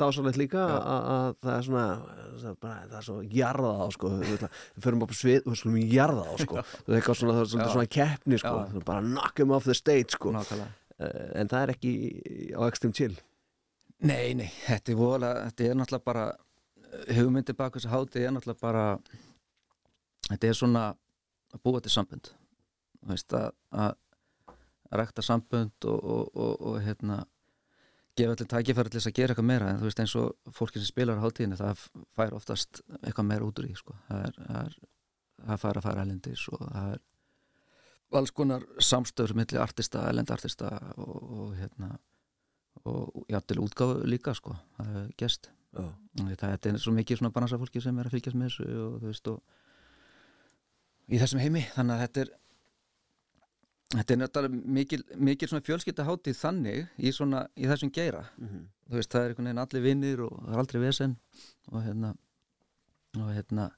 dásalegt 0.00 0.40
líka 0.40 0.66
að 0.66 0.90
að 1.14 1.38
það 1.40 1.54
er 1.54 1.64
svona 1.68 1.86
það 2.02 2.50
er, 2.50 2.58
bara, 2.66 2.76
það 2.90 2.98
er 2.98 3.06
svo 3.08 3.16
jarðað 3.38 3.80
á 3.80 3.86
sko. 3.96 4.12
Við 4.20 4.84
förum 4.84 5.04
bara 5.04 5.18
svið 5.20 5.48
og 5.48 5.56
skulum 5.60 5.80
jarðað 5.96 6.28
á 6.28 6.34
sko. 6.44 6.66
Það 6.68 6.92
er 6.92 7.00
eitthvað 7.00 7.18
svona, 7.22 7.38
er 7.40 7.48
Já. 7.48 7.72
svona 7.72 7.88
keppni 7.96 8.42
sko, 8.44 8.54
Já. 8.60 8.84
bara 8.92 9.06
knock 9.08 9.40
him 9.40 9.56
off 9.56 9.66
the 9.66 9.76
stage 9.76 10.14
sko. 10.16 10.34
Nákvæmlega. 10.36 10.76
Eh, 11.00 11.26
en 11.40 11.48
það 11.48 11.64
er 11.64 11.74
ekki 11.74 11.94
á 12.52 12.62
extreme 12.68 12.96
chill. 12.96 13.16
Nei, 14.00 14.32
nei, 14.36 14.48
þetta 14.66 14.92
er 14.92 14.96
voðalega, 14.96 15.50
þetta 15.50 15.66
er 15.66 15.76
náttúrulega 15.80 16.08
bara 16.08 16.28
hugmyndi 17.16 17.54
bak 17.56 17.76
þessu 17.76 17.90
háti 17.90 18.24
er 18.24 18.32
náttúrulega 18.34 18.60
bara 18.62 18.84
þetta 20.28 20.48
er 20.48 20.58
svona 20.58 20.84
að 21.54 21.62
búa 21.64 21.82
til 21.82 21.92
sambund 21.92 22.32
þú 22.32 23.12
veist 23.12 23.36
að 23.36 23.50
að 23.70 23.92
rækta 24.90 25.22
sambund 25.22 25.86
og, 25.86 26.00
og, 26.04 26.36
og, 26.36 26.54
og 26.60 26.80
hérna 26.84 27.22
gefa 28.18 28.34
allir 28.34 28.48
tækifæri 28.50 28.90
til 28.90 29.00
þess 29.00 29.10
að 29.10 29.16
gera 29.18 29.34
eitthvað 29.34 29.48
meira 29.48 29.70
en 29.70 29.78
þú 29.80 29.88
veist 29.88 30.02
eins 30.02 30.16
og 30.18 30.54
fólki 30.56 30.80
sem 30.80 30.90
spilar 30.90 31.20
á 31.20 31.24
hátíðinni 31.24 31.58
það 31.60 31.84
fær 32.16 32.34
oftast 32.36 32.82
eitthvað 33.00 33.28
meira 33.30 33.46
út 33.46 33.60
úr 33.60 33.68
því 33.68 33.78
sko. 33.78 33.96
það 34.08 34.26
er, 34.26 34.40
það 34.48 34.60
er 34.64 34.76
það 35.46 35.62
fær 35.62 35.80
að 35.80 35.86
fara 35.86 36.04
elendis 36.04 36.44
og 36.52 36.64
það 36.66 36.92
er 36.96 37.00
alls 38.20 38.32
konar 38.34 38.64
samstöður 38.82 39.36
milli 39.38 39.58
artista, 39.62 40.02
elend 40.10 40.30
artista 40.34 40.72
og, 40.98 41.16
og 41.20 41.54
hérna 41.58 41.94
og 42.88 43.24
jafnvel 43.30 43.62
útgáfu 43.66 44.04
líka 44.08 44.34
sko 44.34 44.56
það 44.76 45.00
er 45.04 45.08
gest 45.20 45.50
Já. 45.70 45.86
það 46.40 46.66
er 46.72 46.78
svo 46.82 46.92
mikið 46.96 47.20
svona 47.20 47.34
banansafólki 47.34 47.82
sem 47.82 47.98
er 47.98 48.08
að 48.08 48.16
fylgjast 48.16 48.38
með 48.38 48.48
þessu 48.50 48.68
og 48.84 48.94
þú 48.98 49.10
veist 49.10 49.30
og 49.30 49.38
í 51.10 51.20
þessum 51.20 51.42
heimi 51.42 51.62
þannig 51.74 51.94
að 51.94 52.02
þetta 52.04 52.24
er 52.24 52.32
þetta 53.90 54.14
er 54.14 54.20
náttúrulega 54.20 54.74
mikil, 54.78 55.02
mikil 55.18 55.48
hátíð 55.50 56.38
þannig 56.38 56.90
í 56.98 57.12
svona 57.14 57.46
í 57.56 57.66
þessum 57.70 57.92
geira. 57.94 58.24
Mhm. 58.38 58.66
þú 58.90 58.98
veist 58.98 59.10
það 59.10 59.22
er 59.22 59.30
einhvern 59.30 59.48
veginn 59.48 59.64
allir 59.64 59.82
vinnir 59.86 60.20
og 60.26 60.36
það 60.44 60.52
er 60.52 60.62
aldrei 60.64 60.80
vesen 60.80 61.16
og 61.70 61.82
hérna 61.84 62.14
og 63.18 63.32
hérna 63.34 63.70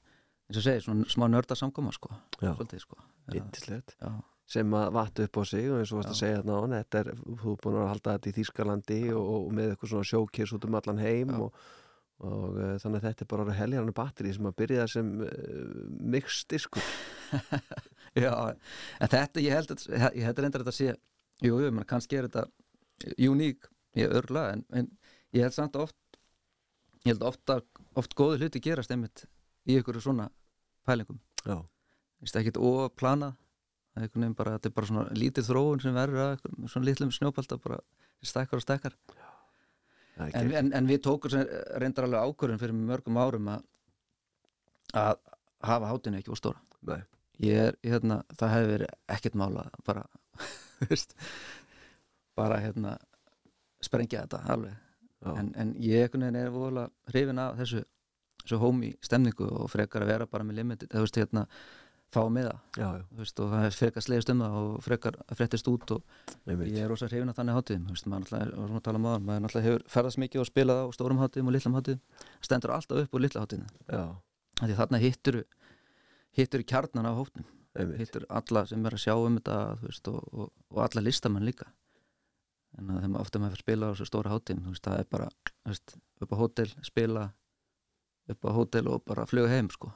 eins 0.49 0.59
og 0.59 0.63
segir 0.63 0.85
svona 0.85 1.05
smá 1.09 1.27
nörda 1.29 1.55
samkoma 1.57 1.93
sko 1.93 2.09
svolítið 2.39 2.79
sko. 2.79 2.97
Já, 3.33 4.23
sem 4.45 4.73
að 4.75 4.91
vattu 4.93 5.23
upp 5.23 5.37
á 5.39 5.43
sig 5.47 5.69
og 5.71 5.79
eins 5.79 5.93
og 5.93 6.01
varst 6.01 6.11
að 6.11 6.19
segja 6.19 6.41
þarna 6.41 6.57
á 6.57 6.61
hann 6.61 6.75
þetta 6.77 6.99
er, 6.99 7.11
þú 7.41 7.53
er 7.53 7.61
búin 7.63 7.77
að 7.79 7.87
halda 7.93 8.17
þetta 8.17 8.29
í 8.29 8.35
Þýskalandi 8.37 8.99
og, 9.13 9.29
og 9.33 9.53
með 9.53 9.71
eitthvað 9.71 9.93
svona 9.93 10.09
sjókis 10.11 10.53
út 10.57 10.67
um 10.67 10.75
allan 10.79 11.01
heim 11.01 11.31
Já. 11.31 11.39
og, 11.39 11.63
og 12.27 12.57
uh, 12.57 12.75
þannig 12.83 12.99
að 12.99 13.07
þetta 13.07 13.25
er 13.25 13.31
bara 13.33 13.57
heljarnu 13.61 13.95
batteri 13.95 14.33
sem 14.35 14.49
að 14.49 14.57
byrja 14.61 14.87
sem 14.91 15.13
uh, 15.23 15.31
mixdiskur 16.13 16.83
já 18.19 18.33
en 18.33 19.11
þetta 19.15 19.43
ég 19.43 19.57
held 19.57 19.73
að 19.73 19.85
ég 20.17 20.27
held 20.27 20.37
að 20.37 20.43
reynda 20.45 20.61
þetta 20.61 20.73
að 20.73 20.79
sé 20.79 20.89
jú, 21.43 21.57
jú, 21.57 21.71
menn 21.71 21.87
kannski 21.89 22.19
er 22.19 22.29
þetta 22.29 22.47
uník, 23.29 23.67
ég 23.97 24.07
er 24.07 24.17
örla 24.21 24.47
en, 24.53 24.65
en 24.71 24.89
ég 25.33 25.45
held 25.45 25.55
samt 25.55 25.75
oft 25.79 25.97
ég 27.03 27.13
held 27.13 27.25
oft 27.27 27.51
að 27.51 27.65
oft 27.99 28.15
góði 28.17 28.43
hluti 28.43 28.61
gerast 28.63 28.91
einmitt 28.93 29.25
í 29.69 29.77
ykkur 29.79 29.99
svona 30.03 30.29
pælingum. 30.87 31.19
Já, 31.43 31.59
Það 33.93 34.05
er 34.07 34.09
veginn 34.15 34.33
bara, 34.33 34.55
þetta 34.55 34.69
er 34.69 34.73
bara 34.73 34.89
svona 34.89 35.03
lítið 35.13 35.49
þróun 35.51 35.81
sem 35.83 35.93
verður 35.93 36.39
svona 36.65 36.87
litlum 36.87 37.11
snjópalda 37.13 37.59
bara 37.61 37.75
stækkar 38.25 38.57
og 38.57 38.63
stækkar. 38.63 38.95
Það 40.15 40.23
er 40.31 40.37
en, 40.39 40.53
en, 40.57 40.71
en 40.79 40.89
við 40.89 41.03
tókum 41.05 41.29
sem 41.29 41.43
reyndar 41.81 42.07
alveg 42.07 42.25
ákvörðun 42.25 42.61
fyrir 42.61 42.73
mörgum 42.77 43.19
árum 43.21 43.51
að 43.53 43.67
að 44.97 45.21
hafa 45.65 45.91
hátinu 45.91 46.19
ekki 46.19 46.33
úr 46.33 46.41
stóra. 46.41 46.63
Nei. 46.89 47.03
Er, 47.51 47.75
hérna, 47.83 48.21
það 48.39 48.53
hefði 48.55 48.71
verið 48.73 48.93
ekkert 49.17 49.35
mála 49.39 49.65
bara 49.85 50.05
þú 50.79 50.89
veist, 50.89 51.15
bara 52.37 52.59
hérna 52.63 52.97
sprengja 53.83 54.23
þetta 54.25 54.41
alveg. 54.53 54.73
En, 55.23 55.53
en 55.59 55.75
ég 55.79 56.03
einhvern 56.03 56.25
veginn 56.25 56.39
er 56.39 56.49
voðalega 56.51 57.11
hrifin 57.13 57.39
af 57.39 57.55
þessu, 57.61 57.83
þessu 58.43 58.59
hómi 58.59 58.89
stemningu 59.03 59.47
og 59.47 59.69
frekar 59.71 60.03
að 60.03 60.11
vera 60.11 60.27
bara 60.27 60.43
með 60.47 60.57
limited 60.59 60.91
þú 60.91 61.03
veist, 61.05 61.19
hérna, 61.21 61.45
fá 62.13 62.19
með 62.29 62.49
það. 62.49 62.57
Þú 63.09 63.19
veist, 63.21 63.39
og 63.43 63.53
það 63.53 63.67
er 63.67 63.77
frekar 63.77 64.05
slegist 64.05 64.31
um 64.33 64.41
það 64.43 64.57
og 64.59 64.73
frekar 64.85 65.15
að 65.23 65.39
fréttist 65.39 65.69
út 65.71 65.93
og 65.95 66.03
einmitt. 66.45 66.73
ég 66.75 66.83
er 66.83 66.91
rosa 66.91 67.07
hrifin 67.09 67.31
af 67.31 67.39
þannig 67.39 67.57
hátíðum 67.57 67.87
þú 67.87 67.95
veist, 67.95 68.09
maður 68.11 68.25
náttúrulega, 68.25 68.45
er- 68.49 68.59
og 68.59 68.67
svona 68.69 68.83
tala 68.85 68.99
um 69.01 69.07
aðan 69.09 69.25
maður 69.29 69.45
náttúrulega 69.45 69.67
hefur 69.69 69.85
ferðast 69.95 70.21
mikið 70.21 70.43
og 70.43 70.49
spilað 70.51 70.81
á 70.83 70.87
stórum 70.97 71.21
hátíðum 71.23 71.49
og 71.49 71.55
litlum 71.55 71.77
hátíðum, 71.79 72.01
stendur 72.45 72.75
alltaf 72.75 73.01
upp 73.05 73.17
úr 73.17 73.23
litla 73.25 73.45
hátíðina, 73.45 73.71
Já, 73.89 74.03
því 74.61 74.77
þarna 74.81 75.01
hittur 75.01 75.39
hittur 76.37 76.63
kjarnan 76.67 77.09
hótnum 77.13 77.47
einmitt 77.73 78.03
hittur 78.03 78.25
alla 78.29 78.65
sem 78.69 78.85
er 78.85 78.95
að 78.97 79.05
sjá 79.05 79.15
um 79.17 79.39
þetta 79.39 79.59
veist, 79.81 80.09
og, 80.11 80.21
og, 80.33 80.51
og 80.73 80.83
alla 80.85 81.03
listamenn 81.05 81.45
líka 81.47 81.69
en 82.77 82.89
að 82.89 82.99
þegar 82.99 83.13
maður 83.13 83.25
ofta 83.25 83.41
maður 83.41 83.57
að 83.57 83.63
spila 83.63 83.89
á 83.89 83.91
þessu 83.93 84.09
stóra 84.09 84.33
veist, 84.33 84.83
það 84.83 84.99
er 84.99 85.09
bara 85.09 85.29
veist, 85.69 85.95
upp 86.21 86.33
á 86.33 86.37
hótel, 86.37 86.69
spila 86.85 87.25
upp 88.31 88.47
á 88.47 88.51
hótel 88.55 88.87
og 88.87 89.03
bara 89.03 89.25
fluga 89.27 89.51
heim 89.51 89.67
sko. 89.73 89.91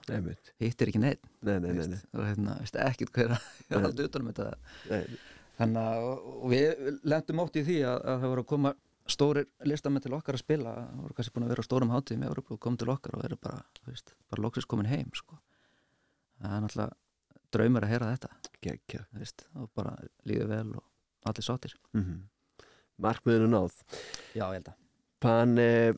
Hittir 0.60 0.92
ekki 0.92 1.02
neitt 1.02 1.24
nei, 1.40 1.58
nei, 1.64 1.72
nei, 1.78 2.00
og 2.14 2.26
hérna, 2.26 2.58
veist, 2.62 2.76
ekkert 2.76 3.14
hver 3.16 3.38
að 3.38 3.48
Nei. 3.70 3.80
halda 3.86 4.08
utanum 4.10 4.34
þetta. 4.34 5.06
Þannig 5.58 5.88
að 5.88 6.10
við 6.52 6.90
lendum 7.08 7.42
ótt 7.42 7.58
í 7.58 7.64
því 7.66 7.80
að, 7.88 7.98
að 8.04 8.20
það 8.22 8.34
voru 8.34 8.44
að 8.44 8.52
koma 8.52 8.74
stórir 9.08 9.48
listamenn 9.64 10.04
til 10.04 10.14
okkar 10.18 10.36
að 10.36 10.44
spila 10.44 10.74
það 10.76 11.04
voru 11.06 11.18
kannski 11.18 11.36
búin 11.36 11.48
að 11.48 11.54
vera 11.54 11.64
á 11.64 11.70
stórum 11.70 11.94
hátíðum 11.96 12.26
í 12.26 12.28
Európa 12.28 12.54
og 12.58 12.62
koma 12.66 12.82
til 12.82 12.92
okkar 12.92 13.16
og 13.18 13.26
eru 13.26 13.40
bara, 13.40 13.62
bara 13.88 14.44
loksins 14.44 14.68
komin 14.68 14.92
heim 14.92 15.14
sko. 15.16 15.40
Það 16.42 16.56
er 16.58 16.66
náttúrulega 16.66 16.98
draumur 17.56 17.86
að 17.88 17.94
heyra 17.94 18.10
þetta 18.16 18.34
veist, 19.18 19.46
og 19.56 19.70
bara 19.78 19.94
líður 20.28 20.50
vel 20.52 20.66
og 20.82 21.30
allir 21.32 21.46
sáttir 21.48 21.78
mm 21.98 22.18
Markmiðinu 22.98 23.48
náð 23.52 23.74
Já, 24.34 24.48
ég 24.50 24.58
held 24.58 24.70
að 24.72 24.78
Pan, 25.22 25.52
eh, 25.62 25.92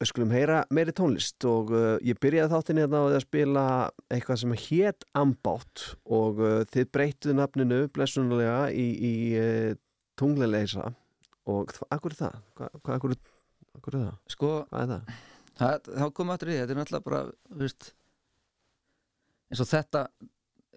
við 0.00 0.08
skulum 0.10 0.30
heyra 0.34 0.60
meiri 0.74 0.92
tónlist 0.94 1.44
og 1.48 1.70
uh, 1.74 1.96
ég 2.06 2.18
byrjaði 2.22 2.50
þáttin 2.52 2.80
hérna 2.82 3.00
á 3.02 3.04
að 3.06 3.20
spila 3.24 3.64
eitthvað 4.12 4.40
sem 4.42 4.54
hét 4.62 5.06
Ambátt 5.18 5.84
og 6.06 6.38
uh, 6.42 6.60
þið 6.70 6.88
breytuðu 6.94 7.34
nafninu 7.38 7.78
blessunulega 7.94 8.58
í, 8.74 8.86
í 8.94 9.12
uh, 9.38 9.72
tungleileysa 10.18 10.88
og 11.50 11.70
þ- 11.74 11.88
akkur 11.94 12.14
er 12.14 12.20
það? 12.20 12.38
Hva, 12.58 12.70
hva, 12.78 12.96
akkur, 12.98 13.14
akkur 13.78 13.98
er 14.00 14.04
það? 14.08 14.16
Sko, 14.34 14.50
Hvað 14.70 14.82
er 14.82 14.92
það? 14.94 15.20
það, 15.62 15.90
þá 15.98 16.06
komum 16.10 16.30
við 16.30 16.34
aftur 16.36 16.50
í 16.50 16.54
því, 16.56 16.60
þetta 16.62 16.74
er 16.76 16.80
náttúrulega 16.82 17.08
bara 17.10 17.22
þú 17.54 17.62
veist, 17.64 17.90
eins 19.50 19.62
og 19.62 19.70
þetta 19.70 20.06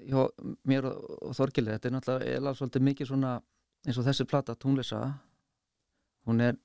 hjá 0.09 0.21
mér 0.69 0.87
og, 0.89 1.09
og 1.29 1.35
Þorgili, 1.35 1.73
þetta 1.75 1.89
er 1.89 1.95
náttúrulega 1.95 2.37
eða 2.37 2.55
svolítið 2.55 2.85
mikið 2.89 3.11
svona 3.11 3.33
eins 3.87 3.99
og 3.99 4.07
þessi 4.07 4.27
plata, 4.29 4.55
tónleysa 4.55 5.01
hún 6.27 6.43
er 6.43 6.57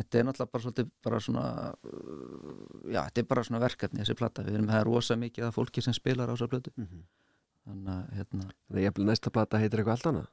þetta 0.00 0.18
er 0.18 0.26
náttúrulega 0.28 0.54
bara 0.54 0.64
svolítið 0.64 0.90
bara 1.04 1.20
svona 1.22 1.46
uh, 1.70 2.90
já, 2.90 3.00
þetta 3.06 3.22
er 3.22 3.30
bara 3.30 3.46
svona 3.46 3.62
verkefni 3.62 4.02
þessi 4.02 4.18
plata, 4.18 4.44
við 4.46 4.58
erum 4.58 4.68
með 4.68 4.76
það 4.78 4.84
rosa 4.88 5.16
mikið 5.20 5.48
af 5.48 5.56
fólki 5.56 5.84
sem 5.84 5.96
spilar 5.96 6.30
á 6.30 6.34
þessa 6.34 6.50
plötu. 6.50 6.74
Mm 6.76 6.86
-hmm. 6.90 7.06
þannig 7.70 7.94
að 7.94 8.12
hérna, 8.18 8.44
Þannig 8.68 8.80
að 8.80 8.84
ég 8.86 9.00
næsta 9.10 9.30
plata 9.30 9.58
heitir 9.58 9.80
eitthvað 9.80 9.96
allt 9.98 10.10
annað. 10.10 10.28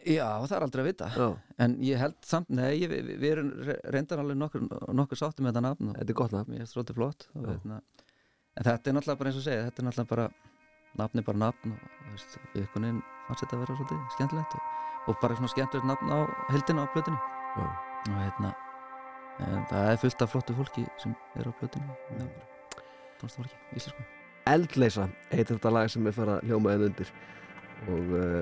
Já, 0.00 0.28
það 0.46 0.56
er 0.56 0.62
aldrei 0.64 0.80
að 0.82 0.86
vita. 0.88 1.06
Já, 1.12 1.28
en 1.58 1.72
ég 1.84 1.98
held 2.00 2.14
samt, 2.24 2.48
nei, 2.48 2.80
ég, 2.80 2.88
við, 2.88 3.10
við 3.20 3.30
erum 3.30 3.50
re- 3.66 3.80
reyndar 3.92 4.18
alveg 4.22 4.36
nokkur, 4.36 4.62
nokkur 4.96 5.18
sáttum 5.18 5.44
með 5.44 5.52
þetta 5.52 5.64
nafn 5.66 5.92
þetta 5.92 6.10
er 6.10 6.20
gott 6.22 6.32
nafn. 6.32 6.52
mér 6.52 6.62
er 6.62 6.94
flott 6.94 7.28
og, 7.34 7.46
hérna, 7.46 7.82
en 8.56 8.64
þetta 8.64 8.90
er 8.90 8.94
náttúrulega 8.96 9.18
bara 9.18 9.28
eins 9.28 9.36
og 9.36 9.44
segja 9.44 9.66
þetta 9.66 9.82
er 9.82 9.86
náttúrulega 9.88 10.08
bara, 10.14 10.30
nafn 10.98 11.20
er 11.20 11.26
bara 11.26 11.42
nafn 11.46 11.74
og 11.74 12.10
veist, 12.10 12.38
við 12.54 12.64
einhvern 12.64 12.86
veginn 12.86 13.02
fannst 13.26 13.44
þetta 13.44 13.56
að 13.56 13.62
vera 13.64 13.76
svolítið 13.78 14.16
skemmtilegt 14.16 14.56
og, 14.56 14.62
og 15.06 15.20
bara 15.22 15.38
svona 15.38 15.52
skemmtilegt 15.54 15.90
nafn 15.90 16.10
á 16.10 16.18
heldina 16.50 16.86
á 16.86 16.92
plötunni. 16.94 17.20
Já. 17.58 17.66
og 18.10 18.16
hérna 18.16 18.54
en 19.40 19.66
það 19.70 19.90
er 19.90 20.00
fullt 20.00 20.22
af 20.22 20.32
flottu 20.32 20.56
fólki 20.56 20.86
sem 21.00 21.14
er 21.36 21.48
á 21.48 21.52
með 21.52 22.24
okkur 22.26 22.48
tónstafólki, 23.20 23.56
íslensku. 23.76 24.04
Eldleisa 24.48 25.08
heitir 25.30 25.56
þetta 25.56 25.72
lag 25.74 25.90
sem 25.92 26.06
er 26.08 26.16
fara 26.16 26.38
að 26.38 26.48
hljóma 26.48 26.76
eða 26.76 26.88
undir. 26.90 27.10
Og 27.88 28.14
uh, 28.16 28.38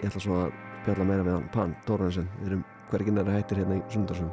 ég 0.00 0.08
ætla 0.08 0.24
svo 0.24 0.38
að 0.46 0.54
bjalla 0.86 1.08
meira 1.08 1.26
við 1.26 1.36
hann 1.36 1.50
Pan 1.54 1.76
Tóransen, 1.88 2.30
við 2.40 2.52
erum 2.52 2.64
hverginn 2.90 3.20
er 3.20 3.28
að 3.28 3.38
hættir 3.38 3.62
hérna 3.62 3.78
í 3.78 3.84
sundarsum 3.92 4.32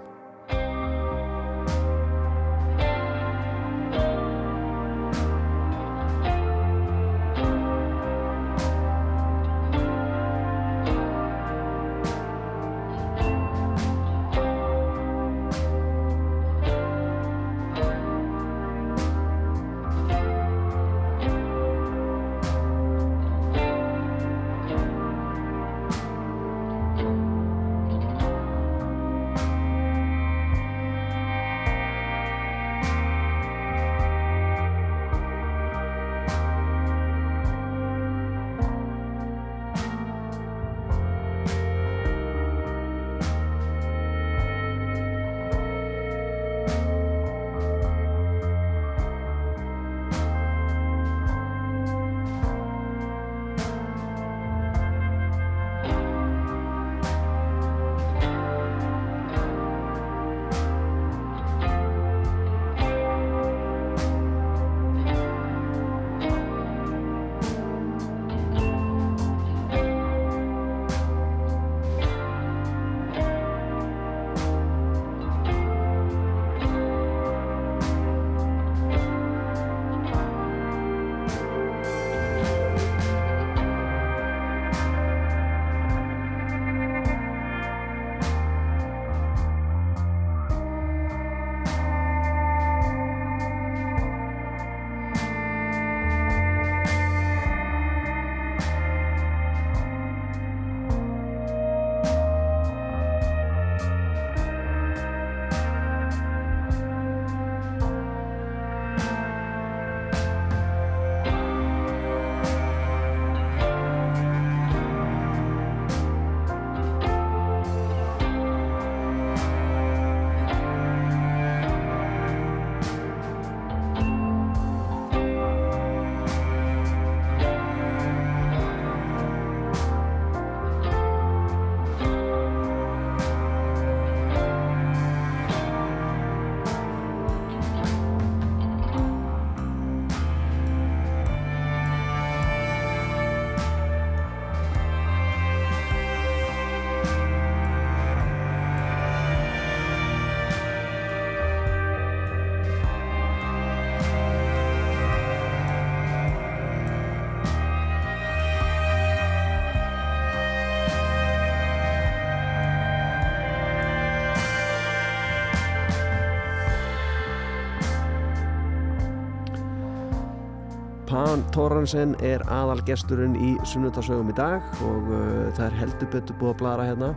Pan 171.30 171.44
Tóransen 171.54 172.16
er 172.26 172.42
aðalgesturinn 172.50 173.36
í 173.38 173.52
sunnudasögum 173.70 174.32
í 174.32 174.34
dag 174.34 174.64
og 174.82 175.12
uh, 175.14 175.52
það 175.54 175.66
er 175.68 175.76
heldur 175.78 176.10
betur 176.16 176.38
búið 176.40 176.50
að 176.50 176.56
blara 176.64 176.88
hérna. 176.88 177.10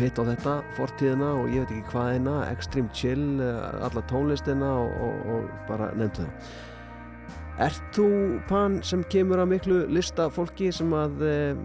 Hitt 0.00 0.18
á 0.18 0.26
þetta, 0.26 0.54
fortíðina 0.74 1.28
og 1.36 1.52
ég 1.54 1.62
veit 1.62 1.76
ekki 1.76 1.92
hvað 1.92 2.08
hérna, 2.10 2.32
Extreme 2.50 2.90
Chill 2.90 3.38
uh, 3.38 3.84
alla 3.86 4.02
tónlistina 4.10 4.72
og, 4.80 4.98
og, 4.98 5.30
og 5.36 5.46
bara 5.68 5.92
nefndu 5.94 6.24
það. 6.24 6.50
Ert 7.68 7.86
þú 7.94 8.08
Pan 8.50 8.80
sem 8.82 9.06
kemur 9.14 9.44
að 9.44 9.52
miklu 9.54 9.78
lista 9.94 10.26
fólki 10.26 10.72
sem 10.74 10.90
að 10.98 11.22
um, 11.30 11.62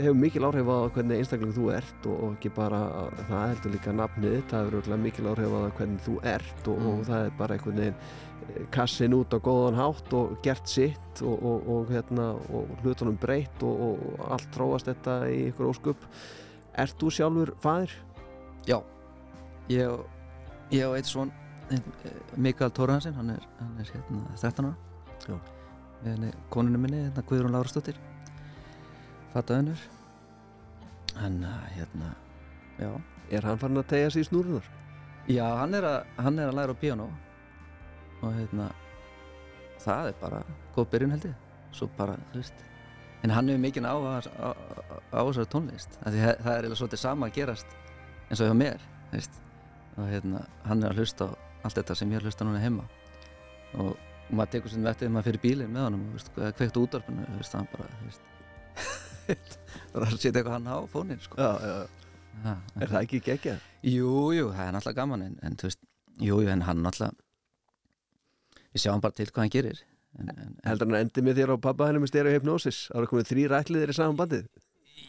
hefur 0.00 0.18
mikil 0.20 0.46
áhrif 0.48 0.70
á 0.70 0.78
hvernig 0.94 1.20
einstakling 1.20 1.54
þú 1.56 1.66
ert 1.74 2.06
og, 2.08 2.16
og 2.16 2.36
ekki 2.36 2.52
bara, 2.56 2.80
það 3.18 3.44
heldur 3.50 3.74
líka 3.74 3.94
nafnið, 3.96 4.38
það 4.50 4.70
hefur 4.70 5.02
mikil 5.02 5.28
áhrif 5.32 5.56
á 5.56 5.60
hvernig 5.78 6.02
þú 6.06 6.16
ert 6.32 6.70
og, 6.72 6.88
og 6.90 7.04
það 7.08 7.26
er 7.26 7.36
bara 7.38 7.56
einhvern 7.56 7.82
veginn 7.82 8.00
eh, 8.00 8.64
kassin 8.74 9.16
út 9.16 9.36
á 9.36 9.38
góðan 9.46 9.78
hátt 9.80 10.16
og 10.18 10.34
gert 10.46 10.70
sitt 10.70 11.22
og, 11.22 11.36
og, 11.36 11.70
og, 11.76 11.94
hérna, 11.94 12.32
og 12.50 12.74
hlutunum 12.82 13.16
breytt 13.20 13.64
og, 13.66 13.86
og 13.88 14.26
allt 14.36 14.50
tróast 14.54 14.90
þetta 14.90 15.20
í 15.32 15.46
ykkur 15.52 15.72
óskup 15.72 16.10
Ert 16.76 16.98
þú 17.00 17.08
sjálfur 17.08 17.54
faðir? 17.62 17.92
Já, 18.68 18.76
ég, 19.72 19.94
á 20.84 20.90
eitt 20.92 21.08
svon 21.08 21.30
Mikael 22.36 22.70
Tóraðansson, 22.70 23.16
hann 23.16 23.32
er, 23.32 23.46
hann 23.58 23.78
er 23.80 23.88
hérna 23.94 24.34
13 24.36 24.68
ára. 24.68 25.40
Koninu 26.52 26.78
minni, 26.82 27.00
hérna 27.06 27.24
Guðrún 27.26 27.56
Lárastóttir 27.56 27.96
fatta 29.34 29.58
önnur 29.60 29.80
hann 31.16 31.42
hérna 31.74 32.14
já, 32.78 32.90
Er 33.30 33.42
hann 33.42 33.58
farin 33.58 33.80
að 33.80 33.88
tegja 33.90 34.10
sig 34.10 34.22
í 34.22 34.28
snúrunar? 34.28 34.66
já 35.28 35.44
hann, 35.58 35.74
er 35.74 35.82
að, 35.82 36.04
hann 36.22 36.38
er 36.38 36.50
að 36.50 36.58
læra 36.60 36.76
á 36.76 36.80
piano 36.80 37.08
og 38.22 38.32
hérna 38.36 38.70
það 39.82 40.10
er 40.12 40.20
bara 40.20 40.42
góð 40.76 40.88
byrjun 40.92 41.14
held 41.14 41.26
ég. 41.28 41.34
Svo 41.72 41.88
bara, 41.96 42.16
þú 42.32 42.40
veist 42.40 42.62
en 43.24 43.32
hann 43.34 43.48
hefur 43.50 43.62
mikið 43.64 43.88
á, 43.88 43.94
þessari 45.10 45.48
tónlist. 45.50 45.96
Það 46.02 46.18
það 46.20 46.52
er 46.52 46.60
eiginlega 46.60 46.78
svolítið 46.80 47.02
sama 47.02 47.26
að 47.28 47.36
gerast 47.40 47.76
eins 48.30 48.42
og 48.42 48.50
hjá 48.50 48.56
mér 48.56 48.84
veist. 49.12 49.40
og 49.96 50.10
hérna, 50.10 50.44
hann 50.68 50.82
er 50.84 50.92
að 50.92 51.00
hlusta 51.00 51.26
á 51.26 51.30
allt 51.64 51.78
þetta 51.80 51.94
sem 51.96 52.10
ég 52.12 52.18
er 52.20 52.22
að 52.22 52.30
hlusta 52.30 52.44
núna 52.46 52.60
heima. 52.60 52.84
Og 53.80 53.96
maður 54.30 54.52
tekur 54.56 54.70
sem 54.70 54.84
vettið 54.84 55.10
maður 55.10 55.28
fyrir 55.30 55.42
bílinn 55.42 55.72
með 55.72 55.86
honum 55.86 56.06
og 56.12 56.30
eða 56.36 56.52
kveikt 56.58 56.80
útvarpinu 56.80 57.26
þú 57.26 57.38
veist, 57.40 57.56
hann 57.56 57.68
bara 57.72 57.88
þú 57.96 58.08
veist, 58.10 58.32
bara 59.92 60.08
að 60.08 60.16
setja 60.18 60.32
eitthvað 60.34 60.54
hann 60.56 60.70
á 60.70 60.76
fónin 60.92 61.22
sko. 61.22 61.38
Já, 61.40 61.50
já, 61.60 61.76
já. 62.44 62.54
Er 62.80 62.92
það 62.92 63.00
ekki 63.02 63.22
geggjað? 63.26 63.68
Jú, 63.86 64.14
jú, 64.36 64.48
það 64.52 64.68
er 64.68 64.74
náttúrulega 64.76 65.00
gaman 65.00 65.24
en, 65.26 65.36
en 65.46 65.58
þú 65.60 65.70
veist, 65.70 65.82
jú, 66.20 66.40
jú, 66.44 66.50
en 66.52 66.64
hann 66.66 66.82
náttúrulega 66.84 67.22
við 68.76 68.84
sjáum 68.84 69.02
bara 69.04 69.16
til 69.16 69.28
hvað 69.30 69.44
hann 69.44 69.54
gerir 69.54 69.82
en, 70.20 70.30
en, 70.32 70.54
Heldur 70.66 70.90
hann 70.90 71.00
endi 71.00 71.24
með 71.24 71.40
þér 71.40 71.54
á 71.56 71.64
pappa 71.64 71.88
henni 71.88 72.02
með 72.02 72.12
stereohypnosis? 72.12 72.80
Það 72.90 73.00
eru 73.00 73.10
komið 73.12 73.30
þrý 73.30 73.46
rætliðir 73.52 73.92
í 73.92 73.96
saman 73.96 74.18
bandið? 74.20 74.48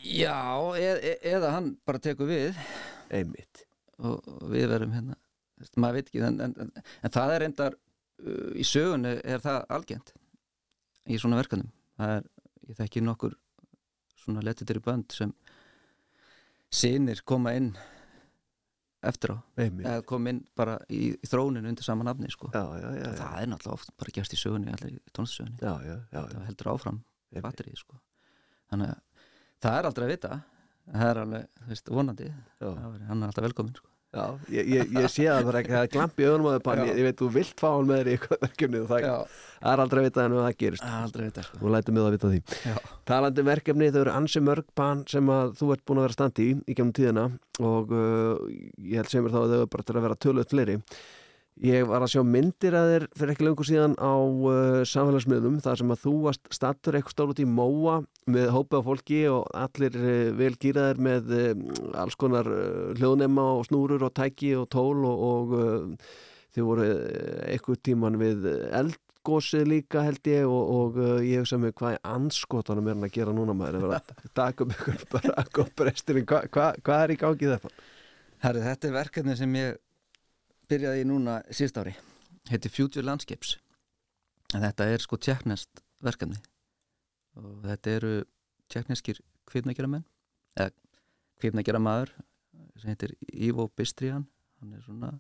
Já, 0.07 0.37
e 0.79 0.91
e 0.95 1.13
eða 1.33 1.53
hann 1.55 1.73
bara 1.87 2.01
tekur 2.03 2.29
við 2.29 2.59
Einmitt. 3.13 3.65
og, 3.99 4.21
og 4.23 4.45
við 4.51 4.69
verum 4.71 4.93
hérna 4.95 5.17
veist, 5.59 5.75
maður 5.79 5.99
veit 5.99 6.11
ekki, 6.11 6.23
en, 6.27 6.39
en, 6.43 6.55
en, 6.63 6.71
en 7.03 7.13
það 7.13 7.33
er 7.33 7.43
reyndar 7.43 7.75
uh, 7.75 8.51
í 8.55 8.65
sögunni 8.67 9.17
er 9.23 9.43
það 9.43 9.59
algengt 9.77 10.13
í 11.07 11.19
svona 11.19 11.39
verkanum 11.39 11.71
það 11.97 12.17
er, 12.17 12.29
ég 12.67 12.79
þekki 12.81 13.03
nokkur 13.03 13.35
svona 14.27 14.43
letitir 14.43 14.81
í 14.81 14.83
bönd 14.83 15.15
sem 15.15 15.31
sinir 16.67 17.23
koma 17.25 17.55
inn 17.55 17.71
eftir 19.07 19.33
á. 19.33 19.37
Eða 19.55 20.03
kom 20.09 20.27
inn 20.27 20.43
bara 20.57 20.77
í, 20.91 21.13
í 21.15 21.29
þróninu 21.29 21.71
undir 21.71 21.85
sama 21.87 22.05
nafni 22.07 22.29
sko. 22.33 22.51
Já, 22.51 22.63
já, 22.81 22.89
já, 22.91 23.03
já, 23.05 23.11
það 23.21 23.39
er 23.41 23.51
náttúrulega 23.53 23.79
oft 23.79 23.93
bara 24.01 24.15
gerst 24.17 24.35
í 24.35 24.39
sögunni 24.41 24.73
allir 24.73 24.97
í 24.97 25.01
já, 26.11 26.21
það 26.33 26.47
heldur 26.49 26.71
áfram 26.73 27.01
batterið 27.43 27.81
sko. 27.81 27.99
þannig 28.71 28.93
að 28.93 29.27
það 29.63 29.79
er 29.79 29.89
aldrei 29.91 30.07
að 30.07 30.13
vita. 30.15 30.39
Það 30.87 31.09
er 31.11 31.21
alveg, 31.21 31.47
þú 31.59 31.69
veist, 31.73 31.89
vonandi. 31.91 32.27
Hann 32.63 33.21
er 33.21 33.29
alltaf 33.29 33.43
velkominn 33.43 33.75
sko. 33.75 33.96
Já, 34.15 34.39
ég, 34.47 34.67
ég, 34.71 34.91
ég 34.95 35.05
sé 35.11 35.25
það 35.27 35.47
bara 35.49 35.59
ekki, 35.59 35.71
það 35.73 35.81
er 35.83 35.89
glamp 35.91 36.21
í 36.21 36.25
augunum 36.29 36.47
á 36.47 36.51
þau 36.55 36.61
pann, 36.63 36.81
ég, 36.87 36.93
ég 36.95 37.07
veit, 37.09 37.17
þú 37.19 37.27
vilt 37.33 37.59
fá 37.59 37.67
hann 37.67 37.89
með 37.89 37.97
þér 37.99 38.07
í 38.07 38.13
eitthvað 38.15 38.39
verkefni 38.45 38.79
og 38.79 38.87
það, 38.87 39.07
er 39.73 39.83
aldrei 39.83 39.99
að 39.99 40.07
vita 40.07 40.27
það 40.31 40.47
gerist 40.61 40.85
það 40.85 40.93
er 40.93 41.07
aldrei 41.07 41.23
að 41.25 41.27
vita 41.27 41.43
sko. 41.43 41.59
og 41.59 41.73
lætum 41.75 41.99
við 41.99 42.07
að 42.07 42.15
vita 42.15 42.31
því. 42.31 42.39
Já. 42.71 42.77
Talandi 43.11 43.43
um 43.43 43.49
verkefni, 43.51 43.89
þau 43.91 43.99
eru 44.05 44.13
ansi 44.15 44.43
mörg 44.47 44.71
pann 44.79 45.03
sem 45.11 45.33
að 45.35 45.53
þú 45.59 45.69
ert 45.75 45.83
búin 45.83 45.99
að 45.99 46.07
vera 46.07 46.17
standi 46.17 46.47
í 46.47 46.55
í 46.55 46.77
gemum 46.79 46.95
tíðina 46.95 47.27
og 47.67 47.91
uh, 47.91 48.47
ég 48.79 49.01
held 49.01 49.11
sem 49.11 49.27
er 49.27 49.35
þá 49.35 49.39
að 49.41 49.51
þau 49.51 49.59
eru 49.59 49.71
bara 49.75 49.87
til 49.91 49.97
að 49.97 50.07
vera 50.07 50.19
töluð 50.23 50.49
fleiri. 50.55 50.79
Ég 51.65 51.87
var 51.89 52.03
að 52.05 52.11
sjá 52.13 52.21
myndir 52.21 52.75
að 52.77 52.91
þér 52.91 53.03
fyrir 53.17 53.31
ekki 53.33 53.45
lengur 53.47 53.65
síðan 53.65 53.95
á 53.97 54.13
uh, 54.13 54.81
samfélagsmiðlum 54.85 55.55
þar 55.65 55.79
sem 55.79 55.93
að 55.93 56.01
þú 56.03 56.11
varst 56.27 56.49
stattur 56.53 56.97
eitthvað 56.99 57.15
stór 57.15 57.31
út 57.33 57.39
í 57.41 57.47
Móa 57.49 57.95
með 58.29 58.51
hópa 58.53 58.81
á 58.83 58.85
fólki 58.85 59.23
og 59.31 59.47
allir 59.57 59.97
uh, 59.97 60.35
vel 60.37 60.51
gýraðir 60.53 61.01
með 61.01 61.33
uh, 61.33 61.63
alls 61.97 62.17
konar 62.21 62.45
uh, 62.51 62.91
hljóðnema 62.99 63.45
og 63.55 63.65
snúrur 63.71 64.05
og 64.05 64.13
tæki 64.19 64.51
og 64.59 64.67
tól 64.75 65.01
og, 65.09 65.23
og 65.31 65.55
uh, 65.57 66.11
þið 66.53 66.67
voru 66.69 66.85
uh, 66.91 67.41
eitthvað 67.49 67.81
tíman 67.89 68.21
við 68.21 68.45
eldgósið 68.83 69.65
líka 69.73 70.05
held 70.05 70.29
ég 70.29 70.45
og, 70.45 70.71
og 70.77 71.01
ég 71.25 71.41
hugsa 71.41 71.57
mig 71.63 71.73
hvað 71.79 71.97
er 71.97 72.07
anskotanum 72.13 72.85
er 72.85 72.99
hann 72.99 73.09
að 73.09 73.17
gera 73.17 73.33
núna 73.33 73.57
maður 73.57 73.81
er 73.81 73.97
að 73.97 74.13
taka 74.43 74.67
um 74.67 74.77
ykkur 74.77 75.09
bara 75.15 75.47
góðbrestirinn, 75.57 76.29
hvað 76.29 76.53
hva, 76.53 76.69
hva 76.85 77.01
er 77.01 77.17
í 77.17 77.19
gangi 77.25 77.51
þetta? 77.55 77.75
Herri, 78.45 78.61
þetta 78.61 78.91
er 78.91 78.97
verkefni 78.99 79.39
sem 79.41 79.57
ég 79.57 79.81
byrjaði 80.71 81.03
í 81.03 81.07
núna 81.07 81.39
síðst 81.53 81.79
ári. 81.79 81.95
Heiti 82.51 82.71
Future 82.71 83.05
Landscapes. 83.05 83.57
En 84.55 84.63
þetta 84.63 84.87
er 84.91 85.03
sko 85.03 85.19
tjekknest 85.19 85.81
verkefni. 86.03 86.39
Og 87.37 87.65
þetta 87.67 87.95
eru 87.99 88.13
tjekkneskir 88.71 89.19
kvipnagjara 89.47 89.89
menn 89.91 90.05
eða 90.57 90.73
kvipnagjara 91.41 91.81
maður 91.81 92.13
sem 92.77 92.91
heitir 92.91 93.13
Ivo 93.31 93.67
Bistrian 93.77 94.25
hann 94.59 94.73
er 94.75 94.83
svona 94.85 95.11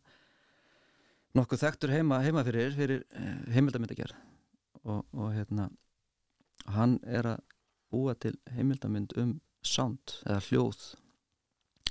nokkuð 1.37 1.63
þekktur 1.63 1.93
heima, 1.93 2.19
heima 2.25 2.43
fyrir 2.47 2.73
fyrir 2.75 3.03
heimildamyndagjara 3.53 4.17
og, 4.83 5.05
og 5.13 5.33
hérna 5.35 5.69
hann 6.73 6.97
er 7.05 7.31
að 7.35 7.43
búa 7.93 8.15
til 8.19 8.35
heimildamynd 8.55 9.15
um 9.21 9.37
sound 9.63 10.17
eða 10.25 10.41
hljóð. 10.49 10.81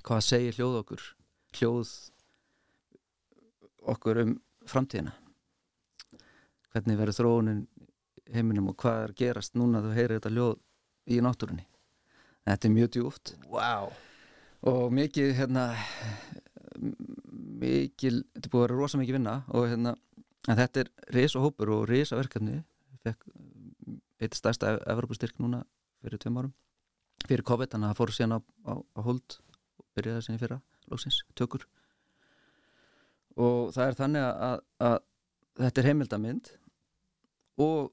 Hvað 0.06 0.24
segir 0.26 0.58
hljóð 0.58 0.80
okkur? 0.82 1.06
Hljóð 1.56 1.92
okkur 3.92 4.22
um 4.24 4.34
framtíðina? 4.68 5.14
Hvernig 6.74 6.98
verður 6.98 7.18
þróunin 7.20 7.62
heiminum 8.34 8.70
og 8.72 8.76
hvað 8.82 9.02
er 9.04 9.14
gerast 9.20 9.54
núna 9.56 9.82
þú 9.84 9.94
heyrir 9.96 10.18
þetta 10.18 10.32
hljóð 10.34 10.56
í 11.14 11.20
náttúrunni? 11.24 11.66
Þetta 12.46 12.68
er 12.68 12.74
mjög 12.74 12.90
djúft 12.96 13.34
Wow. 13.50 13.92
og 14.66 14.92
mikið 14.94 15.32
hérna 15.38 15.68
mikið, 17.56 18.20
þetta 18.34 18.48
er 18.48 18.52
búið 18.52 18.60
að 18.60 18.66
vera 18.66 18.78
rosa 18.80 19.00
mikið 19.00 19.16
vinna 19.18 19.36
og 19.48 19.68
hérna, 19.70 19.94
en 20.46 20.58
þetta 20.60 20.82
er 20.82 20.90
risa 21.16 21.42
hópur 21.42 21.72
og 21.76 21.86
risa 21.90 22.18
verkefni 22.18 22.60
fekk 23.06 23.26
eitt 24.22 24.36
stærsta 24.36 24.76
Evropastyrk 24.88 25.38
núna 25.42 25.62
fyrir 26.04 26.20
tveim 26.22 26.38
árum. 26.40 26.52
Fyrir 27.26 27.44
COVID, 27.46 27.70
þannig 27.72 27.88
að 27.88 27.92
það 27.92 28.00
fór 28.00 28.12
síðan 28.16 28.36
á, 28.36 28.38
á, 28.70 28.72
á 28.76 29.00
hold 29.06 29.38
og 29.80 29.84
byrjaði 29.96 30.26
síðan 30.26 30.38
í 30.38 30.42
fyrra 30.42 30.58
lóksins, 30.92 31.18
tökur 31.38 31.66
og 33.36 33.72
það 33.74 33.90
er 33.90 33.98
þannig 34.00 34.24
að, 34.26 34.60
að 34.88 34.96
þetta 35.60 35.82
er 35.82 35.88
heimildamind 35.90 36.50
og 37.66 37.92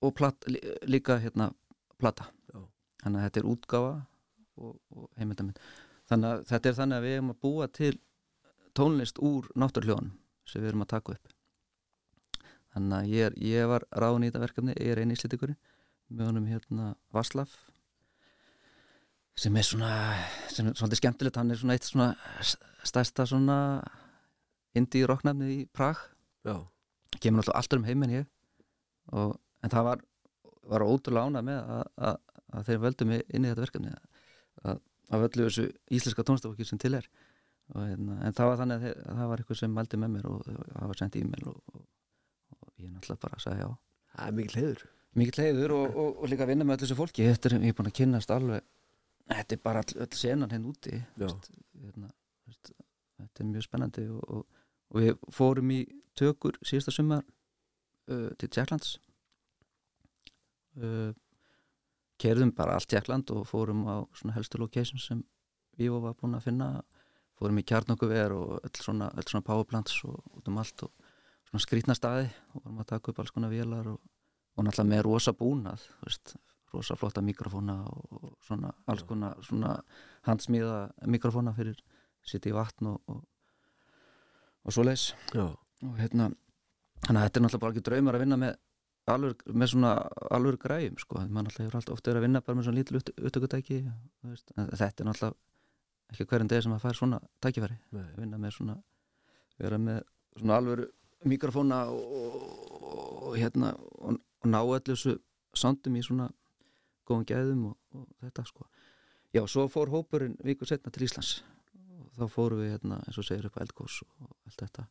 og 0.00 0.14
plat, 0.16 0.46
lí- 0.48 0.62
líka 0.88 1.18
hérna 1.20 1.50
plata. 2.00 2.30
Já. 2.54 2.60
þannig 3.02 3.18
að 3.20 3.24
þetta 3.26 3.40
er 3.42 3.48
útgáfa 3.50 3.90
og, 4.56 4.76
og 4.96 5.10
heimildamind. 5.20 5.58
Þannig 6.08 6.30
að 6.30 6.44
þetta 6.48 6.70
er 6.70 6.78
þannig 6.78 6.96
að 6.96 7.04
við 7.04 7.16
erum 7.18 7.32
að 7.34 7.40
búa 7.44 7.66
til 7.68 7.90
tónlist 8.76 9.20
úr 9.20 9.50
náttúrljóðan 9.60 10.08
sem 10.48 10.62
við 10.62 10.70
erum 10.70 10.84
að 10.86 10.90
taka 10.94 11.12
upp. 11.18 11.34
Þannig 12.72 12.96
að 12.96 13.10
ég, 13.12 13.26
er, 13.28 13.36
ég 13.44 13.68
var 13.68 13.84
ráðin 13.92 14.24
í 14.24 14.30
þetta 14.30 14.42
verkefni 14.46 14.76
ég 14.78 14.92
er 14.94 15.02
eini 15.02 15.16
íslitikurinn 15.18 15.58
með 16.10 16.30
honum 16.30 16.48
hérna 16.48 16.88
Vaslav 17.14 17.52
sem 19.40 19.56
er 19.56 19.66
svona 19.66 19.90
sem 20.50 20.66
er 20.68 20.76
svolítið 20.78 21.00
skemmtilegt, 21.00 21.36
hann 21.38 21.50
er 21.54 21.60
svona 21.60 21.76
eitt 21.76 21.86
svona 21.88 22.08
stærsta 22.88 23.26
svona 23.30 23.56
indie 24.78 25.06
rocknafni 25.08 25.48
í 25.54 25.62
Prag. 25.72 26.00
Já. 26.46 26.56
kemur 27.20 27.42
alltaf 27.42 27.56
alltaf 27.58 27.78
um 27.80 27.84
heim 27.84 28.02
en 28.06 28.12
ég 28.14 28.28
og, 29.12 29.34
en 29.60 29.72
það 29.72 29.84
var, 29.84 30.04
var 30.72 30.84
ótrúlega 30.86 31.26
ánað 31.28 31.48
með 31.50 31.58
að, 31.74 31.82
að, 32.08 32.14
að 32.54 32.68
þeir 32.68 32.78
völdu 32.84 33.08
mig 33.10 33.24
inn 33.28 33.44
í 33.44 33.50
þetta 33.50 33.64
verkefni. 33.66 33.92
Að, 34.62 34.80
að 35.10 35.24
völdu 35.24 35.46
þessu 35.48 35.66
íslenska 35.90 36.24
tónstafokki 36.24 36.68
sem 36.68 36.80
til 36.80 36.94
er. 36.96 37.10
Og, 37.74 37.82
hérna, 37.84 38.16
en 38.26 38.36
það 38.38 38.50
var 38.50 38.60
þannig 38.62 38.78
að, 38.78 38.86
þeir, 38.86 39.02
að 39.04 39.20
það 39.20 39.30
var 39.32 39.42
eitthvað 39.42 39.60
sem 39.60 39.76
mældi 39.76 40.00
með 40.00 40.14
mér 40.14 40.30
og 40.30 40.40
það 40.46 40.88
var 40.92 41.00
sendt 41.02 41.20
e-mail 41.20 41.50
og, 41.50 41.60
og, 41.74 41.84
ég 42.80 42.94
náttúrulega 42.94 43.24
bara 43.26 43.42
sagði 43.44 43.66
já. 43.66 43.70
Það 44.14 44.26
er 44.30 44.36
mikil 44.38 44.60
heiður. 44.62 44.86
mikill 45.20 45.44
heiður 45.44 45.74
og, 45.76 46.24
líka 46.30 46.46
að 46.46 46.54
vinna 46.54 46.66
með 46.66 46.78
öllu 46.78 46.86
þessu 46.86 46.98
fólki. 46.98 47.26
Þetta 47.26 47.50
er, 47.50 47.58
ég 47.66 47.74
er 47.74 47.78
búin 47.78 47.90
að 47.90 47.98
kynnast 48.00 48.32
alveg 48.34 48.64
þetta 49.30 49.56
er 49.56 49.62
bara 49.62 49.82
öll 50.04 50.16
senan 50.18 50.54
henn 50.54 50.66
úti. 50.70 50.96
Já. 51.18 51.26
veist, 51.26 51.50
hérna, 51.82 52.10
þetta 53.20 53.44
er 53.44 53.50
mjög 53.50 53.66
spennandi 53.66 54.06
og, 54.10 54.59
og, 54.90 55.00
við 55.00 55.16
fórum 55.32 55.72
í 55.74 55.80
tökur 56.18 56.58
síðasta 56.66 56.94
sumar 56.94 57.24
uh, 57.24 58.30
til 58.38 58.50
Tjekklands 58.50 58.98
uh, 60.78 61.12
kerðum 62.20 62.52
bara 62.56 62.76
allt 62.76 62.90
Tjekkland 62.90 63.30
og 63.34 63.46
fórum 63.48 63.86
á 63.88 63.96
svona 64.16 64.36
helstu 64.36 64.60
locations 64.60 65.06
sem 65.08 65.22
við 65.80 65.96
var 66.04 66.16
búin 66.18 66.36
að 66.36 66.50
finna. 66.50 66.70
Fórum 67.40 67.56
í 67.56 67.64
kjarnokkuver 67.64 68.34
og 68.36 68.48
öll 68.60 68.82
svona, 68.84 69.08
öll 69.16 69.24
svona 69.24 69.46
powerplants 69.46 70.02
og 70.04 70.18
út 70.36 70.48
um 70.50 70.58
allt 70.60 70.82
og 70.84 70.90
svona 71.48 71.64
skrýtna 71.64 71.96
staði. 71.96 72.26
Og 72.52 72.66
vorum 72.66 72.82
að 72.82 72.90
taka 72.90 73.12
upp 73.12 73.22
alls 73.22 73.32
konar 73.32 73.52
vélar 73.52 73.88
og, 73.88 74.00
og 74.56 74.66
náttúrulega 74.66 74.90
með 74.90 75.04
rosa 75.06 75.32
búnað 75.32 75.86
veist, 76.04 76.34
rosa 76.74 76.98
flotta 77.00 77.24
mikrofóna 77.24 77.78
og 77.88 78.18
og 78.20 78.34
svona 78.44 78.74
alls 78.90 79.06
konar 79.08 79.40
svona 79.46 79.78
handsmíða 80.28 80.90
mikrofóna 81.08 81.54
fyrir 81.56 81.80
sitt 82.26 82.46
í 82.46 82.52
vatn 82.52 82.90
og, 82.92 83.00
og, 83.08 83.24
og 84.64 84.76
svoleiðis. 84.76 85.10
Já. 85.34 85.46
og 85.86 85.94
hérna 86.00 86.30
þannig 87.06 87.20
að 87.20 87.26
þetta 87.26 87.40
er 87.40 87.44
náttúrulega 87.44 87.64
bara 87.64 87.74
ekki 87.74 87.86
draumar 87.88 88.18
að 88.18 88.24
vinna 88.24 88.38
með 88.40 88.56
alveg, 89.10 89.44
með 89.48 89.70
svona 89.72 89.92
alveg 90.30 90.58
græjum 90.60 90.98
sko, 91.00 91.22
mann 91.26 91.48
alltaf 91.48 91.64
hefur 91.64 91.78
alltaf 91.80 91.96
oft 91.96 92.10
verið 92.10 92.20
að 92.20 92.26
vinna 92.26 92.42
bara 92.44 92.58
með 92.58 92.68
svona 92.68 92.80
lítil 92.80 93.00
upptökutæki 93.00 93.78
þetta 93.80 95.04
er 95.04 95.08
náttúrulega 95.08 95.36
ekki 96.10 96.26
hverjum 96.26 96.50
degi 96.50 96.66
sem 96.66 96.74
að 96.74 96.84
fær 96.84 96.98
svona 96.98 97.20
tækifæri. 97.42 97.76
Nei. 97.94 98.02
að 98.02 98.22
vinna 98.24 98.40
með 98.42 98.56
svona 98.56 98.76
vera 99.60 99.78
með 99.78 100.00
svona 100.36 100.58
alvöru 100.60 100.88
mikrofóna 101.30 101.80
og, 101.92 102.12
og, 102.18 103.16
og 103.30 103.38
hérna 103.38 103.72
og, 103.78 104.18
og 104.18 104.50
ná 104.50 104.60
öllu 104.60 104.94
þessu 104.94 105.16
soundum 105.56 105.98
í 105.98 106.04
svona 106.04 106.30
góðum 107.08 107.26
gæðum 107.28 107.64
og, 107.70 107.76
og 107.96 108.06
þetta 108.24 108.46
sko. 108.48 108.66
Já, 109.34 109.44
svo 109.46 109.68
fór 109.70 109.92
hópurinn 109.92 110.36
viku 110.42 110.66
setna 110.66 110.90
til 110.90 111.06
Íslands 111.06 111.40
þá 112.20 112.34
fórum 112.34 112.60
við 112.62 112.74
hérna 112.74 113.00
eins 113.06 113.18
og 113.20 113.26
segir 113.26 113.48
upp 113.48 113.58
eldgós 113.62 114.00
og 114.06 114.28
allt 114.48 114.62
þetta. 114.64 114.86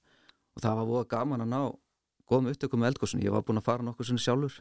Og 0.56 0.64
það 0.66 0.80
var 0.80 0.90
voða 0.90 1.08
gaman 1.14 1.46
að 1.46 1.54
ná 1.54 1.62
góðum 2.30 2.52
upptökum 2.52 2.84
með 2.84 2.94
eldgósin, 2.94 3.24
ég 3.26 3.34
var 3.34 3.46
búinn 3.46 3.62
að 3.62 3.70
fara 3.70 3.86
nokkuð 3.86 4.10
sinni 4.10 4.24
sjálfur. 4.24 4.60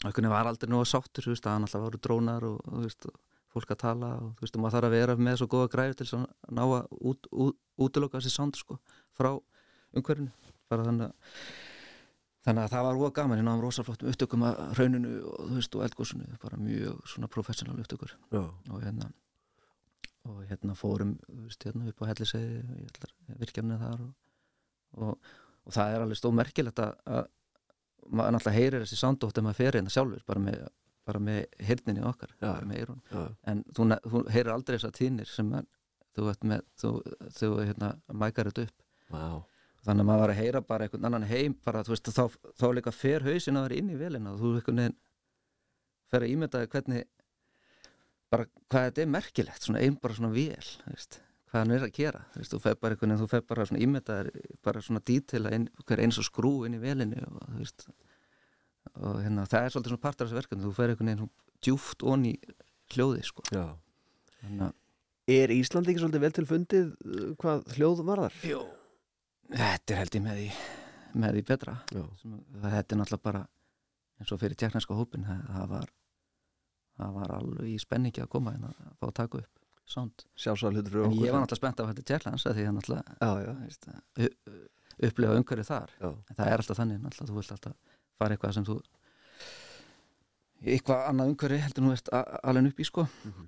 Og 0.00 0.06
einhvern 0.08 0.26
veginn 0.26 0.34
var 0.34 0.50
aldrei 0.50 0.76
að 0.76 0.86
sáttur, 0.88 1.26
þú 1.26 1.34
veist, 1.34 1.46
að 1.46 1.56
hann 1.56 1.66
alltaf 1.66 1.82
voru 1.84 2.00
drónar 2.00 2.46
og, 2.46 2.60
og 2.70 2.84
veist, 2.86 3.08
fólk 3.50 3.74
að 3.74 3.80
tala 3.82 4.12
og 4.20 4.30
þú 4.38 4.46
veist, 4.46 4.56
og 4.56 4.62
maður 4.64 4.76
þarf 4.76 4.88
að 4.88 4.94
vera 4.96 5.16
með 5.28 5.40
svo 5.40 5.48
góða 5.50 5.72
græður 5.74 5.98
til 5.98 6.06
að 6.16 6.28
ná 6.56 6.62
að 6.64 6.94
út, 7.10 7.28
út, 7.44 7.58
útiloka 7.80 8.20
þessi 8.20 8.32
sound 8.32 8.60
sko, 8.60 8.78
frá 9.18 9.32
umhverfinu. 9.96 10.54
Bara 10.70 10.86
þannig 10.86 11.10
að 11.10 11.42
þannig 12.46 12.64
að 12.64 12.72
það 12.72 12.86
var 12.86 13.00
óga 13.00 13.10
gaman, 13.18 13.40
ég 13.40 13.44
náðum 13.44 13.64
rosaflottum 13.66 14.12
upptökum 14.12 14.44
að 14.48 14.60
rauninu 14.78 15.16
og 15.28 15.40
þú 15.50 15.58
veist, 15.58 15.74
og 15.76 15.84
eldgósinu 15.84 16.38
bara 16.40 16.60
mjög 16.60 17.02
svona 17.12 17.28
professional 17.28 17.76
upptökur. 17.82 18.14
Já. 18.32 18.46
og 18.70 18.78
hérna 18.80 19.10
og 20.28 20.40
hérna 20.50 20.74
fórum 20.76 21.14
veist, 21.28 21.64
hérna 21.64 21.88
upp 21.88 22.02
á 22.04 22.10
hellisegi 22.10 22.62
virkjafnið 23.40 23.84
þar 23.84 24.02
og, 24.04 24.10
og, 25.00 25.30
og 25.64 25.76
það 25.76 25.94
er 25.94 26.04
alveg 26.04 26.20
stómerkilegt 26.20 26.82
að, 26.84 26.96
að 27.06 27.28
maður 28.10 28.36
náttúrulega 28.36 28.58
heyrir 28.58 28.84
þessi 28.84 29.00
soundótt 29.00 29.38
ef 29.38 29.46
maður 29.46 29.60
fer 29.60 29.78
hérna 29.78 29.94
sjálfur 29.94 30.24
bara 30.28 30.42
með, 30.44 30.64
bara 31.08 31.22
með 31.24 31.40
hirninni 31.68 32.04
okkar 32.10 32.34
bara 32.42 32.66
með 32.68 32.94
Já. 33.12 33.22
en 33.52 33.62
þú, 33.76 33.86
þú 34.06 34.24
heyrir 34.34 34.52
aldrei 34.54 34.76
þessar 34.78 34.96
tínir 34.96 35.30
sem 35.30 35.52
er, 35.56 35.68
þú 36.16 36.26
veit 36.28 36.48
með 36.52 36.66
þú, 36.82 36.92
þú 37.38 37.50
hérna 37.62 37.92
mækar 38.12 38.50
þetta 38.50 38.66
upp 38.68 38.86
Vá. 39.10 39.24
þannig 39.86 40.04
að 40.04 40.10
maður 40.10 40.24
var 40.24 40.34
að 40.34 40.42
heyra 40.42 40.64
bara 40.66 40.86
einhvern 40.86 41.08
annan 41.08 41.28
heim 41.30 41.56
bara 41.64 41.84
þú 41.86 41.94
veist 41.94 42.12
þá, 42.12 42.24
þá 42.60 42.66
líka 42.76 42.94
fer 42.94 43.24
hausin 43.26 43.60
að 43.60 43.68
vera 43.68 43.80
inn 43.80 43.94
í 43.94 44.00
velina 44.00 44.34
og 44.34 44.42
þú 44.42 44.52
einhvern 44.58 44.82
veginn 44.84 44.98
fer 46.10 46.26
að 46.26 46.34
ímynda 46.34 46.66
hvernig 46.66 47.08
bara 48.30 48.46
hvað 48.70 48.86
þetta 48.88 49.02
er 49.04 49.10
merkilegt 49.16 49.66
svona 49.66 49.82
einn 49.84 49.98
bara 50.00 50.16
svona 50.16 50.32
vél 50.34 50.62
þú 50.62 50.94
veist, 50.94 51.18
hvað 51.50 51.64
hann 51.64 51.74
er 51.76 51.86
að 51.86 51.94
gera 51.96 52.22
þú 52.34 52.42
veist, 52.42 52.54
þú 52.54 52.62
fer 52.64 52.78
bara 52.80 52.96
einhvern 52.96 53.12
veginn, 53.12 53.22
þú 53.24 53.30
fer 53.32 53.44
bara 53.50 53.66
svona 53.68 53.82
ímyndaðir 53.86 54.30
bara 54.66 54.84
svona 54.86 55.04
dítila 55.10 55.52
inn, 55.56 55.68
hver 55.86 56.04
eins 56.04 56.20
og 56.22 56.28
skrú 56.28 56.54
inn 56.68 56.78
í 56.78 56.82
velinni 56.82 57.22
og 57.26 57.40
veist 57.58 57.86
og 58.96 59.20
hérna, 59.20 59.46
það 59.50 59.66
er 59.66 59.74
svolítið 59.74 59.92
svona 59.94 60.04
partur 60.06 60.26
af 60.26 60.30
þessu 60.30 60.40
verkefni 60.40 60.66
þú 60.66 60.74
fer 60.76 60.92
einhvern 60.94 61.12
veginn 61.12 61.32
djúft 61.60 62.04
onni 62.06 62.34
hljóði 62.94 63.26
sko 63.28 63.46
Já. 63.50 63.64
þannig 64.40 64.68
að 64.70 64.76
Er 65.30 65.52
Ísland 65.54 65.86
ekki 65.86 66.00
svolítið 66.00 66.22
vel 66.24 66.32
til 66.34 66.46
fundið 66.48 66.86
uh, 67.06 67.26
hvað 67.38 67.60
hljóð 67.76 68.00
varðar? 68.08 68.36
Jú. 68.42 68.64
Þetta 69.52 69.94
er 69.94 70.00
held 70.00 70.16
ég 70.16 70.24
með 70.24 70.38
því 70.40 70.46
með 71.20 71.36
því 71.36 71.42
betra. 71.50 71.74
Sem, 71.90 72.34
það, 72.54 72.74
þetta 72.74 72.94
er 72.94 73.00
náttúrulega 73.00 73.26
bara 73.26 73.42
eins 74.20 74.32
og 74.34 74.40
fyrir 74.42 74.58
tjeknarska 74.58 74.96
hópin 74.98 75.26
það, 75.26 75.44
það 75.54 75.68
var 75.74 75.92
það 77.00 77.14
var 77.20 77.32
alveg 77.38 77.70
í 77.72 77.78
spenningi 77.82 78.22
að 78.24 78.28
koma 78.36 78.54
en 78.56 78.68
að 78.70 78.78
fá 79.00 79.06
að 79.08 79.14
taka 79.20 79.38
upp 79.42 79.56
sound 79.90 80.24
Sjálfsagt 80.38 80.76
hlutur 80.76 80.92
fyrir 80.92 81.04
en 81.04 81.10
okkur. 81.12 81.26
ég 81.26 81.32
var 81.34 81.40
náttúrulega 81.42 81.60
spennt 81.62 81.80
á 81.80 81.84
þetta 81.90 82.06
tjekklands 82.12 82.44
því 82.46 82.66
að 82.68 82.74
náttúrulega 82.76 83.16
Já, 83.20 83.30
já, 83.42 83.52
veist, 83.64 83.88
u- 84.20 85.06
upplifa 85.08 85.36
umhverju 85.40 85.64
þar 85.70 85.94
já. 86.00 86.08
en 86.10 86.36
það 86.38 86.46
er 86.52 86.62
alltaf 86.64 86.78
þannig 86.82 87.00
náttúrulega 87.04 87.30
þú 87.32 87.38
vilt 87.40 87.54
alltaf 87.56 87.76
fara 88.20 88.36
eitthvað 88.36 88.54
sem 88.58 88.68
þú 88.68 88.76
eitthvað 90.70 91.06
annað 91.08 91.30
umhverju 91.32 91.58
heldur 91.64 91.84
nú 91.86 91.92
ert 91.96 92.10
alveg 92.12 92.70
upp 92.72 92.80
í 92.80 92.86
sko 92.88 93.06
Mhm. 93.24 93.46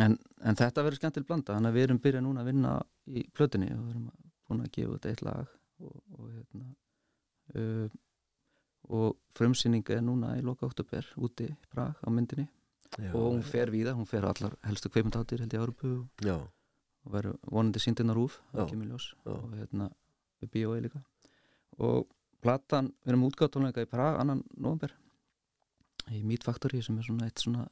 en, 0.00 0.18
en 0.40 0.56
þetta 0.56 0.82
verður 0.86 1.00
skemmtileg 1.00 1.26
blanda 1.28 1.54
þannig 1.56 1.70
að 1.70 1.76
við 1.76 1.84
erum 1.88 1.98
byrjað 2.00 2.24
núna 2.24 2.40
að 2.44 2.50
vinna 2.50 2.74
í 3.06 3.24
plötunni 3.36 3.68
og 3.74 3.82
við 3.84 3.90
erum 3.90 4.06
búin 4.48 4.62
að 4.64 4.70
gefa 4.76 4.94
út 4.96 5.06
eitt 5.10 5.22
lag 5.26 5.46
og, 5.80 5.96
og 6.16 6.30
hérna 6.30 6.70
uh, 7.54 7.88
og 8.90 9.16
frumsýning 9.36 9.84
er 9.92 10.00
núna 10.02 10.32
í 10.38 10.42
loka 10.42 10.66
oktober 10.66 11.06
úti 11.20 11.50
í 11.50 11.56
Prag 11.70 11.94
á 12.00 12.08
myndinni 12.10 12.48
Já, 12.98 13.10
og 13.14 13.26
hún 13.28 13.42
fer 13.46 13.70
víða, 13.70 13.94
hún 13.94 14.08
fer 14.08 14.24
allar 14.26 14.56
helstu 14.66 14.90
kveimundáttir 14.90 15.42
held 15.44 15.54
ég 15.54 15.62
Árupu 15.62 15.90
og, 16.02 16.48
verður 17.06 17.36
vonandi 17.46 17.78
í 17.78 18.88
ljós. 18.88 19.14
Já. 19.24 19.30
og 19.30 19.52
hérna 19.54 19.90
við 20.40 20.50
bíói 20.56 20.80
líka. 20.82 21.02
Og 21.78 22.08
platan, 22.42 22.90
við 23.04 23.12
erum 23.12 23.28
útgáttónleika 23.28 23.84
í 23.84 23.90
Prag 23.90 24.18
annan 24.20 24.42
november 24.56 24.92
í 26.10 26.24
Meat 26.24 26.44
Factory 26.44 26.82
sem 26.82 26.98
er 26.98 27.06
svona 27.06 27.28
eitt 27.28 27.38
svona 27.38 27.68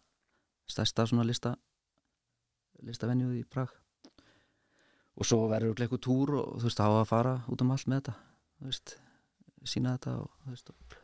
stærsta 0.68 1.06
svona 1.08 1.26
lista 1.26 1.56
listavenjuð 2.86 3.40
í 3.40 3.44
Prag. 3.44 3.74
Og 5.18 5.26
svo 5.26 5.48
verður 5.50 5.72
örugglega 5.72 5.88
eitthvað 5.88 6.04
túr 6.06 6.34
og 6.38 6.58
þú 6.60 6.68
veist, 6.68 6.80
á 6.80 6.88
að 6.88 7.08
fara 7.10 7.36
út 7.50 7.62
um 7.64 7.74
allt 7.74 7.88
með 7.90 8.02
þetta 8.02 8.18
þú 8.58 8.70
veist, 8.70 8.96
sína 9.66 9.94
þetta 9.96 10.16
og 10.22 10.34
þú 10.44 10.54
veist 10.54 10.72
og... 10.72 10.98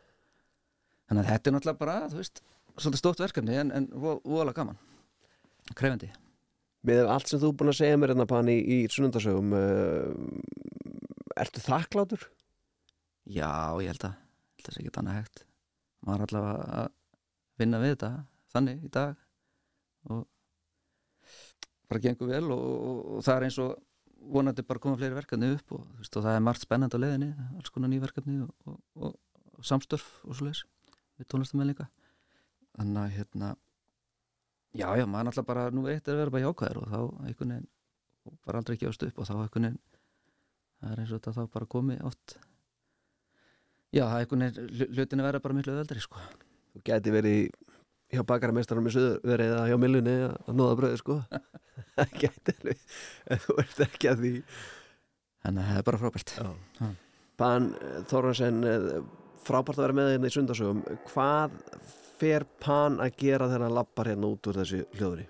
þannig 1.08 1.24
að 1.24 1.30
þetta 1.32 1.50
er 1.50 1.56
náttúrulega 1.56 1.80
bara, 1.80 1.96
þú 2.12 2.20
veist 2.20 2.42
svolítið 2.78 3.00
stótt 3.00 3.22
verkefni 3.22 3.56
en, 3.60 3.72
en 3.74 3.88
voðalega 3.94 4.60
gaman. 4.60 4.78
Krefandi 5.74 6.10
Með 6.84 7.06
allt 7.08 7.30
sem 7.30 7.40
þú 7.40 7.48
er 7.48 7.56
búin 7.60 7.72
að 7.72 7.78
segja 7.78 7.96
mér 7.96 8.12
hérna 8.12 8.26
pann 8.28 8.50
í, 8.52 8.58
í 8.60 8.78
sunnundasögum 8.92 9.54
uh, 9.56 11.38
Ertu 11.40 11.62
þakklátur? 11.64 12.26
Já, 13.24 13.72
ég 13.80 13.88
held 13.94 14.04
að 14.04 14.18
það 14.64 14.74
sé 14.74 14.82
ekki 14.82 14.92
annað 15.00 15.16
hægt. 15.18 15.40
Maður 16.04 16.20
er 16.20 16.26
allavega 16.26 16.82
að 16.82 16.92
vinna 17.60 17.80
við 17.80 17.94
þetta 17.94 18.10
þannig 18.54 18.84
í 18.84 18.90
dag 18.92 20.12
og 20.12 20.22
bara 21.88 22.02
gengur 22.04 22.30
vel 22.30 22.44
og, 22.52 22.62
og, 22.62 23.00
og 23.16 23.24
það 23.24 23.36
er 23.36 23.46
eins 23.48 23.58
og 23.64 23.74
vonandi 24.34 24.64
bara 24.66 24.80
koma 24.80 24.98
fleiri 25.00 25.16
verkefni 25.16 25.50
upp 25.56 25.74
og, 25.76 25.84
veist, 25.98 26.16
og 26.16 26.24
það 26.24 26.38
er 26.38 26.44
margt 26.44 26.64
spennandi 26.64 26.96
á 26.96 27.02
leiðinni 27.02 27.30
alls 27.58 27.72
konar 27.72 27.92
ný 27.92 28.00
verkefni 28.02 28.38
og, 28.44 28.52
og, 28.68 28.78
og, 28.96 29.16
og 29.58 29.68
samstörf 29.68 30.06
og 30.28 30.36
svo 30.36 30.48
leiðis 30.48 30.64
við 31.20 31.28
tónlistamenn 31.32 31.72
líka 31.72 31.88
þannig 32.74 33.00
að 33.02 33.16
hérna 33.18 33.50
já, 34.74 34.88
já, 34.98 35.06
maður 35.06 35.32
alltaf 35.32 35.48
bara 35.48 35.68
nú 35.70 35.86
eitt 35.88 36.08
er 36.08 36.16
að 36.16 36.22
vera 36.24 36.34
bara 36.34 36.46
jákvæður 36.48 36.80
og 36.82 36.88
þá 36.90 37.00
einhvern 37.28 37.54
veginn 37.54 37.70
bara 38.46 38.60
aldrei 38.60 38.78
gefast 38.80 39.04
upp 39.06 39.20
og 39.20 39.28
þá 39.28 39.34
einhvern 39.36 39.68
veginn 39.68 39.82
það 40.84 40.92
er 40.92 41.02
eins 41.02 41.12
og 41.12 41.20
þetta 41.20 41.34
þá 41.38 41.54
bara 41.54 41.70
komi 41.74 41.96
oft. 42.04 42.36
Já, 43.94 44.04
það 44.04 44.16
er 44.16 44.24
einhvern 44.24 44.44
veginn, 44.44 44.92
hlutin 44.98 45.22
að 45.22 45.28
vera 45.30 45.42
bara 45.44 45.56
miklu 45.56 45.74
öðaldri 45.74 46.04
sko. 46.04 46.22
Þú 46.74 46.82
gæti 46.88 47.14
verið 47.14 47.40
hjá 48.14 48.22
bakarameistarum 48.28 48.88
í 48.90 48.94
Suðurveri 48.94 49.48
eða 49.48 49.66
hjá 49.70 49.76
Millunni 49.80 50.16
að 50.26 50.52
nóða 50.58 50.78
bröðu 50.80 51.00
sko. 51.00 51.18
Það 51.94 52.16
gæti 52.20 52.54
alveg 52.54 52.82
en 53.30 53.42
þú 53.44 53.58
ert 53.62 53.82
ekki 53.86 54.10
að 54.10 54.24
því. 54.24 54.32
Þannig 55.44 55.64
að 55.64 55.70
það 55.70 55.80
er 55.80 55.86
bara 55.88 56.00
frábært. 56.02 56.34
Pan 57.40 57.68
Þorvarsen 58.10 58.60
frábært 59.44 59.78
að 59.78 59.86
vera 59.86 59.96
með 59.98 60.10
hérna 60.12 60.30
í 60.30 60.34
sundarsögum 60.34 60.82
Hvað 61.10 61.56
fer 62.24 62.46
Pan 62.64 63.00
að 63.04 63.18
gera 63.20 63.48
þegar 63.50 63.66
hann 63.66 63.76
lappar 63.76 64.08
hérna 64.08 64.30
út 64.32 64.48
úr 64.48 64.60
þessu 64.62 64.84
hljóðri? 64.96 65.26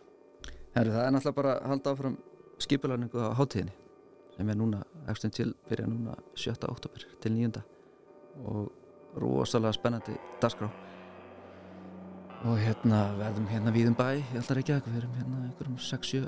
Herri, 0.75 0.93
það 0.95 1.05
er 1.05 1.13
náttúrulega 1.15 1.39
bara 1.41 1.55
að 1.57 1.73
halda 1.73 1.95
áfram 1.95 2.17
skipulæningu 2.63 3.19
á 3.19 3.31
hátíðinni 3.39 3.75
sem 4.35 4.49
er 4.51 4.59
núna, 4.59 4.81
eftir 5.11 5.31
til, 5.35 5.51
byrja 5.69 5.87
núna 5.87 6.17
7. 6.39 6.55
oktober 6.71 7.05
til 7.23 7.35
9. 7.35 7.63
og 8.51 8.73
rosalega 9.23 9.77
spennandi 9.77 10.15
dagskrá 10.43 10.69
og 12.45 12.59
hérna 12.61 13.05
verðum 13.19 13.47
hérna 13.51 13.75
víðum 13.75 13.97
bæ 13.99 14.09
ég 14.19 14.35
ætlar 14.41 14.61
ekki 14.63 14.75
að 14.75 14.89
við 14.91 14.99
erum 15.03 15.15
hérna 15.19 15.45
einhverjum 15.49 15.79
6-7 15.79 16.25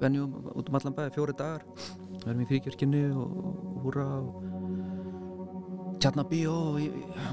venjum 0.00 0.30
út 0.54 0.70
um 0.70 0.78
allan 0.78 0.96
bæ, 0.96 1.04
fjóri 1.14 1.34
dagar 1.36 1.66
við 2.14 2.30
erum 2.30 2.44
í 2.46 2.48
fríkjörkinni 2.52 3.04
og, 3.10 3.28
og 3.42 3.82
húra 3.86 4.06
og 4.20 4.30
tjarnabíó 6.00 6.54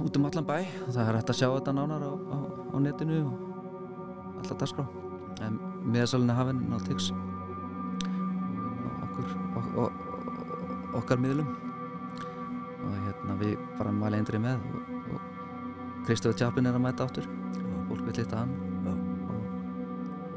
út 0.03 0.17
um 0.17 0.25
allan 0.27 0.45
bæ. 0.45 0.57
Og 0.87 0.91
það 0.93 1.03
er 1.09 1.17
hægt 1.17 1.31
að 1.31 1.39
sjá 1.39 1.47
þetta 1.47 1.73
nánar 1.75 2.03
á, 2.03 2.11
á, 2.11 2.37
á 2.73 2.77
netinu 2.83 3.19
og 3.27 4.41
alltaf 4.41 4.59
dagskrá. 4.61 4.85
En 5.45 5.59
miðasalinn 5.87 6.33
er 6.33 6.39
hafinn 6.39 6.61
og 6.75 6.81
okkur 9.07 9.31
og, 9.57 9.65
og, 9.83 9.89
okkar 11.01 11.21
miðlum. 11.21 11.49
Og 12.83 12.95
hérna 13.05 13.37
við 13.41 13.57
bara 13.79 13.91
mæli 13.95 14.21
eindri 14.21 14.41
með 14.41 14.63
og, 14.71 14.93
Kristóður 16.07 16.37
Tjapin 16.39 16.69
er 16.69 16.75
að 16.77 16.85
mæta 16.85 17.03
áttur 17.03 17.25
og 17.27 17.87
fólk 17.89 18.05
vil 18.07 18.21
lita 18.21 18.43
hann. 18.43 18.53
Og, 18.87 18.99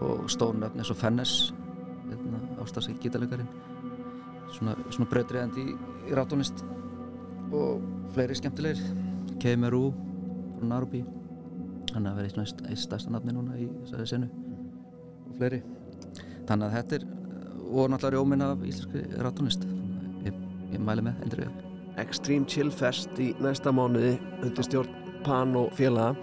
og 0.03 0.31
stórnöfn 0.33 0.81
eins 0.81 0.91
og 0.91 0.99
Fennes 0.99 1.35
hérna, 2.09 2.41
ástafsík 2.63 2.99
gítalega 3.03 3.45
svona, 4.51 4.75
svona 4.91 5.11
brautriðandi 5.13 5.67
í, 5.71 5.77
í 6.11 6.17
rátónist 6.17 6.65
og 7.55 8.00
fleiri 8.15 8.37
skemmtilegir. 8.39 8.83
KMRU 9.41 9.87
frá 10.59 10.67
Narubi 10.69 11.05
hann 11.95 12.07
er 12.07 12.13
að 12.13 12.21
vera 12.21 12.45
eitt, 12.45 12.61
eitt 12.69 12.83
stærsta 12.85 13.11
nafni 13.11 13.35
núna 13.35 13.57
í 13.59 13.67
þessari 13.85 14.11
senu. 14.11 14.29
Og 15.29 15.39
fleiri. 15.39 15.63
Þannig 16.49 16.67
að 16.67 16.77
þetta 16.77 16.99
er 16.99 17.09
og 17.71 17.91
náttúrulega 17.91 18.17
rjóminn 18.17 18.43
af 18.43 18.63
íslenski 18.67 19.23
rátónist 19.23 19.67
ég, 20.27 20.39
ég 20.75 20.81
mæli 20.83 21.05
með 21.07 21.21
eldri 21.27 21.47
við 21.47 22.01
Extreme 22.01 22.49
Chill 22.51 22.71
Fest 22.75 23.19
í 23.23 23.31
næsta 23.43 23.73
mánuði 23.75 24.17
undir 24.41 24.67
stjórn 24.67 24.97
Pan 25.21 25.53
og 25.59 25.75
félaga. 25.77 26.15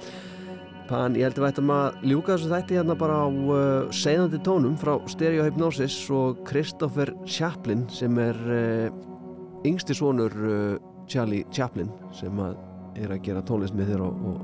Pan, 0.87 1.13
ég 1.19 1.27
held 1.27 1.37
að 1.37 1.43
við 1.43 1.49
ættum 1.51 1.71
að 1.75 2.05
ljúka 2.09 2.33
þessu 2.33 2.49
þætti 2.49 2.77
hérna 2.79 2.95
bara 2.97 3.17
á 3.21 3.27
uh, 3.27 3.89
segðandi 3.93 4.39
tónum 4.41 4.77
frá 4.79 4.95
Stereo 5.11 5.43
Hypnosis 5.45 5.97
og 6.15 6.39
Christopher 6.47 7.11
Chaplin 7.27 7.83
sem 7.93 8.15
er 8.23 8.39
uh, 8.47 9.67
yngsti 9.67 9.97
sonur 9.99 10.33
uh, 10.47 10.79
Charlie 11.07 11.45
Chaplin 11.51 11.91
sem 12.15 12.41
að 12.43 12.57
er 12.97 13.13
að 13.13 13.23
gera 13.27 13.45
tónlist 13.45 13.77
með 13.77 13.93
þér 13.93 14.07
og, 14.07 14.25
og, 14.31 14.41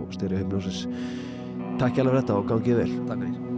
og 0.00 0.12
Stereo 0.16 0.42
Hypnosis. 0.42 0.84
Takk 1.80 1.96
hjá 1.96 2.04
fyrir 2.04 2.20
þetta 2.20 2.38
og 2.38 2.50
gangið 2.50 2.82
vel. 2.82 2.92
Takk 3.06 3.24
fyrir 3.24 3.51